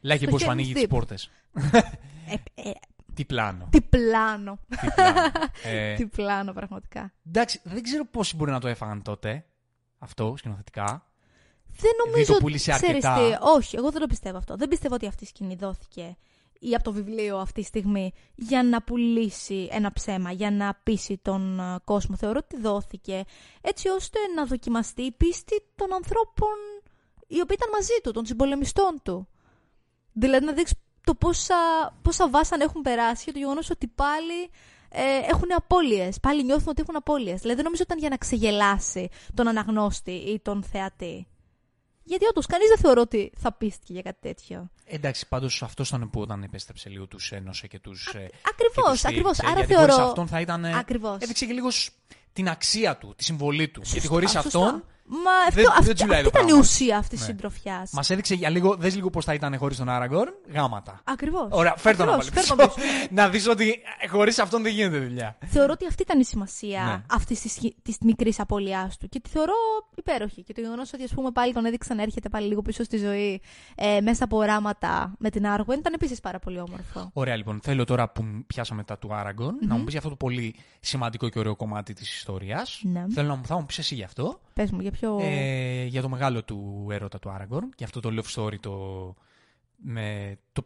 [0.00, 0.74] Λέγε στο πώς Helm's ανοίγεις Deep.
[0.74, 1.30] τις πόρτες.
[2.26, 2.70] Ε, ε,
[3.06, 3.68] Τι Τι πλάνο.
[3.70, 4.58] Τι πλάνο.
[4.68, 5.30] Τι πλάνο.
[5.64, 7.12] ε, Τι πλάνο, πραγματικά.
[7.26, 9.44] εντάξει, δεν ξέρω πόσοι μπορεί να το έφαγαν τότε.
[9.98, 11.06] Αυτό σκηνοθετικά.
[11.66, 13.38] Δεν νομίζω το πούλησε ξέρεις αρκετά.
[13.38, 14.56] τι, όχι, εγώ δεν το πιστεύω αυτό.
[14.56, 16.16] Δεν πιστεύω ότι αυτή η σκηνή δόθηκε
[16.62, 21.18] ή από το βιβλίο αυτή τη στιγμή για να πουλήσει ένα ψέμα, για να πείσει
[21.22, 22.16] τον ε, κόσμο.
[22.16, 23.24] Θεωρώ ότι δόθηκε
[23.60, 26.56] έτσι ώστε να δοκιμαστεί η πίστη των ανθρώπων
[27.26, 29.28] οι οποίοι ήταν μαζί του, των συμπολεμιστών του.
[30.12, 31.56] Δηλαδή να δείξει το πόσα,
[32.02, 34.50] πόσα βάσανα έχουν περάσει και το γεγονός ότι πάλι
[34.88, 36.20] ε, έχουν απώλειες.
[36.20, 37.40] Πάλι νιώθουν ότι έχουν απώλειες.
[37.40, 41.26] Δηλαδή δεν νομίζω ότι ήταν για να ξεγελάσει τον αναγνώστη ή τον θεατή.
[42.04, 44.70] Γιατί όντως κανείς δεν θεωρώ ότι θα πίστηκε για κάτι τέτοιο.
[44.84, 48.08] Εντάξει, πάντως αυτός ήταν που όταν επέστρεψε λίγο τους ένωσε και τους.
[48.50, 49.40] Ακριβώς, ακριβώς.
[49.40, 49.92] Άρα γιατί θεωρώ.
[49.92, 50.64] Χωρίς αυτόν θα ήταν.
[50.64, 51.16] Ακριβώς.
[51.20, 51.92] Έδειξε και λίγος σ-
[52.32, 53.80] την αξία του, τη συμβολή του.
[53.80, 54.48] Σωστά, γιατί χωρίς σωστά.
[54.48, 54.84] αυτόν.
[55.24, 56.60] Μα δεν- αυτό, δεν αυτή, τσουλάει αυτή το ήταν η πράγμα.
[56.60, 57.34] ουσία αυτής της Ναι.
[57.34, 57.90] συντροφιάς.
[57.92, 60.32] Μας έδειξε για λίγο, δες λίγο πώς θα ήταν χωρίς τον Άραγκορν.
[60.52, 61.00] Γάματα.
[61.04, 61.46] Ακριβώς.
[61.50, 62.68] Ωραία, φέρ τον να πάλι Φέρ τον πίσω.
[62.74, 62.86] πίσω.
[63.10, 65.36] να δεις ότι χωρίς αυτόν δεν γίνεται δουλειά.
[65.46, 67.02] Θεωρώ ότι αυτή ήταν η σημασία Ναι.
[67.16, 67.40] αυτής
[67.82, 69.08] της μικρής απώλειάς του.
[69.08, 69.52] Και τη θεωρώ
[69.96, 70.42] υπέροχη.
[70.42, 72.96] Και το γεγονός ότι ας πούμε, πάλι τον έδειξαν να έρχεται πάλι λίγο πίσω στη
[72.96, 73.40] ζωή
[73.74, 77.10] ε, μέσα από οράματα με την Άργουεν ήταν επίσης πάρα πολύ όμορφο.
[77.12, 77.60] Ωραία, λοιπόν.
[77.62, 81.28] Θέλω τώρα που πιάσαμε τα του άραγκορν να μου πεις για αυτό το πολύ σημαντικό
[81.28, 82.80] και ωραίο κομμάτι της ιστορίας.
[82.82, 83.04] Ναι.
[83.14, 84.40] Θέλω να μου, θα μου πεις εσύ γι' αυτό.
[84.54, 85.01] Πες μου, για ποιο.
[85.20, 87.70] Ε, για το μεγάλο του έρωτα του Άραγκορν.
[87.76, 89.14] Για αυτό το love story το.
[89.76, 90.62] Με, το,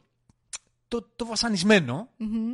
[0.89, 2.09] το, το βασανισμένο.
[2.16, 2.53] Μμμ,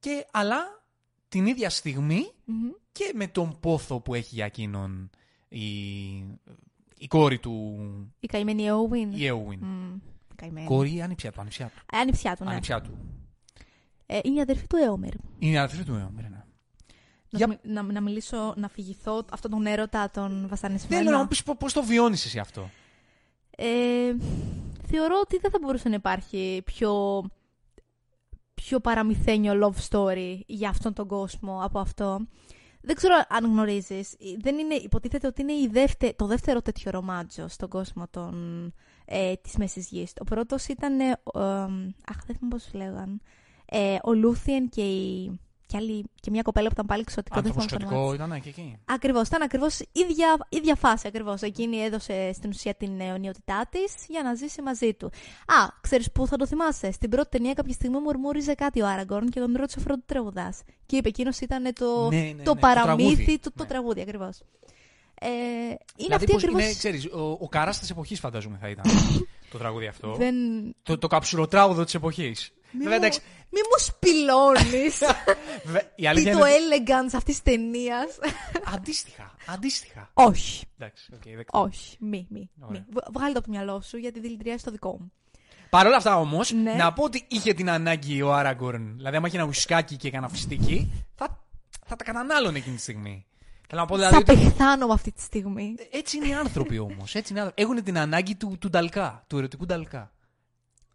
[0.00, 0.84] Και, αλλά
[1.28, 2.68] την ίδια στιγμή μμμ.
[2.92, 5.10] και με τον πόθο που έχει για εκείνον
[5.48, 5.66] η,
[6.98, 7.76] η κόρη του.
[8.20, 9.16] Η καημένη Eowyn.
[9.18, 9.58] Η Έουιν.
[9.60, 9.94] Μμ,
[10.34, 10.66] καημένη.
[10.66, 11.40] Κόρη ή ανιψιά του.
[11.40, 11.74] Ανιψιά του.
[11.92, 12.50] Ε, Ανιψιά του, ναι.
[12.50, 12.98] Ανιψιά του.
[14.06, 15.12] Ε, είναι η αδερφή του Έωμερ.
[15.38, 16.44] Είναι η αδερφή του Έωμερ, ναι.
[17.38, 21.04] Να, Για- σου μι- να, να μιλήσω, να φυγηθώ αυτόν τον έρωτα των βασανισμένων.
[21.04, 22.70] Θέλω να μου πεις πώς το βιώνεις εσύ αυτό.
[23.50, 23.66] Ε,
[24.86, 27.22] θεωρώ ότι δεν θα μπορούσε να υπάρχει πιο,
[28.54, 32.26] πιο παραμυθένιο love story για αυτόν τον κόσμο από αυτό.
[32.80, 34.14] Δεν ξέρω αν γνωρίζεις.
[34.38, 38.34] Δεν είναι, υποτίθεται ότι είναι η δεύτε, το δεύτερο τέτοιο ρομάτζο στον κόσμο των,
[39.04, 40.12] ε, της Μέσης Γης.
[40.20, 41.44] Ο πρώτος ήταν, ε, ο, ε,
[42.06, 43.20] αχ δεν θυμάμαι πώς τους λέγαν,
[43.64, 47.40] ε, ο Λούθιεν και, η, και, άλλη, και μια κοπέλα που ήταν πάλι εξωτικό.
[47.40, 48.78] δεν θυμάμαι το όνομά Ανθρωποσκοτικό ήταν και εκεί.
[48.84, 51.06] Ακριβώς, ήταν ακριβώς ίδια, ίδια φάση.
[51.08, 51.42] Ακριβώς.
[51.42, 55.06] Εκείνη έδωσε στην ουσία την αιωνιότητά της για να ζήσει μαζί του.
[55.46, 59.28] Α, ξέρεις πού θα το θυμάσαι; Στην πρώτη ταινία κάποια στιγμή μουρμούριζε κάτι ο Άραγκορν
[59.30, 62.52] και τον ρώτησε αυτό το τραγουδάς; Και είπε εκείνος ήταν το, Ναι, ναι, ναι, το
[62.52, 63.38] το παραμύθι, τραγούδι.
[63.38, 63.68] το, το Ναι.
[63.68, 64.40] τραγούδι ακριβώς.
[65.20, 66.58] Ε, είναι δηλαδή, αυτή πώς ακριβώ.
[66.58, 68.84] είναι, ξέρεις, ο, ο καρά της εποχής φαντάζομαι θα ήταν
[69.52, 70.14] το τραγούδι αυτό.
[70.14, 70.34] Δεν...
[70.82, 72.52] Το, το καψουροτράγουδο της εποχής.
[72.72, 74.98] Μη, Βέβαια, μου, εντάξει, μη μου σπιλώνεις
[75.72, 76.46] βε- η τι αλήθεια το είναι.
[76.46, 78.18] ότι- elegance αυτής της ταινίας.
[78.74, 79.34] Αντίστοιχα.
[79.46, 80.10] Αντίστοιχα.
[80.14, 80.64] όχι.
[80.78, 81.60] Εντάξει, οκ, δεκτό.
[81.60, 81.96] Όχι.
[82.00, 82.50] Μη, μη.
[82.60, 82.80] Ωραία.
[82.88, 82.94] μη.
[82.94, 85.12] Β- Βγάλε το από το μυαλό σου γιατί δηλητηριάζει το δικό μου.
[85.70, 86.72] Παρ' όλα αυτά όμως, Ναι.
[86.72, 88.94] να πω ότι είχε την ανάγκη ο Άραγκορν.
[88.96, 91.44] Δηλαδή, άμα είχε ένα ουισκάκι και κανένα φιστίκι, θα,
[91.86, 93.26] θα τα κατανάλωνε εκείνη τη στιγμή.
[93.68, 94.14] Θέλω να πω δηλαδή.
[94.14, 95.74] Θα ότι- πεθάνω αυτή τη στιγμή.
[95.90, 97.14] Έτσι είναι οι άνθρωποι όμως.
[97.54, 100.10] Έχουν την ανάγκη του, του νταλκά, του ερωτικού νταλκά.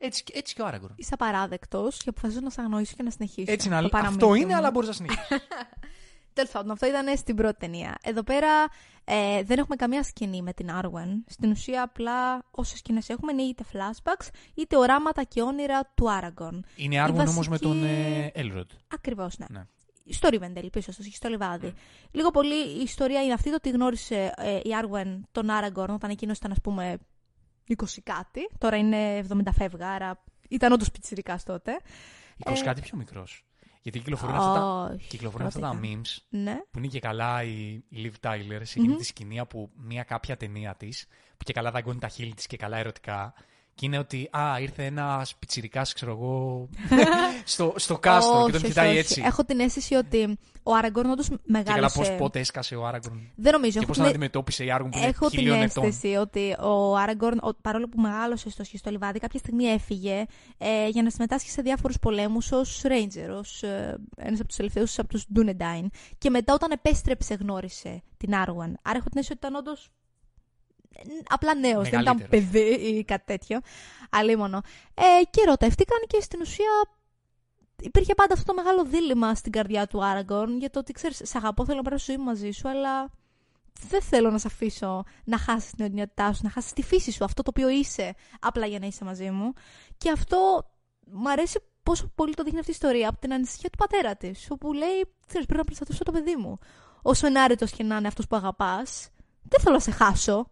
[0.03, 0.93] Έτσι, και- έτσι και ο Άραγκορν.
[0.97, 3.51] Είσαι απαράδεκτος και αποφασίζω να σε αγνοήσω και να συνεχίσω.
[3.51, 4.55] Έτσι είναι, το αλλά- παραμύθι αυτό είναι, μου.
[4.55, 5.27] αλλά μπορείς να συνεχίσεις.
[6.33, 7.97] Τέλος πάντων, αυτό ήταν στην πρώτη ταινία.
[8.03, 8.49] Εδώ πέρα
[9.03, 11.23] ε, δεν έχουμε καμία σκηνή με την Arwen.
[11.25, 16.59] Στην ουσία, απλά όσε σκηνές έχουμε είναι είτε flashbacks είτε οράματα και όνειρα του Aragorn.
[16.75, 18.69] είναι Άργον όμως με βασική- τον ε, Έλροντ.
[18.87, 19.45] Ακριβώς, ναι.
[19.49, 19.63] Ναι.
[20.09, 21.73] Στο Rivendell, πίσω στο, στο λιβάδι.
[22.11, 26.09] Λίγο πολύ η ιστορία είναι αυτή το ότι γνώρισε ε, η Arwen τον Aragorn όταν
[26.09, 26.97] εκείνος ήταν, ας πούμε,
[27.67, 28.49] 20 κάτι.
[28.57, 31.79] Τώρα είναι 70 φεύγα, άρα ήταν όντως πιτσιρικά τότε.
[32.45, 33.45] 20 Ε, κάτι πιο μικρός.
[33.81, 36.59] Γιατί κυκλοφορούν αυτά τα, Όχι, κυκλοφορούν αυτά τα πρώτα memes Ναι.
[36.71, 40.37] που είναι και καλά η, η Liv Tyler σε εκείνη τη σκηνή από μια κάποια
[40.37, 41.07] ταινία της
[41.37, 43.33] που και καλά δαγκώνει τα χείλη της και καλά ερωτικά.
[43.75, 46.67] Και είναι ότι, α, ήρθε ένα πιτσιρικάς, ξέρω εγώ,
[47.43, 48.97] στο, στο κάστρο και Όχι, τον όχι, κοιτάει όχι.
[48.97, 49.21] έτσι.
[49.25, 51.97] Έχω την αίσθηση ότι ο Άραγκορν όντως Και καλά, μεγάλωσε.
[51.97, 53.19] πώς πότε έσκασε ο Άραγκορν.
[53.35, 53.71] Δεν νομίζω.
[53.71, 55.83] Και Έχω πώς την, τον αντιμετώπισε η Άραγκορν που είναι έχω την χιλίων ετών.
[55.85, 60.25] αίσθηση ότι ο Άραγκορν, ο- παρόλο που μεγάλωσε στο σχιστό λιβάδι, κάποια στιγμή έφυγε
[60.57, 64.99] ε, για να συμμετάσχει σε διάφορους πολέμους ως Ranger, ως ε, ένας από τους τελευταίους
[64.99, 65.89] από τους Ντούνεντάιν.
[66.17, 68.77] Και μετά, όταν επέστρεψε, γνώρισε την Άργουαν.
[68.81, 69.89] Άρα έχω την αίσθηση ότι ήταν όντως.
[71.27, 72.49] Απλά νέος, δεν ήταν Μεγαλύτερος.
[72.49, 73.59] παιδί ή κάτι τέτοιο.
[74.09, 74.61] Αλίμονο.
[74.93, 76.71] Ε, και ερωτεύτηκαν και στην ουσία
[77.81, 81.37] υπήρχε πάντα αυτό το μεγάλο δίλημα στην καρδιά του Άραγκορν για το ότι ξέρεις, σε
[81.37, 83.11] αγαπώ, θέλω να περάσω ζωή μαζί σου, αλλά
[83.87, 87.23] δεν θέλω να σε αφήσω να χάσεις την ορεινότητά σου, να χάσεις τη φύση σου,
[87.23, 89.53] αυτό το οποίο είσαι, απλά για να είσαι μαζί μου.
[89.97, 90.69] Και αυτό
[91.11, 94.47] μου αρέσει πόσο πολύ το δείχνει αυτή η ιστορία από την ανησυχία του πατέρα της,
[94.49, 96.57] όπου λέει: Ξέρεις, πρέπει να προστατεύσω το παιδί μου.
[97.01, 99.09] Όσο ενάρετος και να είναι αυτός που αγαπάς,
[99.43, 100.51] δεν θέλω να σε χάσω.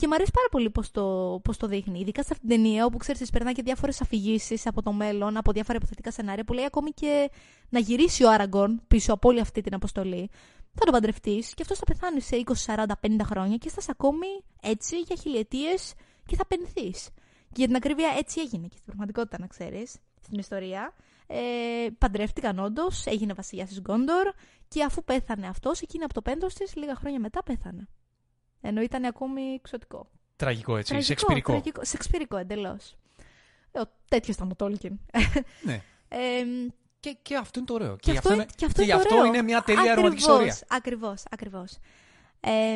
[0.00, 2.00] Και μου αρέσει πάρα πολύ πώς το, πώς το δείχνει.
[2.00, 5.52] Ειδικά σε αυτήν την ταινία, όπου ξέρεις, περνάει και διάφορες αφηγήσεις από το μέλλον, από
[5.52, 7.30] διάφορα υποθετικά σενάρια, που λέει ακόμη και
[7.68, 10.30] να γυρίσει ο Άραγκον πίσω από όλη αυτή την αποστολή.
[10.74, 14.26] Θα τον παντρευτείς και αυτός θα πεθάνει σε 20, 40, 50 χρόνια και θα ακόμη
[14.62, 15.94] έτσι για χιλιετίες
[16.26, 16.90] και θα πενθεί.
[17.48, 20.94] Και για την ακρίβεια έτσι έγινε και στην πραγματικότητα, να ξέρεις, στην ιστορία.
[21.26, 24.32] Ε, παντρεύτηκαν όντως, έγινε βασιλιάς της Γκόντορ
[24.68, 27.88] και αφού πέθανε αυτός, εκείνη από το πέντος της, λίγα χρόνια μετά πέθανε.
[28.60, 30.06] Ενώ ήταν ακόμη εξωτικό.
[30.36, 31.52] Τραγικό έτσι, Τραγικό, σεξπυρικό.
[31.52, 32.96] τραγικό, σεξπυρικό εντελώς.
[33.72, 34.98] Ε, τέτοιος ήταν ο Τόλκιν.
[35.62, 35.82] Ναι.
[36.10, 36.44] Ε,
[37.00, 37.96] Και, και αυτό είναι το ωραίο.
[37.96, 39.26] και, αυτό, είναι, και αυτό, και είναι, γι' αυτό ωραίο.
[39.26, 40.56] είναι μια τέλεια Ακριβώς, ερωτική ιστορία.
[40.68, 41.78] Ακριβώς, ακριβώς.
[42.40, 42.74] Ε,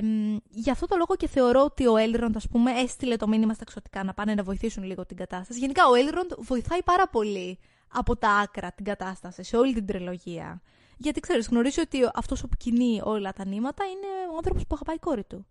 [0.51, 3.63] γι' αυτό το λόγο και θεωρώ ότι ο Έλροντ, ας πούμε, έστειλε το μήνυμα στα
[3.67, 5.59] εξωτικά να πάνε να βοηθήσουν λίγο την κατάσταση.
[5.59, 7.59] Γενικά, ο Έλροντ βοηθάει πάρα πολύ
[7.89, 10.63] από τα άκρα την κατάσταση σε όλη την τριλογία.
[10.97, 14.97] Γιατί ξέρεις, γνωρίζει ότι αυτός που κινεί όλα τα νήματα είναι ο άνθρωπος που αγαπάει
[14.97, 15.47] η κόρη του.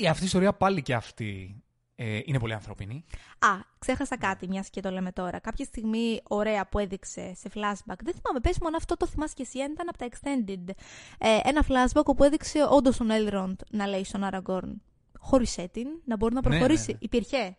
[0.00, 1.62] Η αυτή η ιστορία πάλι και αυτή
[1.94, 3.04] ε, είναι πολύ ανθρώπινη.
[3.38, 5.38] Α, ξέχασα κάτι, μιας και το λέμε τώρα.
[5.38, 7.96] Κάποια στιγμή ωραία που έδειξε σε flashback.
[8.02, 10.74] Δεν θυμάμαι, πες μόνο αυτό το θυμάσαι και εσύ, αν ήταν από τα extended.
[11.18, 14.72] Ε, ένα flashback όπου έδειξε όντως τον Elrond να λέει στον Aragorn.
[15.18, 16.86] Χώρισέ την, να μπορεί να Ναι, προχωρήσει.
[16.86, 16.98] ναι, ναι.
[17.02, 17.54] Υπήρχε.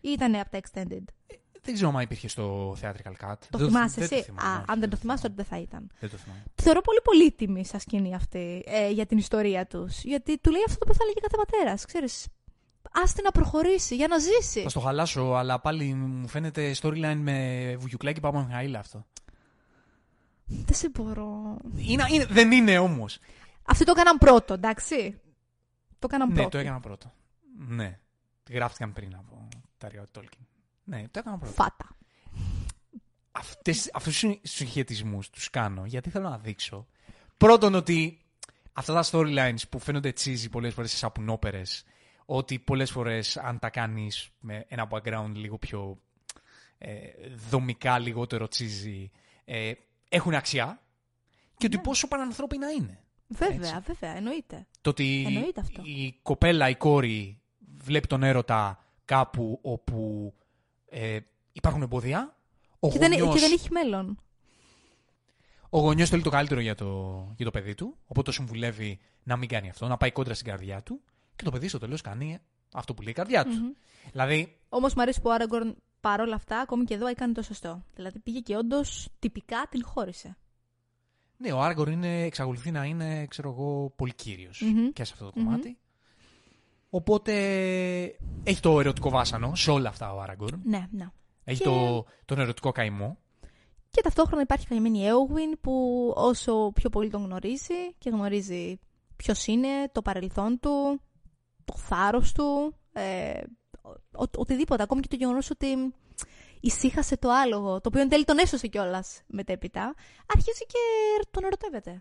[0.00, 1.04] Ή ήταν από τα extended;
[1.64, 3.34] Δεν ξέρω αν υπήρχε στο theatrical cut.
[3.50, 4.24] Το Δεν θυμάσαι δεν το εσύ.
[4.24, 5.20] θυμάμαι, Α, όχι, αν δεν το το θυμάσαι, θυμάμαι.
[5.22, 5.90] τότε δεν θα ήταν.
[6.00, 6.42] Δεν το θυμάμαι.
[6.54, 10.02] Θεωρώ πολύ πολύτιμη σαν σκηνή αυτή ε, για την ιστορία τους.
[10.04, 11.84] Γιατί του λέει αυτό που θα έλεγε κάθε πατέρας.
[11.86, 12.26] Ξέρεις,
[13.02, 14.62] άστε να προχωρήσει για να ζήσει.
[14.62, 19.06] Θα στο χαλάσω, αλλά πάλι μου φαίνεται storyline με Βουγιουκλάκη Πάπα Μιχαήλ αυτό.
[20.44, 21.56] Δεν σε μπορώ.
[21.76, 23.18] Είναι, είναι, δεν είναι όμως.
[23.62, 25.20] Αυτοί το έκαναν πρώτο, εντάξει.
[25.98, 26.48] Το έκαναν Ναι, πρώτο.
[26.48, 27.12] το έκανα πρώτο.
[27.68, 27.98] Ναι.
[28.50, 29.48] Γράφτηκαν πριν από
[29.78, 30.40] τα Ριό Τόλκιν.
[30.84, 31.52] Ναι, το έκανα πρώτο.
[31.54, 31.96] Φάτα.
[33.32, 36.86] Αυτές, αυτούς τους συγχαιτισμούς τους κάνω γιατί θέλω να δείξω
[37.36, 38.20] πρώτον ότι
[38.72, 41.84] αυτά τα storylines που φαίνονται cheesy πολλές φορές σε σαπουνόπερες
[42.24, 45.98] ότι πολλές φορές αν τα κάνεις με ένα background λίγο πιο
[46.78, 46.98] ε,
[47.50, 49.06] δομικά λιγότερο cheesy
[49.44, 49.72] ε,
[50.08, 50.82] έχουν αξιά
[51.56, 51.82] και ότι Ναι.
[51.82, 52.98] πόσο πανανθρώπινα είναι.
[53.26, 53.92] Βέβαια, Έτσι.
[53.92, 54.66] βέβαια, εννοείται.
[54.80, 55.82] Το ότι Εννοείται αυτό.
[55.84, 57.40] η κοπέλα, η κόρη
[57.78, 60.32] βλέπει τον έρωτα κάπου όπου
[60.92, 61.18] ε,
[61.52, 62.36] υπάρχουν εμπόδια.
[62.80, 64.18] Ο Και δεν, γονιός, και δεν έχει μέλλον.
[65.70, 66.86] ο γονιός θέλει το καλύτερο για το,
[67.36, 70.46] για το παιδί του, οπότε το συμβουλεύει να μην κάνει αυτό, να πάει κόντρα στην
[70.46, 71.00] καρδιά του
[71.36, 72.38] και το παιδί στο τέλος κάνει
[72.72, 73.50] αυτό που λέει η καρδιά του.
[73.50, 73.70] Μμμ.
[74.12, 77.84] Δηλαδή, Όμως μου αρέσει που ο Άραγκορν παρόλα αυτά, ακόμη και εδώ, έκανε το σωστό.
[77.94, 80.36] Δηλαδή πήγε και όντως τυπικά την χώρισε.
[81.36, 84.88] ναι, ο Άργορ είναι, εξακολουθεί να είναι, ξέρω εγώ, πολύ κύριος Μμμ.
[84.92, 85.60] και σε αυτό το Μμμ.
[86.92, 87.10] Κομμάτι.
[87.10, 87.32] Οπότε
[88.44, 90.60] έχει το ερωτικό βάσανο σε όλα αυτά ο Άραγκορν.
[90.64, 91.06] Ναι, ναι.
[91.44, 93.16] Έχει Και- το, τον ερωτικό καημό.
[93.90, 95.72] Και ταυτόχρονα υπάρχει καημένη Έογουιν που
[96.16, 98.78] όσο πιο πολύ τον γνωρίζει και γνωρίζει
[99.16, 101.00] ποιος είναι, το παρελθόν του,
[101.64, 103.40] το θάρρος του, ε,
[104.12, 104.82] ο- οτιδήποτε.
[104.82, 105.66] Ακόμη και το γεγονός ότι
[106.60, 109.94] ησύχασε το άλογο, το οποίο εν τέλει τον έσωσε κιόλας μετέπειτα,
[110.34, 110.78] αρχίζει και
[111.30, 112.00] τον ερωτεύεται.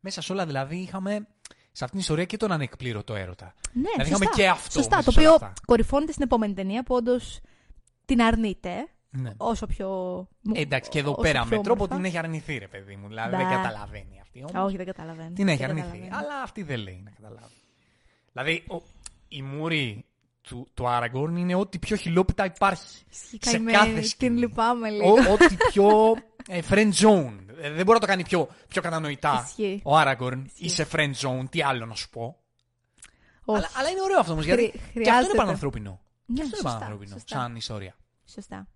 [0.00, 1.26] Μέσα σε όλα δηλαδή είχαμε
[1.78, 3.54] σε αυτήν την ιστορία και τον ανεκπλήρωτο έρωτα.
[3.72, 4.24] Ναι, Δηλαδή σωστά.
[4.24, 5.60] είχαμε και αυτό Σωστά, μέσα το σε όλα οποίο αυτά.
[5.66, 7.40] κορυφώνεται στην επόμενη ταινία που όντως
[8.04, 8.88] την αρνείται.
[9.10, 9.30] Ναι.
[9.36, 9.88] Όσο πιο.
[10.54, 11.94] Ε, εντάξει, και εδώ όσο πέρα πιο με τρόπο όμορφα.
[11.96, 13.08] την έχει αρνηθεί, ρε παιδί μου.
[13.08, 13.42] Δηλαδή Ναι.
[13.44, 14.40] δεν καταλαβαίνει αυτή.
[14.40, 15.30] Α, Όμως, όχι, δεν καταλαβαίνω.
[15.34, 15.86] την έχει Δεν αρνηθεί.
[15.86, 16.16] καταλαβαίνω.
[16.16, 17.54] Αλλά αυτή δεν λέει να καταλάβει.
[18.32, 18.82] Δηλαδή, ο,
[19.28, 20.04] η μούρη
[20.40, 23.04] του, του Άραγκορν είναι ό,τι πιο χιλόπιτα υπάρχει.
[23.10, 24.30] Ισχύει σε καημένη, κάθε σκηνή.
[24.30, 25.10] Την λυπάμαι λίγο.
[25.12, 27.32] Ο- ό,τι πιο ε, friend zone.
[27.60, 29.42] Ε, δεν μπορεί να το κάνει πιο, πιο κατανοητά.
[29.46, 29.80] Ισχύει.
[29.84, 30.64] Ο Άραγκορν Ισχύει.
[30.64, 32.36] είσαι friend zone, τι άλλο να σου πω;
[33.44, 33.58] Όχι.
[33.58, 34.44] Αλλά, αλλά είναι ωραίο αυτό όμως.
[34.44, 35.26] Γιατί Χρει- και αυτό χρειάζεται.
[35.32, 36.00] είναι πανανθρώπινο.
[36.26, 37.12] Ναι, και αυτό είναι σωστά, πανανθρώπινο.
[37.12, 37.38] σωστά.
[37.38, 37.94] Σαν ιστορία.
[38.26, 38.66] Σωστά.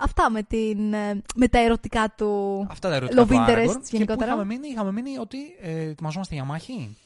[0.00, 2.66] Αυτά με, την, ε, με τα ερωτικά του.
[2.70, 3.74] Αυτά τα ερωτικά Love του interests Άραγκορν.
[3.74, 4.26] Και που γενικότερα.
[4.26, 6.96] είχαμε μείνει, είχαμε μείνει ότι ε, ετοιμαζόμαστε για μάχη.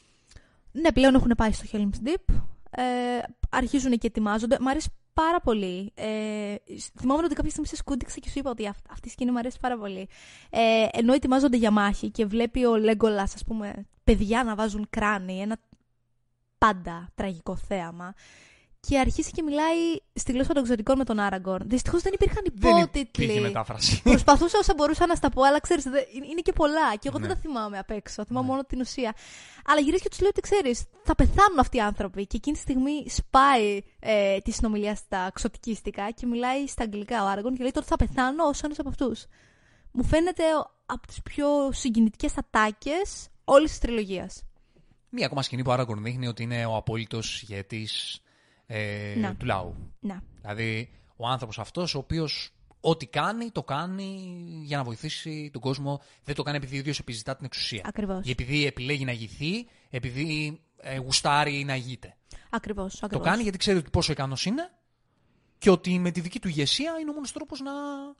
[0.73, 2.35] Ναι, πλέον έχουν πάει στο Helm's Deep.
[2.71, 2.83] Ε,
[3.51, 4.57] αρχίζουν και ετοιμάζονται.
[4.61, 5.93] Μ' αρέσει πάρα πολύ.
[5.95, 6.55] Ε,
[6.99, 9.39] θυμάμαι ότι κάποια στιγμή σε σκούντιξα και σου είπα ότι αυ- αυτή η σκηνή μου
[9.39, 10.09] αρέσει πάρα πολύ.
[10.51, 15.41] Ε, ενώ ετοιμάζονται για μάχη και βλέπει ο Λέγκολα, ας πούμε, παιδιά να βάζουν κράνη,
[15.41, 15.57] ένα
[16.59, 18.15] πάντα τραγικό θέαμα.
[18.89, 19.77] Και αρχίσει και μιλάει
[20.15, 21.69] στη γλώσσα των εξωτικών με τον Άραγκορν.
[21.69, 23.25] Δυστυχώς δεν υπήρχαν Δεν υπότιτλοι.
[23.25, 24.03] υπήρχε μετάφραση.
[24.03, 25.85] Προσπαθούσα όσα μπορούσα να στα πω, αλλά ξέρεις,
[26.31, 26.97] είναι και πολλά.
[26.97, 27.27] Και εγώ Ναι.
[27.27, 28.25] δεν τα θυμάμαι απ' έξω.
[28.25, 28.51] Θυμάμαι Ναι.
[28.53, 29.15] μόνο την ουσία.
[29.67, 32.27] Αλλά γυρίζει και τους λέω ότι ξέρεις, θα πεθάνουν αυτοί οι άνθρωποι.
[32.27, 37.27] Και εκείνη τη στιγμή σπάει ε, τη συνομιλία στα ξωτικίστικα και μιλάει στα αγγλικά ο
[37.27, 39.27] Άραγκον και λέει τότε θα πεθάνω ως ένας από αυτούς.
[39.93, 40.43] Μου φαίνεται
[40.87, 44.43] από τις πιο συγκινητικές ατάκες όλης της τριλογίας.
[45.09, 48.21] Μία ακόμα σκηνή που ο Άραγκορν δείχνει ότι είναι ο απόλυτος ηγέτης
[48.67, 49.37] ε, Να.
[49.37, 49.93] του λαού.
[50.01, 50.23] Να.
[50.41, 52.51] Δηλαδή, ο άνθρωπος αυτός, ο οποίος
[52.81, 56.01] ό,τι κάνει, το κάνει για να βοηθήσει τον κόσμο.
[56.25, 57.83] Δεν το κάνει επειδή ο ίδιος επιζητά την εξουσία.
[57.85, 58.27] Ακριβώς.
[58.27, 62.17] Ή επειδή επιλέγει να ηγηθεί, επειδή ε, γουστάρει να ηγείται.
[62.51, 63.03] Ακριβώς.
[63.11, 64.71] Το κάνει γιατί ξέρει ότι πόσο ικανός είναι
[65.59, 67.73] και ότι με τη δική του ηγεσία είναι ο μόνος τρόπος να,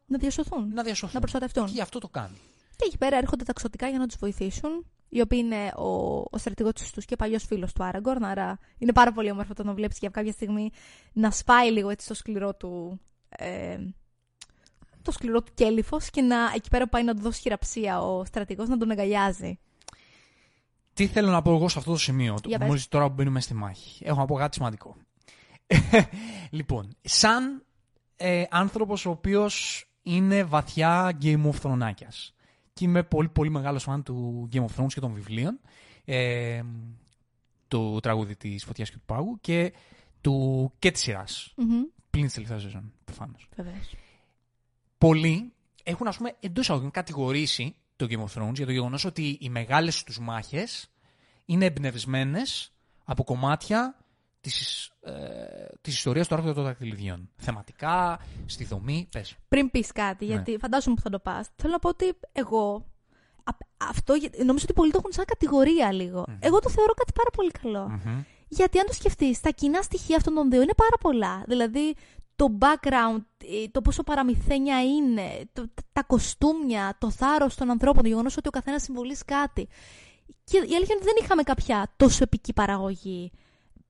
[0.07, 0.73] Να διασωθούν.
[0.73, 1.15] να διασωθούν.
[1.15, 1.65] Να προστατευτούν.
[1.67, 2.37] Και γι' αυτό το κάνει.
[2.77, 4.87] Και εκεί πέρα έρχονται τα ξωτικά για να τους βοηθήσουν.
[5.15, 8.25] Οι οποίοι είναι ο, ο στρατηγός του και παλιός φίλος του Άραγκορν.
[8.25, 10.71] Άρα είναι πάρα πολύ όμορφο το να βλέπεις και κάποια στιγμή
[11.13, 13.01] να σπάει λίγο έτσι το σκληρό του.
[13.29, 13.79] Ε,
[15.03, 18.25] το σκληρό του κέλυφος και να εκεί πέρα που πάει να του δώσει χειραψία ο
[18.25, 19.59] στρατηγός να τον αγκαλιάζει.
[20.95, 22.69] Τι θέλω να πω εγώ σε αυτό το σημείο, Για πες.
[22.69, 24.05] μόλις τώρα που μπαίνουμε στη μάχη.
[24.05, 24.97] Έχω να πω κάτι σημαντικό.
[26.51, 27.65] λοιπόν, σαν
[28.17, 31.95] ε, άνθρωπος ο οποίος είναι βαθιά Game of Thrones
[32.73, 35.61] και είμαι πολύ πολύ μεγάλος φαν του Game of Thrones και των βιβλίων,
[36.05, 36.63] ε,
[37.69, 39.73] του τραγούδι της Φωτιάς και του Πάγου και,
[40.21, 43.49] του, και της σειράς, Μμμ, πλην της τελευταίας σεζόν, προφανώς.
[43.57, 43.95] βεβαίως.
[44.99, 45.53] Πολλοί
[45.83, 49.49] έχουν, ας πούμε, εντός αγωγικών κατηγορήσει το Game of Thrones για το γεγονός ότι οι
[49.49, 50.91] μεγάλες τους μάχες
[51.45, 52.73] είναι εμπνευσμένες
[53.05, 54.02] από κομμάτια
[54.43, 55.13] της, ε,
[55.81, 57.31] της ιστορίας του Άρχοντα των Δακτυλιδιών.
[57.37, 59.37] Θεματικά, στη δομή, πες.
[59.49, 60.33] Πριν πεις κάτι, Ναι.
[60.33, 62.87] γιατί φαντάζομαι που θα το πας, θέλω να πω ότι εγώ.
[63.45, 66.25] α- Αυτό γε- νομίζω ότι πολλοί το έχουν σαν κατηγορία λίγο.
[66.41, 67.89] Εγώ το θεωρώ κάτι πάρα πολύ καλό.
[67.89, 68.23] Μμμ.
[68.49, 71.45] Γιατί αν το σκεφτείς, τα κοινά στοιχεία αυτών των δύο είναι πάρα πολλά.
[71.47, 71.95] Δηλαδή,
[72.37, 78.09] το background, ε, το πόσο παραμυθένια είναι, το, τα κοστούμια, το θάρρος των ανθρώπων, το
[78.09, 79.69] γεγονός ότι ο καθένας συμβολίζει κάτι.
[80.45, 83.33] Και η αλήθεια είναι ότι δεν είχαμε κάποια τόσο επική παραγωγή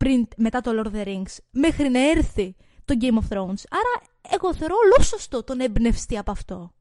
[0.02, 3.62] πριν, μετά το Lord of the Rings, μέχρι να έρθει το Game of Thrones.
[3.70, 3.94] Άρα,
[4.30, 6.72] εγώ θεωρώ ολόσωστο τον εμπνευστή από αυτό.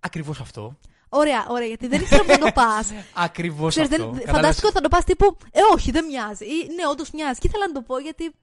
[0.00, 0.78] Ακριβώς αυτό.
[1.08, 2.92] Ωραία, ωραία, γιατί δεν ήξερα που θα το πας.
[3.26, 4.02] Ακριβώς Ξέρεις, αυτό.
[4.02, 6.44] δεν, Κατάλαβες; φανταστικό θα το πας τύπου Ε, όχι, δεν μοιάζει.
[6.44, 7.40] Ή ναι, όντως μοιάζει.
[7.40, 8.34] Και ήθελα να το πω γιατί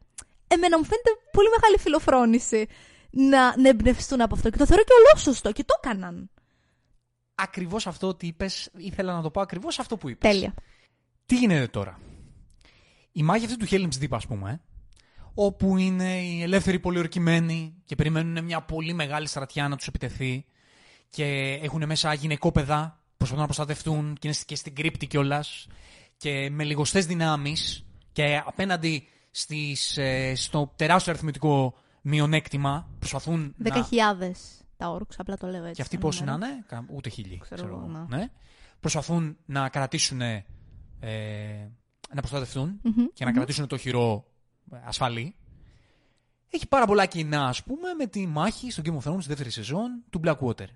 [0.47, 2.67] εμένα μου φαίνεται πολύ μεγάλη φιλοφρόνηση
[3.09, 4.49] να, να εμπνευστούν από αυτό.
[4.49, 5.51] Και το θεωρώ και ολόσωστο.
[5.51, 6.29] Και το έκαναν.
[7.35, 10.31] Ακριβώς αυτό ότι είπες, ήθελα να το πω ακριβώς αυτό που είπες.
[10.31, 10.53] Τέλεια.
[11.25, 11.99] Τι γίνεται τώρα;
[13.17, 14.61] Η μάχη αυτή του Helm's Deep, ας πούμε,
[15.33, 20.45] όπου είναι οι ελεύθεροι πολιορκημένοι και περιμένουν μια πολύ μεγάλη στρατιά να τους επιτεθεί
[21.09, 25.67] και έχουν μέσα γυναικόπαιδα, προσπαθούν να προστατευτούν και είναι και στην κρύπτη κιόλας
[26.17, 33.53] και με λιγοστές δυνάμεις και απέναντι στις, ε, στο τεράστιο αριθμητικό μειονέκτημα προσπαθούν να...
[33.57, 34.35] Δέκα χιλιάδε
[34.77, 35.73] τα όρξ, απλά το λέω έτσι.
[35.73, 36.51] Και αυτοί σαν πόσοι να νούμερο.
[36.51, 37.37] είναι, κα- ούτε χίλιοι.
[37.37, 38.17] Ξέρω ξέρω εγώ, εγώ, ναι.
[38.17, 38.29] ναι.
[38.79, 40.21] Προσπαθούν να κρατήσουν.
[40.21, 40.45] Ε,
[42.13, 44.25] να προστατευτούν Μμμ, και να κρατήσουν το χειρό
[44.71, 45.35] ε, ασφαλή.
[46.49, 49.49] Έχει πάρα πολλά κοινά, ας πούμε, με τη μάχη στο Game of Thrones, στη δεύτερη
[49.49, 50.67] σεζόν του Blackwater.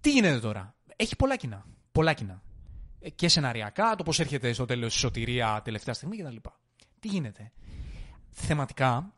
[0.00, 1.66] Τι γίνεται τώρα; Έχει πολλά κοινά.
[1.92, 2.42] Πολλά κοινά.
[3.00, 6.36] Ε, Και σεναριακά, το πώς έρχεται στο τέλος η σωτηρία τελευταία στιγμή κτλ.
[7.00, 7.52] Τι γίνεται;
[8.30, 9.14] Θεματικά,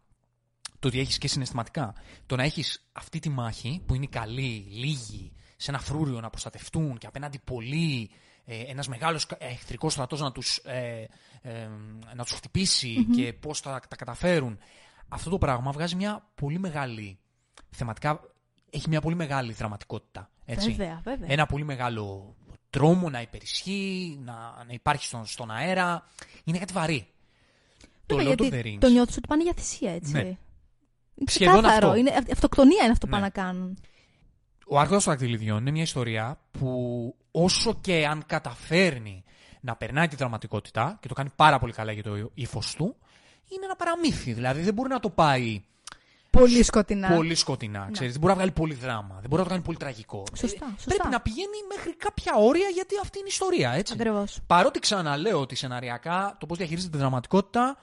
[0.78, 1.95] το ότι έχεις και συναισθηματικά.
[2.26, 6.99] Το να έχεις αυτή τη μάχη που είναι καλή, λίγοι, σε ένα φρούριο να προστατευτούν
[6.99, 8.11] και απέναντι πολλοί,
[8.45, 11.07] ε, ένας μεγάλος κα- εχθρικός στρατός να τους, ε,
[11.42, 11.68] ε,
[12.14, 14.59] να τους χτυπησει και πώς θα τα καταφέρουν.
[15.09, 17.18] Αυτό το πράγμα βγάζει μια πολύ μεγάλη,
[17.70, 18.20] θεματικά
[18.70, 20.30] έχει μια πολύ μεγάλη δραματικότητα.
[20.45, 20.70] Έτσι.
[20.70, 21.32] Βέβαια, βέβαια.
[21.32, 22.34] Ένα πολύ μεγάλο
[22.70, 24.32] τρόμο να υπερισχύει, να,
[24.66, 26.07] να υπάρχει στον, στον αέρα.
[26.45, 27.07] Είναι κάτι βαρύ.
[28.07, 28.80] Το Βέβαια, Lord of the γιατί Rings.
[28.80, 30.12] το νιώθεις ότι πάνε για θυσία, έτσι.
[30.12, 30.20] Ναι.
[30.20, 30.36] Είναι
[31.26, 31.86] Σχεδόν ξεκάθαρο.
[31.88, 31.99] αυτό.
[31.99, 33.20] Είναι, αυ- αυτοκτονία είναι αυτό που Ναι.
[33.20, 33.78] πάνε να κάνουν.
[34.68, 39.24] Ο Άρχοντας των Δακτυλιδιών είναι μια ιστορία που όσο και αν καταφέρνει
[39.61, 42.96] να περνάει τη δραματικότητα και το κάνει πάρα πολύ καλά για το ύφος του,
[43.49, 44.33] είναι ένα παραμύθι.
[44.33, 45.63] Δηλαδή δεν μπορεί να το πάει
[46.30, 47.08] Πολύ σκοτεινά.
[47.14, 47.88] πολύ σκοτεινά.
[47.92, 48.13] Ξέρεις.
[48.13, 49.14] Δεν μπορεί να βγάλει πολύ δράμα.
[49.21, 50.25] Δεν μπορεί να το κάνει πολύ τραγικό.
[50.37, 50.95] Σωστά, Ε, σωστά.
[50.95, 53.71] Πρέπει να πηγαίνει μέχρι κάποια όρια γιατί αυτή είναι η ιστορία.
[53.72, 53.92] Έτσι.
[53.92, 54.41] Ακριβώς.
[54.46, 57.76] Παρότι ξαναλέω ότι σεναριακά το πώς διαχειρίζεται τη δραματικότητα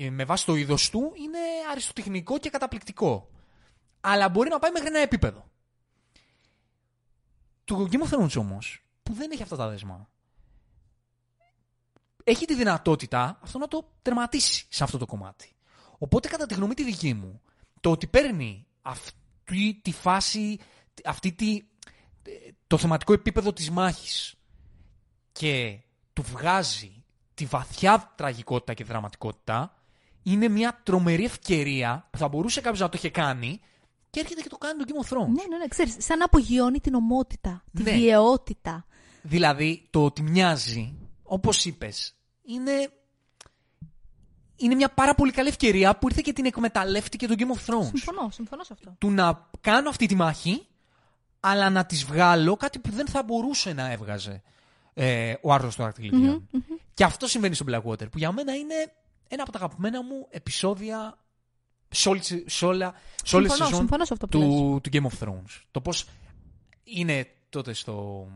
[0.00, 1.38] ε, με βάση το είδος του είναι
[1.70, 3.28] αριστοτεχνικό και καταπληκτικό.
[4.00, 5.44] Αλλά μπορεί να πάει μέχρι ένα επίπεδο.
[7.64, 10.08] Το Game of Thrones όμως, που δεν έχει αυτά τα δέσμα,
[12.24, 15.52] έχει τη δυνατότητα αυτό να το τερματίσει σε αυτό το κομμάτι.
[15.98, 17.40] Οπότε, κατά τη γνώμη τη δική μου,
[17.80, 20.58] το ότι παίρνει αυτή τη φάση,
[21.04, 21.62] αυτή τη,
[22.66, 24.34] το θεματικό επίπεδο της μάχης
[25.32, 25.80] και
[26.12, 27.04] του βγάζει
[27.34, 29.76] τη βαθιά τραγικότητα και δραματικότητα,
[30.22, 33.60] είναι μια τρομερή ευκαιρία που θα μπορούσε κάποιος να το είχε κάνει
[34.12, 35.26] και έρχεται και το κάνει το Game of Thrones.
[35.26, 35.66] Ναι, ναι, ναι.
[35.68, 37.92] Ξέρεις, σαν να απογειώνει την ομότητα, τη Ναι.
[37.92, 38.86] βιαιότητα.
[39.22, 42.72] Δηλαδή, το ότι μοιάζει, όπως είπες, είναι...
[44.56, 47.86] Είναι μια πάρα πολύ καλή ευκαιρία που ήρθε και την εκμεταλλεύτηκε το Game of Thrones.
[47.86, 48.94] Συμφωνώ, συμφωνώ σε αυτό.
[48.98, 50.66] Του να κάνω αυτή τη μάχη,
[51.40, 54.42] αλλά να της βγάλω κάτι που δεν θα μπορούσε να έβγαζε
[54.94, 56.48] ε, ο Άρθρος των δακτυλιδιων
[56.94, 58.74] Και αυτό συμβαίνει στο Blackwater, που για μένα είναι
[59.28, 61.18] ένα από τα αγαπημένα μου επεισόδια
[61.94, 62.94] σε, όλη, σε, όλα,
[63.24, 64.48] σε όλες τις Συμφωνώ, σεζόν συμφωνώ σε αυτό που λες.
[64.48, 65.60] του, του Game of Thrones.
[65.70, 66.06] Το πώς
[66.84, 68.26] είναι τότε στο,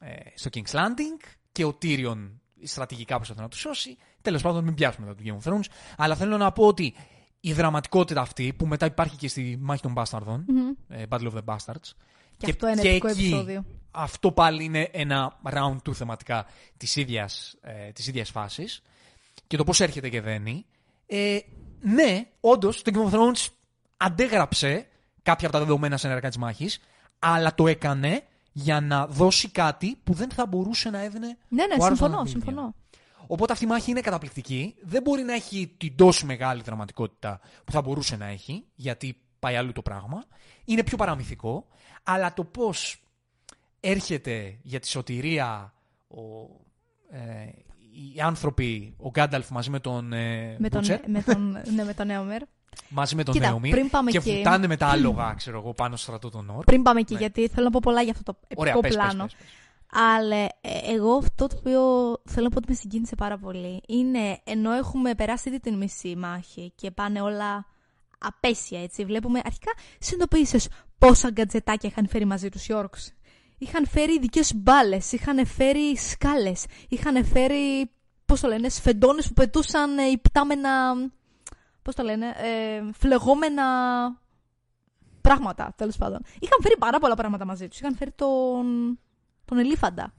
[0.00, 2.30] ε, στο King's Landing και ο Tyrion
[2.64, 3.96] στρατηγικά προσπαθεί να του σώσει.
[4.22, 5.64] Τέλος πάντων, μην πιάσουμε εδώ το Game of Thrones.
[5.96, 6.94] Αλλά θέλω να πω ότι
[7.40, 10.44] η δραματικότητα αυτή που μετά υπάρχει και στη μάχη των μπασταρδων
[10.88, 11.90] ε, Battle of the Bastards.
[12.36, 13.64] Και, αυτό είναι επικό επεισόδιο.
[13.90, 16.46] Αυτό πάλι είναι ένα round του θεματικά
[16.76, 18.82] της ίδιας, ε, της ίδιας φάσης.
[19.46, 20.66] Και το πώς έρχεται και δένει.
[21.06, 21.38] Ε,
[21.88, 23.46] ναι, όντως το Game of Thrones
[23.96, 24.86] αντέγραψε
[25.22, 26.80] κάποια από τα δεδομένα σε ενεργά της μάχης,
[27.18, 28.22] αλλά το έκανε
[28.52, 31.36] για να δώσει κάτι που δεν θα μπορούσε να έδινε.
[31.48, 32.74] Ναι, ναι, συμφωνώ, συμφωνώ.
[33.26, 34.74] Οπότε αυτή η μάχη είναι καταπληκτική.
[34.82, 39.56] Δεν μπορεί να έχει την τόσο μεγάλη δραματικότητα που θα μπορούσε να έχει, γιατί πάει
[39.56, 40.24] αλλού το πράγμα.
[40.64, 41.66] Είναι πιο παραμυθικό.
[42.02, 43.02] Αλλά το πώς
[43.80, 45.72] έρχεται για τη σωτηρία
[46.08, 46.20] ο,
[47.10, 47.48] ε,
[48.14, 52.06] οι άνθρωποι, ο Γκάνταλφ μαζί με τον ε, με τον, με τον, ναι, με τον
[52.06, 52.42] Νέομερ.
[52.88, 56.30] Μαζί με τον Κοίτα, και, και βουτάνε με τα άλογα, ξέρω εγώ, πάνω στο στρατό
[56.30, 56.64] των Όρ.
[56.64, 57.18] Πριν πάμε εκεί, ναι.
[57.18, 59.22] γιατί θέλω να πω πολλά για αυτό το επικό πλάνο.
[59.22, 59.48] Πες, πες,
[59.92, 60.50] Αλλά ε,
[60.94, 61.80] εγώ αυτό το οποίο
[62.24, 66.16] θέλω να πω ότι με συγκίνησε πάρα πολύ είναι ενώ έχουμε περάσει ήδη την μισή
[66.16, 67.66] μάχη και πάνε όλα
[68.18, 69.04] απέσια έτσι.
[69.04, 70.68] Βλέπουμε αρχικά συνειδητοποίησες
[70.98, 73.12] πόσα γκατζετάκια είχαν φέρει μαζί τους οι Όρξ.
[73.58, 77.90] Είχαν φέρει ειδικές μπάλες, είχαν φέρει σκάλες, είχαν φέρει.
[78.26, 80.94] Πώς το λένε, σφεντώνε που πετούσαν ε, υπτάμενα.
[81.82, 83.64] Πώς το λένε, ε, φλεγόμενα
[85.20, 86.20] πράγματα, τέλος πάντων.
[86.38, 87.78] Είχαν φέρει πάρα πολλά πράγματα μαζί τους.
[87.80, 88.98] Είχαν φέρει τον.
[89.44, 90.12] τον ελίφαντα.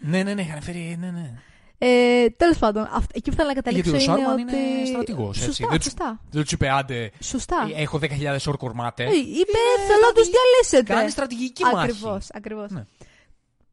[0.00, 0.96] ναι, ναι, ναι, είχαν φέρει.
[0.98, 1.34] Ναι, ναι.
[1.78, 4.20] Ε, Τέλος πάντων, εκεί που θέλω να καταλήξω Γιατί είναι.
[4.20, 4.56] Γιατί ότι...
[4.56, 5.32] είναι στρατηγό.
[5.32, 6.20] Σωστά, δεν σωστά.
[6.30, 7.10] Δεν τους είπε άντε.
[7.20, 7.68] Σωστά.
[7.76, 8.08] Ε, έχω 10.000
[8.46, 9.04] ορκορμάτε.
[9.04, 10.92] Ε, είπε θέλω να τους διαλύσετε.
[10.92, 11.76] Κάνει στρατηγική μάχη.
[11.76, 12.70] Ακριβώς, ακριβώς.
[12.70, 12.82] Ναι.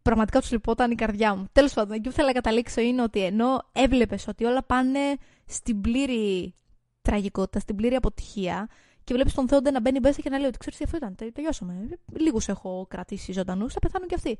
[0.01, 1.47] Πραγματικά τους λυπόταν η καρδιά μου.
[1.51, 4.99] Τέλος πάντων, εκεί που θέλω να καταλήξω είναι ότι ενώ έβλεπες ότι όλα πάνε
[5.45, 6.53] στην πλήρη
[7.01, 8.69] τραγικότητα, στην πλήρη αποτυχία,
[9.03, 11.31] και βλέπεις τον Θεόντε να μπαίνει μέσα και να λέει ότι ξέρεις τι αυτό ήταν.
[11.33, 11.87] Τελειώσαμε.
[12.13, 14.37] Λίγους έχω κρατήσει ζωντανούς, θα πεθάνουν κι αυτοί.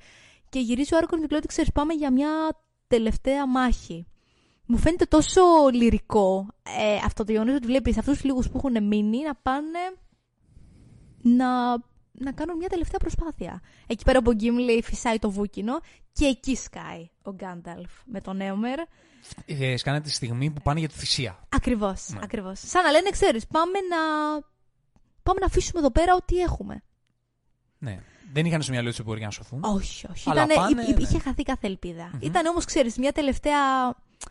[0.49, 2.30] Και γυρίζει ο Άρκον και λέει ότι ξέρεις, πάμε για μια
[2.95, 4.07] τελευταία μάχη.
[4.65, 5.41] Μου φαίνεται τόσο
[5.74, 9.80] λυρικό ε, αυτό το γεγονός ότι βλέπεις αυτούς τους λίγους που έχουν μείνει να πάνε
[11.22, 11.72] να,
[12.11, 13.61] να κάνουν μια τελευταία προσπάθεια.
[13.88, 15.80] Εκεί πέρα από ο Γκίμλι φυσάει το βούκινο
[16.11, 18.80] και εκεί σκάει ο Γκάνταλφ με τον Έομερ.
[19.45, 21.40] Ε, σκάνε τη στιγμή που πάνε για τη θυσία.
[21.49, 22.10] Ακριβώς.
[22.10, 22.20] Ναι.
[22.24, 22.60] Ακριβώς.
[22.60, 23.98] Σαν να λένε, ξέρεις, πάμε να,
[25.24, 26.84] πάμε να αφήσουμε εδώ πέρα ό,τι έχουμε.
[27.78, 27.99] Ναι.
[28.34, 29.64] Δεν είχαν στο μυαλό τους ότι μπορεί να σωθούν.
[29.64, 30.30] Όχι, όχι.
[30.30, 30.95] Ήτανε, πάνε, ναι.
[30.97, 32.11] Είχε χαθεί κάθε ελπίδα.
[32.11, 32.22] Mm-hmm.
[32.23, 33.60] Ήταν όμως, ξέρεις, μια τελευταία.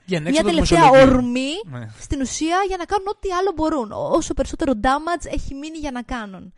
[0.05, 1.89] Για μια τελευταία ορμή ναι.
[1.99, 3.93] στην ουσία για να κάνουν ό,τι άλλο μπορούν.
[3.93, 6.53] Όσο περισσότερο damage έχει μείνει για να κάνουν.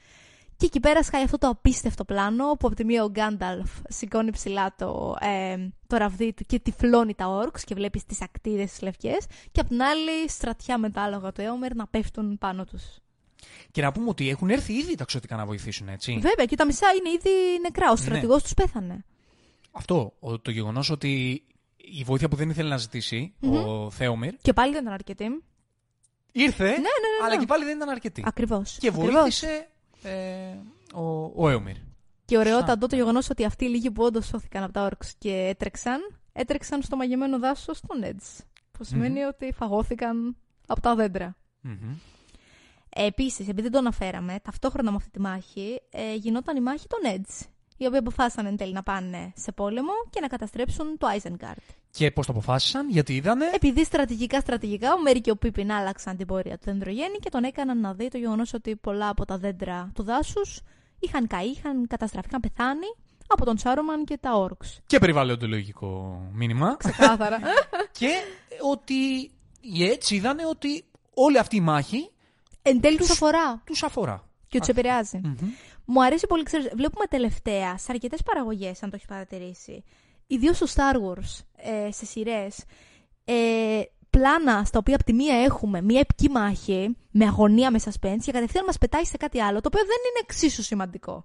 [0.57, 4.31] Και εκεί πέρα σκάει αυτό το απίστευτο πλάνο που από τη μία ο Γκάνταλφ σηκώνει
[4.31, 5.57] ψηλά το, ε,
[5.87, 9.27] το ραβδί του και τυφλώνει τα όρξ και βλέπεις τις ακτίδες τι λευκές.
[9.53, 12.83] Και από την άλλη στρατιά με τα άλογα του Έωμερ να πέφτουν πάνω τους.
[13.71, 16.12] Και να πούμε ότι έχουν έρθει ήδη τα ξωτικά να βοηθήσουν, έτσι.
[16.12, 17.91] Βέβαια, και τα μισά είναι ήδη νεκρά.
[17.91, 18.43] Ο στρατηγός ναι.
[18.43, 19.05] τους πέθανε.
[19.73, 20.12] Αυτό.
[20.43, 21.43] Το γεγονός ότι
[21.77, 24.35] η βοήθεια που δεν ήθελε να ζητησει ο Θέομιρ.
[24.43, 25.45] Και πάλι δεν ήταν αρκετή.
[26.33, 28.23] Ήρθε, ναι, ναι, ναι, αλλά και πάλι δεν ήταν αρκετή.
[28.27, 28.77] Ακριβώς.
[28.81, 29.69] Και βοήθησε
[30.03, 30.11] ε,
[30.95, 31.77] ο, ο Έομιρ.
[32.25, 35.33] Και ωραιότατο το γεγονός ότι αυτοί οι λίγοι που όντως σώθηκαν από τα όρξ και
[35.33, 36.01] έτρεξαν,
[36.33, 38.45] έτρεξαν στο μαγεμένο δάσος στον Edge.
[38.73, 41.37] Που σημαινει ότι φαγώθηκαν από τα δέντρα.
[42.97, 46.99] Επίσης, επειδή δεν το αναφέραμε, ταυτόχρονα με αυτή τη μάχη ε, γινόταν η μάχη των
[47.15, 47.47] Edge.
[47.77, 51.75] Οι οποίοι αποφάσισαν εν τέλει να πάνε σε πόλεμο και να καταστρέψουν το Isengard.
[51.91, 53.51] Και πώς το αποφάσισαν, γιατί είδανε.
[53.55, 57.45] Επειδή στρατηγικά στρατηγικά ο Μέρι και ο Πίπιν άλλαξαν την πορεία του δεντρογέννη και τον
[57.45, 60.61] έκαναν να δει το γεγονός ότι πολλά από τα δέντρα του δάσους
[60.99, 62.87] είχαν καεί, είχαν καταστραφεί, είχαν πεθάνει
[63.27, 64.81] από τον Σάρομαν και τα Όρξ.
[64.87, 66.77] Και περιβαλλοντολογικό μήνυμα.
[66.77, 67.39] Ξεκάθαρα.
[67.99, 68.11] και
[68.73, 69.31] ότι
[69.61, 70.85] οι έτσι είδανε ότι
[71.15, 72.11] όλη αυτή η μάχη
[72.66, 73.62] εν τέλει τους αφορά.
[73.65, 74.28] Τους αφορά.
[74.49, 75.20] Και τους επηρεάζει.
[75.85, 79.85] Μου αρέσει πολύ, ξέρεις, βλέπουμε τελευταία σε αρκετές παραγωγές, αν το έχεις παρατηρήσει,
[80.27, 82.65] ιδίως στο Star Wars, ε, σε σειρές,
[83.24, 83.81] ε,
[84.11, 88.32] πλάνα στα οποία από τη μία έχουμε μία επική μάχη με αγωνία, με suspense και
[88.32, 91.24] κατευθείαν μας πετάει σε κάτι άλλο, το οποίο δεν είναι εξίσου σημαντικό.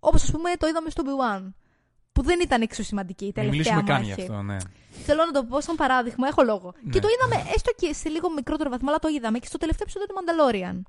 [0.00, 1.52] Όπως ας πούμε το είδαμε στο B1,
[2.12, 3.86] που δεν ήταν εξίσου σημαντική η τελευταία μάχη.
[3.86, 4.56] καν γι' αυτό, ναι.
[5.04, 6.72] Θέλω να το πω σαν παράδειγμα, έχω λόγο.
[6.82, 6.92] Ναι.
[6.92, 9.86] Και το είδαμε έστω και σε λίγο μικρότερο βαθμό, αλλά το είδαμε και στο τελευταίο
[9.88, 10.82] επεισόδιο του Mandalorian.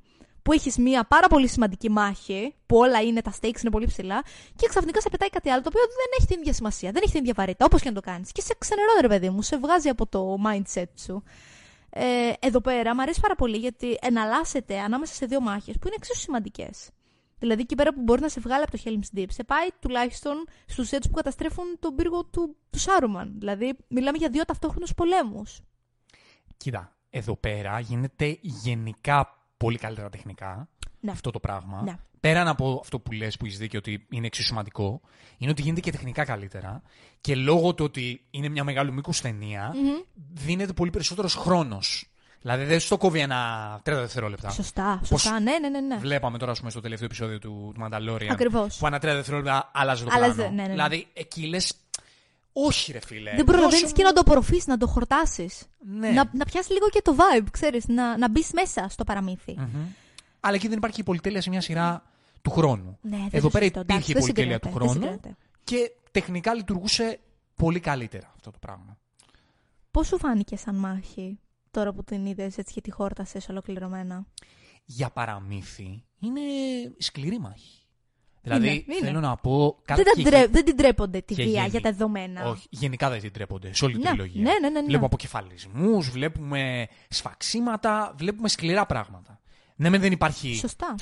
[0.44, 4.24] Που έχεις μια πάρα πολύ σημαντική μάχη, που όλα είναι, τα stakes είναι πολύ ψηλά,
[4.56, 7.12] και ξαφνικά σε πετάει κάτι άλλο το οποίο δεν έχει την ίδια σημασία, δεν έχει
[7.12, 8.32] την ίδια βαρύτητα, όπως και να το κάνεις.
[8.32, 11.24] Και σε ξενερώνει, ρε παιδί μου, σε βγάζει από το mindset σου.
[11.90, 15.96] Ε, εδώ πέρα μου αρέσει πάρα πολύ γιατί εναλλάσσεται ανάμεσα σε δύο μάχες που είναι
[15.98, 16.90] εξίσου σημαντικές.
[17.44, 20.46] Δηλαδή εκεί πέρα που μπορεί να σε βγάλει από το Helm's Deep, σε πάει τουλάχιστον
[20.66, 23.34] στους έτσι που καταστρέφουν τον πύργο του, του Σάρουμαν.
[23.40, 25.62] Δηλαδή μιλάμε για δύο ταυτόχρονους πολέμους.
[26.58, 31.12] Κοίτα, εδώ πέρα γίνεται γενικά πολύ καλύτερα τεχνικά ναι.
[31.12, 31.82] αυτό το πράγμα.
[31.82, 31.96] Ναι.
[32.20, 35.02] πέραν από αυτό που λες που έχεις δίκιο ότι είναι εξίσου σημαντικό,
[35.38, 36.82] είναι ότι γίνεται και τεχνικά καλύτερα
[37.22, 39.74] και λόγω του ότι είναι μια μεγάλη μήκο ταινία,
[40.34, 42.13] δίνεται πολύ περισσότερος χρόνος.
[42.44, 44.50] Δηλαδή δεν στο κόβει ένα 30 δευτερόλεπτα.
[44.50, 45.40] Σωστά, σωστά.
[45.40, 45.80] Ναι, ναι, ναι.
[45.80, 45.98] ναι.
[45.98, 48.28] Βλέπαμε τώρα, ας πούμε, στο τελευταίο επεισόδιο του, του Mandalorian.
[48.30, 48.78] Ακριβώς.
[48.78, 50.50] Που ένα 30 δευτερόλεπτα άλλαζε το Άλλαζε, πλάνο.
[50.50, 50.74] ναι, ναι, ναι.
[50.74, 51.74] Δηλαδή εκεί λες.
[52.54, 53.32] Όχι, ρε φίλε.
[53.36, 55.64] Δεν προλαβαίνει δώσε και μου- να το απορροφήσει, να το χορτάσεις.
[55.80, 56.10] Ναι.
[56.10, 59.56] Να, να πιάσεις λίγο και το vibe, ξέρεις, να, να μπεις μέσα στο παραμύθι.
[59.58, 59.86] Μμμ.
[60.40, 62.04] Αλλά εκεί δεν υπάρχει η πολυτέλεια σε μια σειρά
[62.42, 62.98] του χρόνου.
[63.02, 65.16] Ναι, δεν Εδώ το πέρα συζητώ, εντάξει, υπήρχε η δεν πολυτέλεια του συγκρίνεται, δεν χρόνου
[65.18, 65.36] συγκρίνεται.
[65.64, 67.20] και τεχνικά λειτουργούσε
[67.56, 68.98] πολύ καλύτερα αυτό το πράγμα.
[69.92, 71.40] Πώς σου φάνηκε σαν μάχη;
[71.74, 74.26] Τώρα που την είδες έτσι και τη χόρτασες ολοκληρωμένα;
[74.86, 76.42] Για παραμύθι είναι
[76.98, 77.78] σκληρή μάχη.
[78.42, 79.06] Δηλαδή Είναι, είναι.
[79.06, 79.60] θέλω να πω.
[79.86, 82.46] Δεν, κάτι τα και- ντρέ- δεν την τρέπονται τη και βία γενι- για τα δεδομένα.
[82.50, 84.42] Όχι, γενικά δεν την τρέπονται σε όλη την Ναι, τριλογία.
[84.42, 84.86] ναι, ναι, ναι, ναι.
[84.86, 89.40] Βλέπουμε αποκεφαλισμούς, βλέπουμε σφαξίματα, βλέπουμε σκληρά πράγματα.
[89.76, 90.96] Ναι, μεν δεν υπάρχει Σωστά.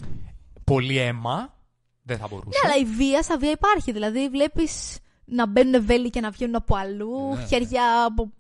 [0.64, 1.58] πολύ αίμα,
[2.02, 2.60] δεν θα μπορούσε.
[2.64, 3.92] Ναι, αλλά η βία σαν βία υπάρχει.
[3.92, 7.46] Δηλαδή, βλέπεις να μπαίνουν βέλη και να βγαίνουν από αλλού, Ναι.
[7.46, 8.32] χέρια από.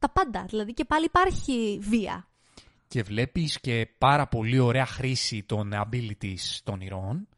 [0.00, 0.44] Και Τα πάντα.
[0.48, 2.28] Δηλαδή, και πάλι υπάρχει βία.
[2.88, 7.28] Και βλέπεις και πάρα πολύ ωραία χρήση των abilities των ηρώων.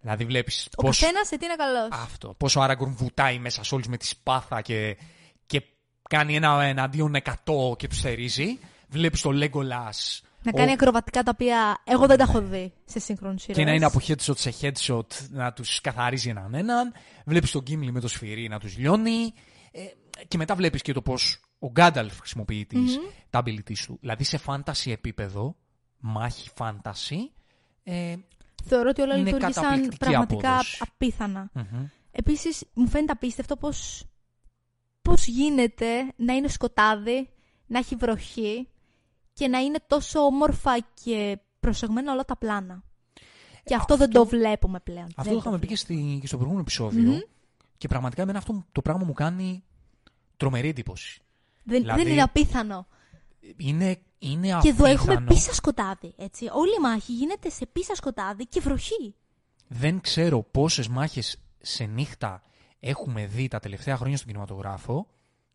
[0.00, 0.98] Δηλαδή βλέπεις Ο πώς...
[0.98, 1.88] καθένας σε τι είναι καλός.
[1.92, 2.34] Αυτό.
[2.38, 4.96] Πόσο ο Άραγκορν βουτάει μέσα σε όλους με τη σπάθα και,
[5.46, 5.62] και
[6.08, 8.58] κάνει ένα εναντίον 100 και τους θερίζει.
[8.88, 12.98] Βλέπεις το Legolas Να ο- κάνει ακροβατικά τα οποία εγώ δεν τα έχω δει σε
[12.98, 13.56] σύγχρονους ήρωε.
[13.56, 16.92] και να είναι από headshot σε headshot να τους καθαρίζει έναν έναν.
[17.24, 19.34] Βλέπεις τον Gimli με το σφυρί να τους λιώνει.
[19.72, 19.82] Ε,
[20.28, 22.98] και μετά βλέπεις και το πώς ο Γκάνταλφ χρησιμοποιεί τις,
[23.30, 23.98] τα abilities του.
[24.00, 25.56] Δηλαδή σε fantasy επίπεδο,
[25.98, 27.16] μάχη fantasy,
[27.82, 28.16] ε,
[28.64, 30.78] Θεωρώ ότι όλα είναι λειτουργήσαν καταπληκτική πραγματικά απόδοση.
[30.80, 31.50] απίθανα.
[31.52, 31.86] μμμ.
[32.10, 34.04] Επίσης, μου φαίνεται απίστευτο πώς
[35.02, 37.28] πώς γίνεται να είναι σκοτάδι,
[37.66, 38.68] να έχει βροχή
[39.32, 42.82] και να είναι τόσο όμορφα και προσεγμένα όλα τα πλάνα.
[43.64, 45.04] Και αυτό, δεν το βλέπουμε πλέον.
[45.04, 47.22] Αυτό Δεν το είχαμε πει και, στη, και στο προηγούμενο επεισόδιο.
[47.76, 49.64] Και πραγματικά εμένα αυτό το πράγμα μου κάνει
[50.36, 51.20] τρομερή εντύπωση.
[51.66, 52.86] Δεν, δηλαδή- δεν είναι απίθανο.
[53.56, 55.12] Είναι, είναι Και εδώ απίθανο.
[55.12, 56.14] έχουμε πίσα σκοτάδι.
[56.16, 56.48] Έτσι.
[56.52, 59.14] Όλη η μάχη γίνεται σε πίσα σκοτάδι και βροχή.
[59.68, 62.42] Δεν ξέρω πόσες μάχες σε νύχτα
[62.80, 65.06] έχουμε δει τα τελευταία χρόνια στον κινηματογράφο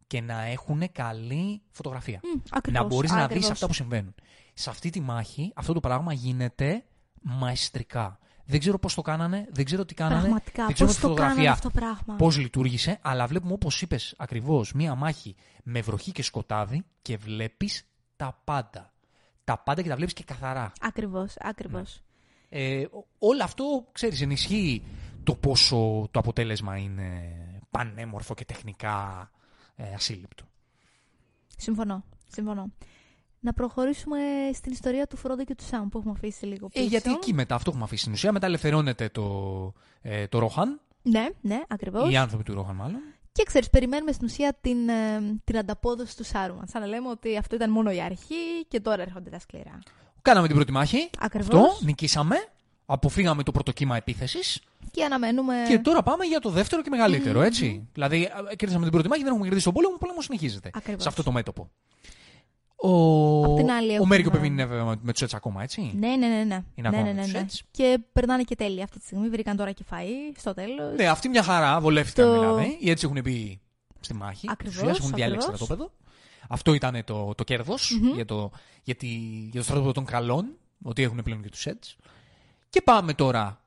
[0.08, 2.20] και να έχουν καλή φωτογραφία.
[2.24, 3.42] Μμ, ακριβώς, να μπορείς να ακριβώς.
[3.44, 4.16] δεις αυτά που συμβαίνουν.
[4.54, 6.84] Σε αυτή τη μάχη αυτό το πράγμα γίνεται
[7.22, 8.20] μαεστρικά.
[8.52, 11.14] Δεν ξέρω πώς το κάνανε, δεν ξέρω τι κάνανε, Πραγματικά, δεν ξέρω πώς τη το
[11.14, 12.16] κάνανε φωτογραφία αυτό το πράγμα.
[12.16, 17.84] πώς λειτουργήσε, αλλά βλέπουμε όπως είπες ακριβώς μία μάχη με βροχή και σκοτάδι και βλέπεις
[18.16, 18.94] τα πάντα.
[19.44, 20.72] Τα πάντα και τα βλέπεις και καθαρά.
[20.82, 22.02] Ακριβώς, ακριβώς.
[22.50, 24.84] Ε, ο- όλο αυτό, ξέρεις, ενισχύει
[25.24, 27.22] το πόσο το αποτέλεσμα είναι
[27.70, 29.30] πανέμορφο και τεχνικά
[29.76, 30.44] ε, ασύλληπτο.
[31.58, 32.72] Συμφωνώ, συμφωνώ.
[33.44, 34.18] Να προχωρήσουμε
[34.54, 36.86] στην ιστορία του Φρόντο και του Σάμ που έχουμε αφήσει λίγο Ε, πίσω.
[36.86, 38.32] γιατί εκεί μετά αυτό έχουμε αφήσει στην ουσία.
[38.32, 39.24] Μετά ελευθερώνεται το,
[40.02, 42.12] ε, το Ρόχαν, Ναι, ναι, ακριβώς.
[42.12, 43.00] οι άνθρωποι του Ρόχαν μάλλον.
[43.32, 46.68] Και ξέρεις, περιμένουμε στην ουσία την, ε, την ανταπόδοση του Σάρουμαν.
[46.68, 49.80] Σαν να λέμε ότι αυτό ήταν μόνο η αρχή και τώρα έρχονται τα σκληρά.
[50.22, 51.10] Κάναμε την πρώτη μάχη.
[51.20, 51.48] Ακριβώς.
[51.66, 52.36] Αυτό, νικήσαμε.
[52.86, 54.62] Αποφύγαμε το πρώτο κύμα επίθεσης.
[54.92, 55.56] Και αναμένουμε.
[55.68, 57.88] Και τώρα πάμε για το δεύτερο και μεγαλύτερο, έτσι.
[57.94, 60.70] Δηλαδή, ε, κέρδισαμε την πρώτη μάχη, δεν έχουμε κερδίσει τον πόλεμο, ο πόλεμος συνεχίζεται.
[60.74, 61.02] Ακριβώς.
[61.04, 61.70] Σε αυτό το μέτωπο.
[62.84, 65.94] Ο, Απ' την άλλη ο έχουμε- Μέρικο Πεβίν είναι βέβαια με τους έτσι ακόμα, έτσι.
[66.00, 66.44] Ναι, ναι, ναι.
[66.44, 66.44] ναι.
[66.44, 67.46] Είναι ναι, ακόμα ναι, με ναι, τους ναι.
[67.50, 67.60] Eds.
[67.72, 69.30] Και περνάνε και τέλεια αυτή τη στιγμή.
[69.30, 70.96] Βρήκαν τώρα και φαΐ στο τέλος.
[70.98, 72.78] Ναι, αυτή μια χαρά, βολεύτηκαν Το- δηλαδή.
[72.80, 73.60] Οι έτσι έχουν μπει
[74.00, 74.48] στη μάχη.
[74.50, 75.66] Ακριβώς, Στις ουσίες έχουν διαλέξει ακριβώς.
[75.66, 75.92] στρατόπεδο.
[76.50, 77.76] Αυτό ήταν το, το κερδο
[78.14, 78.52] για, το,
[78.84, 79.08] για, τη,
[79.52, 80.46] για το στρατόπεδο των καλών,
[80.84, 81.96] ότι έχουν πλέον και τους Eds.
[82.70, 83.61] Και πάμε τώρα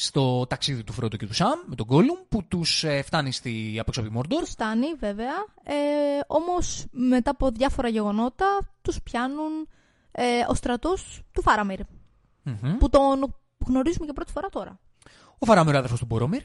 [0.00, 4.00] στο ταξίδι του Φρόντο και του Σαμ με τον Γκόλουμ που τους φτάνει στη απόξω
[4.00, 4.40] από τη Μόρντορ.
[4.40, 5.34] Τους φτάνει, βέβαια.
[5.62, 5.74] Ε,
[6.26, 8.46] Όμως, μετά από διάφορα γεγονότα,
[8.82, 9.68] τους πιάνουν
[10.12, 11.78] ε, ο στρατός του Φάραμιρ.
[12.42, 12.76] Μμμ.
[12.78, 13.34] Που τον
[13.66, 14.78] γνωρίζουμε για πρώτη φορά τώρα.
[15.38, 16.42] Ο Φαράμερ αδερφό του Μπορόμιρ.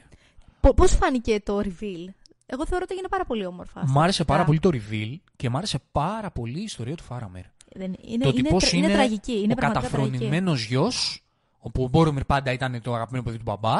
[0.76, 2.06] Πώς φάνηκε το reveal,
[2.46, 3.82] Εγώ θεωρώ ότι έγινε πάρα πολύ όμορφα.
[3.86, 7.02] Μ' άρεσε πάρα Α, πολύ το reveal και μ' άρεσε πάρα πολύ η ιστορία του
[7.02, 7.42] Φάραμερ.
[7.76, 9.32] Δεν, είναι, το ότι είναι, πώς τρα- είναι τραγική.
[9.32, 10.08] Είναι ο πραγματικά τραγική.
[10.12, 11.23] καταφρονημένος γιος,
[11.66, 13.76] όπου ο Μπόρομιρ πάντα ήταν το αγαπημένο παιδί του μπαμπά,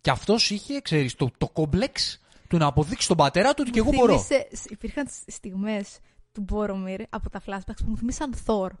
[0.00, 3.78] και αυτός είχε, ξέρεις, το, το κόμπλεξ του να αποδείξει τον πατέρα του ότι και
[3.78, 4.18] εγώ μπορώ.
[4.18, 5.98] Θύμισε- υπήρχαν στιγμές
[6.32, 8.72] του Μπόρομιρ από τα flashbacks που μου θυμίσαν Θόρ.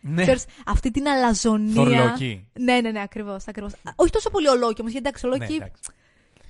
[0.00, 1.74] Ναι, Ξέρεις, αυτή την αλαζονία.
[1.74, 2.48] Θορλόκι.
[2.52, 3.46] Ναι, ναι, ναι, ακριβώς.
[3.48, 3.72] Ακριβώς.
[3.72, 5.80] Α, Όχι τόσο πολύ ο Λόκι όμως, γιατί εντάξει, ο Ναι, Λόκι εντάξει.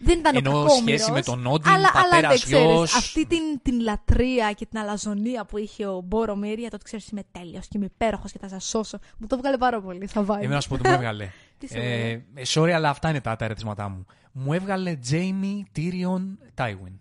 [0.05, 2.95] Δεν ήταν Ενώ ο κακόμοιρος, σχέση με τον Όντιν, αλλά, αλλά πατέρας, δεν ξέρεις, γιος.
[2.95, 7.09] αυτή την, την λατρεία και την αλαζονία που είχε ο Μπόρομιρ για το ότι ξέρεις
[7.09, 8.99] είμαι τέλειος και είμαι υπέροχος και θα σας σώσω.
[9.19, 10.07] Μου το βγάλε πάρα πολύ.
[10.07, 10.39] Θα βάλει.
[10.41, 11.31] Εμένα να σου πω τι μου έβγαλε.
[11.59, 12.23] Τι σου ε, έβγαλε;
[12.55, 14.07] sorry, αλλά αυτά είναι τα, τα ερεθίσματά μου.
[14.33, 16.23] Μου έβγαλε Jamie Tyrion
[16.57, 16.93] Tywin.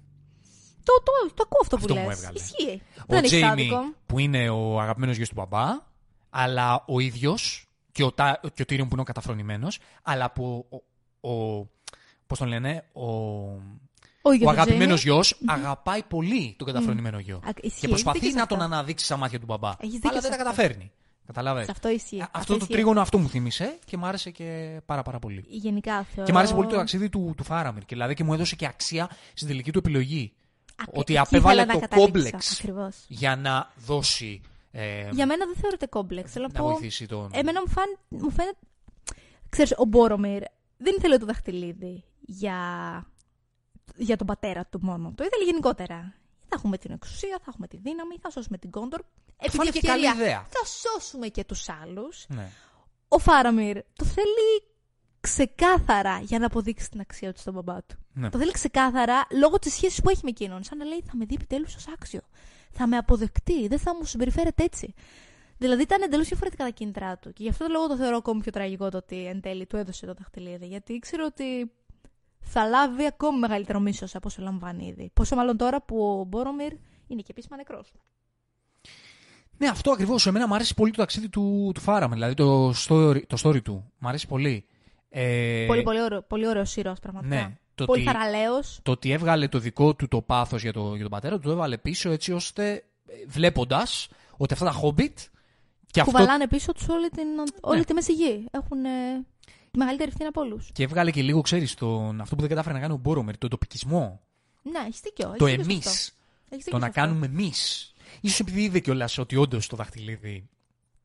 [0.84, 2.18] Το, το, το ακούω αυτό, Αυτό που μου λες.
[2.18, 2.40] έβγαλε.
[2.40, 2.82] Ισχύει.
[3.00, 3.78] Ο δεν έχει Jamie άδικο.
[4.06, 5.66] που είναι ο αγαπημένος γιος του μπαμπά,
[6.30, 10.66] αλλά ο ίδιος και ο, Τα- και ο Tyrion που είναι ο καταφρονημένος, αλλά που
[11.22, 11.68] ο, ο,
[12.28, 13.06] πώς τον λένε, ο,
[14.22, 15.04] Ο, ίδιος ο ο αγαπημένος Jamie.
[15.04, 17.36] γιος αγαπάει πολύ τον καταφρονημένο γιο.
[17.44, 18.74] Α, ισχύει, Και προσπαθεί έχεις δίκιο να σε τον αυτό.
[18.74, 19.70] αναδείξει στα μάτια του μπαμπά.
[19.80, 20.56] Έχεις δίκιο Αλλά δεν σε τα αυτό.
[20.62, 20.92] καταφέρνει.
[21.26, 21.66] Καταλάβες.
[21.66, 22.20] Σε αυτό ισχύει.
[22.20, 22.74] Α, Αυτό Αυτό το ισχύει.
[22.74, 25.44] τρίγωνο αυτό μου θύμισε και μου άρεσε και πάρα πάρα πολύ.
[25.48, 26.24] Γενικά θεωρώ.
[26.26, 27.82] Και μου άρεσε πολύ το ταξίδι του, του Φάραμιρ.
[27.86, 30.34] Και δηλαδή και μου έδωσε και αξία στην τελική του επιλογή.
[30.76, 32.12] Ακ- ότι εκεί απέβαλε ήθελα να το καταλήξω.
[32.12, 32.96] κόμπλεξ Ακριβώς.
[33.08, 34.42] για να δώσει.
[34.72, 36.32] Ε, Για μένα δεν θεωρείται κόμπλεξ.
[36.32, 36.72] Θέλω να να πω.
[36.72, 37.30] βοηθήσει τον.
[37.34, 37.98] Εμένα μου, φαν...
[38.10, 38.58] μου φαίνεται.
[39.50, 40.42] Ξέρεις, ο Μπόρομιρ
[40.78, 42.58] δεν ήθελε το δαχτυλίδι για...
[43.96, 45.14] για τον πατέρα του μόνο.
[45.16, 46.14] Το ήθελε γενικότερα.
[46.48, 49.02] Θα έχουμε την εξουσία, θα έχουμε τη δύναμη, θα σώσουμε την Κόντορ.
[49.38, 50.46] Επί φάνηκε τη ευκαιρία, καλή ιδέα.
[50.50, 52.26] Θα σώσουμε και τους άλλους.
[52.28, 52.50] Ναι.
[53.08, 54.64] Ο Φάραμιρ το θέλει
[55.20, 57.96] ξεκάθαρα για να αποδείξει την αξία του στον μπαμπά του.
[58.14, 58.30] Ναι.
[58.30, 60.64] Το θέλει ξεκάθαρα λόγω της σχέσης που έχει με εκείνον.
[60.64, 62.22] Σαν να λέει: Θα με δει επιτέλους ως άξιο.
[62.72, 63.68] Θα με αποδεκτεί.
[63.68, 64.94] Δεν θα μου συμπεριφέρεται έτσι.
[65.58, 67.34] Δηλαδή ήταν εντελώς διαφορετικά τα κίνητρά του.
[67.34, 69.78] Και γι' αυτό το λόγο το θεωρώ ακόμη πιο τραγικό το ότι εν τέλει του
[69.78, 70.66] έδωσε το δαχτυλίδι.
[70.66, 71.72] Γιατί ήξερε ότι
[72.44, 75.10] θα λάβει ακόμη μεγαλύτερο μίσος από όσο λαμβάνει ήδη.
[75.14, 76.72] Πόσο μάλλον τώρα που ο Μπόρομιρ
[77.08, 77.94] είναι και επίσημα νεκρός.
[79.58, 80.28] ναι, αυτό ακριβώς.
[80.28, 82.14] Εμένα μου αρέσει πολύ το ταξίδι του, του Φάραμιρ.
[82.14, 83.92] Δηλαδή το story, το story του.
[83.98, 84.66] Μου αρέσει πολύ.
[85.10, 87.36] Ε, Πολύ, πολύ, ωραίο, πολύ ωραίος ήρωας πραγματικά.
[87.36, 87.58] Ναι.
[87.76, 88.80] Το πολύ ότι, θαραλέος.
[88.84, 91.52] το ότι έβγαλε το δικό του το πάθος για, το, για τον πατέρα του, το
[91.52, 92.84] έβαλε πίσω έτσι ώστε
[93.28, 94.08] βλέποντας
[94.38, 95.14] ότι αυτά τα Hobbit
[95.92, 97.26] και αυτό Κουβαλάνε πίσω τους όλη, την,
[97.62, 97.86] όλη Ναι.
[97.86, 98.46] τη μέση γη.
[98.52, 98.90] Έχουν ε,
[99.46, 100.70] τη μεγαλύτερη ευθύνη από όλους.
[100.74, 101.72] Και έβγαλε και λίγο, ξέρεις,
[102.22, 104.22] αυτό που δεν κατάφερε να κάνει ο Μπόρομερ, τον τοπικισμό.
[104.62, 105.28] Ναι, έχεις δίκιο.
[105.28, 105.86] έχεις το δίκιο σε εμείς.
[105.88, 106.14] αυτό.
[106.50, 107.02] Έχεις Το δίκιο να σε αυτό.
[107.02, 107.94] κάνουμε εμείς.
[108.30, 110.50] σω επειδή είδε κιόλας ότι όντως το δαχτυλίδι.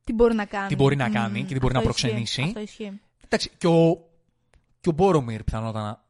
[0.03, 0.67] Τι μπορεί να κάνει.
[0.67, 2.41] Τι μπορεί να Μμμ, κάνει και τι μπορεί αυτό να ισχύει, προξενήσει.
[2.41, 2.99] Αυτό ισχύει.
[3.25, 4.07] Εντάξει, και ο,
[4.81, 6.03] και ο Μπόρομερ πιθανότατα να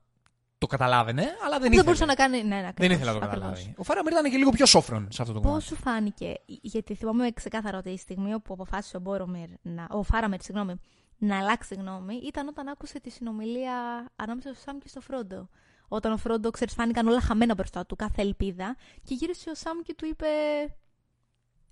[0.57, 1.83] το καταλάβαινε, αλλά δεν Δεν ήθελε.
[1.83, 2.37] μπορούσε να κάνει.
[2.43, 3.49] Ναι, ναι, Δεν ακριβώς, ήθελε να το ακριβώς.
[3.49, 3.73] καταλάβει.
[3.77, 5.65] Ο Φάραμερ ήταν και λίγο πιο σόφρον σε αυτό το Πώς κομμάτι.
[5.67, 10.41] σου φάνηκε, γιατί θυμάμαι ξεκάθαρα ότι η στιγμή όπου αποφάσισε ο Μπόρομιρ, να, ο Φάραμερ,
[10.41, 10.73] συγγνώμη,
[11.19, 15.49] να αλλάξει γνώμη, ήταν όταν άκουσε τη συνομιλία ανάμεσα στο Σάμ και στο Φρόντο.
[15.87, 19.79] Όταν ο Φρόντο, ξέρεις, φάνηκαν όλα χαμένα μπροστά του, κάθε ελπίδα, και γύρισε ο Σάμ
[19.79, 20.27] και του είπε.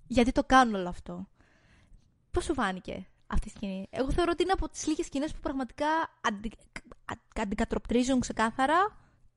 [0.06, 1.28] Γιατί το κάνω όλο αυτό.
[2.30, 5.40] Πώς σου φάνηκε αυτή η σκηνή; Εγώ θεωρώ ότι είναι από τις λίγες σκηνές που
[5.40, 5.86] πραγματικά
[6.20, 6.50] αντι...
[7.04, 8.96] α- αντικατροπτρίζουν ξεκάθαρα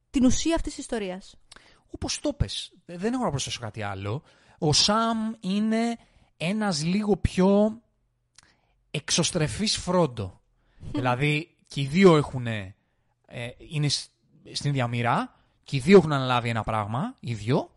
[0.10, 1.36] την ουσία αυτής της ιστορίας.
[1.92, 4.24] Όπως το πες, δεν έχω να προσθέσω κάτι άλλο.
[4.58, 5.98] Ο Σαμ είναι
[6.38, 7.82] ένας λίγο πιο
[8.92, 10.40] εξωστρεφής φρόντο.
[10.92, 12.76] δηλαδή και οι δύο έχουν, ε,
[13.72, 14.10] είναι σ-
[14.52, 17.72] στην ίδια μοίρα και οι δύο έχουν αναλάβει ένα πράγμα, ίδιο.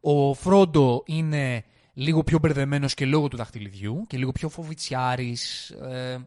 [0.00, 1.64] Ο Φρόντο είναι
[1.94, 5.70] λίγο πιο μπερδεμένος και λόγω του δαχτυλιδιού και λίγο πιο φοβητσιάρης.
[5.70, 6.18] Ε,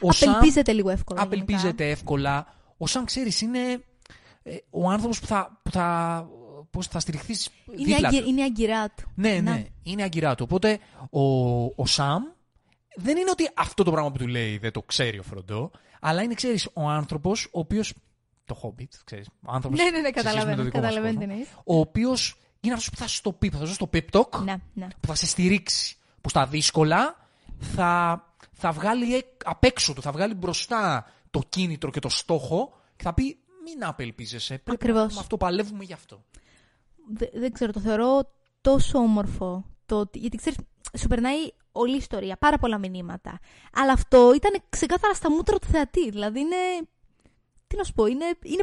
[0.00, 1.20] ο Σαμ- Απελπίζεται λίγο εύκολα.
[1.22, 1.42] γενικά.
[1.42, 2.46] απελπίζεται εύκολα.
[2.76, 3.84] Ο Σαμ, ξέρεις, είναι
[4.42, 6.28] ε, ο άνθρωπος που θα, που θα,
[6.70, 8.20] πώς θα στηριχθείς Είναι, δίπλα αγκυ...
[8.22, 8.28] του.
[8.28, 9.10] είναι η αγκυρά του.
[9.14, 9.52] Ναι, Να.
[9.52, 10.46] ναι, είναι αγκυρά του.
[10.50, 10.78] Οπότε
[11.10, 11.22] ο,
[11.64, 12.22] ο Σαμ
[13.02, 15.70] δεν είναι ότι αυτό το πράγμα που του λέει δεν το ξέρει ο Φροντό,
[16.00, 17.94] αλλά είναι, ξέρεις, ο άνθρωπος ο οποίος...
[18.44, 19.26] Το Hobbit, ξέρεις.
[19.46, 20.62] Ο άνθρωπος Ναι, ναι, ναι, σε σχέση με το καταλαβαίνω.
[20.62, 21.48] δικό μας Καταλαβαίνω κόσμο, τι εννοείς.
[21.64, 24.20] Ο οποίος είναι αυτός που θα σου το πει, που θα σου δώσει το pep
[24.20, 24.86] talk, Ναι, ναι.
[25.00, 25.96] που θα σε στηρίξει.
[26.20, 27.16] Που στα δύσκολα
[27.58, 28.22] θα,
[28.52, 33.02] θα βγάλει εκ- απ' έξω του, θα βγάλει μπροστά το κίνητρο και το στόχο και
[33.02, 34.54] θα πει μην απελπίζεσαι.
[34.58, 35.06] Πρέπει Ακριβώς.
[35.08, 36.24] να με αυτό παλεύουμε γι' αυτό.
[37.12, 39.64] Δε- δεν ξέρω, το θεωρώ τόσο όμορφο.
[39.86, 40.58] Το, ότι- γιατί ξέρεις,
[40.98, 43.38] σου περνάει όλη η ιστορία, πάρα πολλά μηνύματα.
[43.72, 46.10] Αλλά αυτό ήταν ξεκάθαρα στα μούτρα του θεατή.
[46.10, 46.56] Δηλαδή είναι.
[47.66, 48.62] Τι να σου πω, είναι, είναι,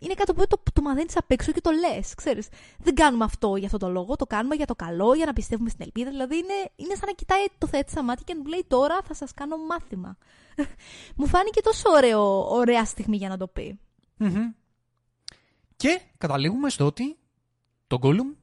[0.00, 2.14] είναι κάτι που το, το μαθαίνεις απ' έξω και το λες.
[2.14, 2.48] Ξέρεις.
[2.78, 5.68] Δεν κάνουμε αυτό για αυτό το λόγο, το κάνουμε για το καλό, για να πιστεύουμε
[5.68, 6.10] στην ελπίδα.
[6.10, 9.00] Δηλαδή είναι, είναι σαν να κοιτάει το θεατή στα μάτια και να του λέει τώρα
[9.04, 10.16] θα σας κάνω μάθημα.
[11.16, 13.78] Μου φάνηκε τόσο ωραίο, ωραία στιγμή για να το πει.
[14.16, 14.52] Μμμ.
[15.76, 17.18] Και καταλήγουμε στο ότι
[17.86, 18.36] το Gollum,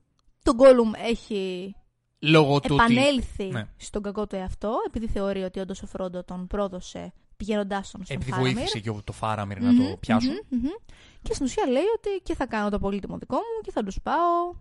[0.43, 1.75] Το Gollum έχει
[2.19, 2.93] λόγω του ότι...
[2.95, 3.67] επανέλθει Ναι.
[3.77, 8.15] στον κακό του εαυτό, επειδή θεωρεί ότι όντως ο Φρόντο τον πρόδωσε πηγαίνοντάς τον στον
[8.15, 8.53] Επειδή Φάραμιρ.
[8.53, 10.31] βοήθησε και το Φάραμιρ Μμμ, να το πιάσουν.
[10.49, 10.69] μμμ, μμμ.
[11.21, 14.01] Και στην ουσία λέει ότι και θα κάνω το πολύτιμο δικό μου και θα τους
[14.01, 14.55] πάω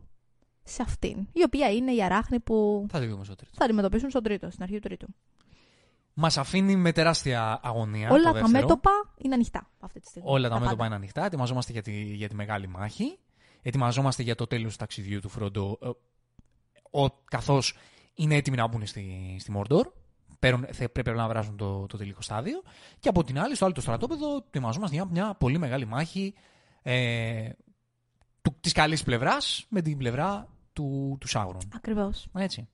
[0.62, 1.16] σε αυτήν.
[1.32, 3.52] Η οποία είναι η αράχνη που Θα τη δούμε στο τρίτο.
[3.56, 5.06] θα αντιμετωπίσουν στον τρίτο, στην αρχή του τρίτου.
[6.14, 8.09] Μας αφήνει με τεράστια αγωνία.
[8.09, 8.60] το Όλα τα δεύτερο.
[8.60, 10.28] μέτωπα είναι ανοιχτά αυτή τη στιγμή.
[10.31, 10.86] Όλα τα μέτωπα πάντα.
[10.86, 11.24] είναι ανοιχτά.
[11.24, 13.18] Ετοιμαζόμαστε για τη, για τη μεγάλη μάχη.
[13.62, 15.78] Ετοιμαζόμαστε για το τέλος του ταξιδιού του Φρόντο.
[16.95, 17.75] Ε, ο, καθώς
[18.15, 19.89] είναι έτοιμοι να μπουν στη, στη Μόρντορ.
[20.39, 22.62] Παίρνουν- θα- πρέπει να βράσουν το, το τελικό στάδιο.
[22.99, 26.35] Και από την άλλη, στο άλλο το στρατόπεδο, ετοιμαζόμαστε για μια πολύ μεγάλη μάχη
[26.83, 27.49] ε,
[28.43, 31.62] του, της καλής πλευράς με την πλευρά του, του Σάουρον.
[31.75, 32.27] Ακριβώς.
[32.35, 32.69] Έτσι.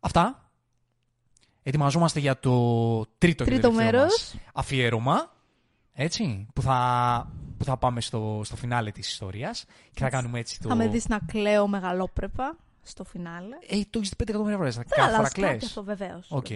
[0.00, 0.50] Αυτά.
[1.62, 2.50] Ετοιμαζόμαστε για το
[3.18, 4.02] τρίτο, και Τρίτο τελευταίο μέρος.
[4.12, 5.32] μας αφιέρωμα.
[5.92, 6.46] Έτσι.
[6.54, 9.64] Που θα, που θα πάμε στο, στο φινάλε της ιστορίας.
[9.92, 10.68] Και θα κάνουμε έτσι το...
[10.68, 12.56] Θα με δεις να κλαίω μεγαλόπρεπα
[12.88, 13.56] στο φινάλε.
[13.68, 14.76] Ε, το έχεις δει 5 εκατομμύρια φορές.
[14.76, 15.64] Δεν Κάθε φορά αλλάζει κάτι κλαις.
[15.64, 16.26] αυτό, βεβαίως.
[16.30, 16.50] Οκ.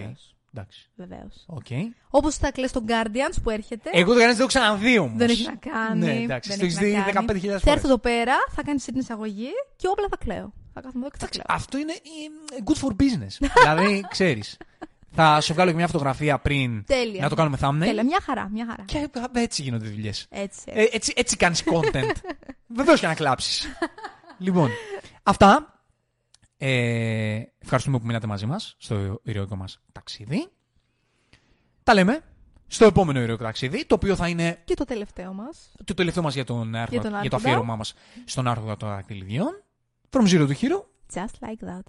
[0.54, 0.90] Εντάξει.
[0.96, 1.44] Βεβαίως.
[1.46, 1.66] Οκ.
[2.10, 3.90] Όπως θα κλαις τον Guardians που έρχεται.
[3.92, 5.16] Εγώ το Guardians το έχω ξαναδεί όμως.
[5.18, 5.98] Δεν έχει να κάνει.
[6.00, 6.48] Ναι, εντάξει.
[6.50, 7.26] δεν Το έχεις έχει να δει κάνει.
[7.30, 7.58] 15.000 φορές.
[7.58, 10.52] Θα έρθω εδώ πέρα, θα κάνει την εισαγωγή και όπλα θα κλαίω.
[10.74, 11.44] Θα κάθομαι εδώ και θα κλαίω.
[11.48, 13.48] Αυτό είναι ε, good for business.
[13.62, 14.56] δηλαδή, ξέρεις.
[15.14, 17.20] Θα σου βγάλω και μια φωτογραφία πριν Τέλεια.
[17.22, 17.78] να το κάνουμε thumbnail.
[17.78, 18.84] Τέλεια, μια χαρά, μια χαρά.
[18.86, 20.26] Και ε, έτσι γίνονται δουλειές.
[20.30, 20.62] Έτσι.
[20.66, 22.12] Ε, έτσι έτσι κάνεις content.
[22.76, 23.66] Βεβαίως και να κλάψεις.
[24.38, 24.70] λοιπόν,
[25.22, 25.71] αυτά.
[26.64, 30.48] Ε, ευχαριστούμε που μείνατε μαζί μας στο ηρωικό μας ταξίδι.
[31.82, 32.20] Τα λέμε
[32.66, 35.74] στο επόμενο ηρωικό ταξίδι, το οποίο θα είναι Και το τελευταίο μας.
[35.84, 37.36] το τελευταίο μας για, τον άρθρο- τον για το Άρχοντα.
[37.36, 37.94] αφιέρωμά μας
[38.24, 39.62] στον άρχοντα των δακτυλιδιών.
[40.10, 40.84] From Zero to Hero.
[41.14, 41.82] Just like that.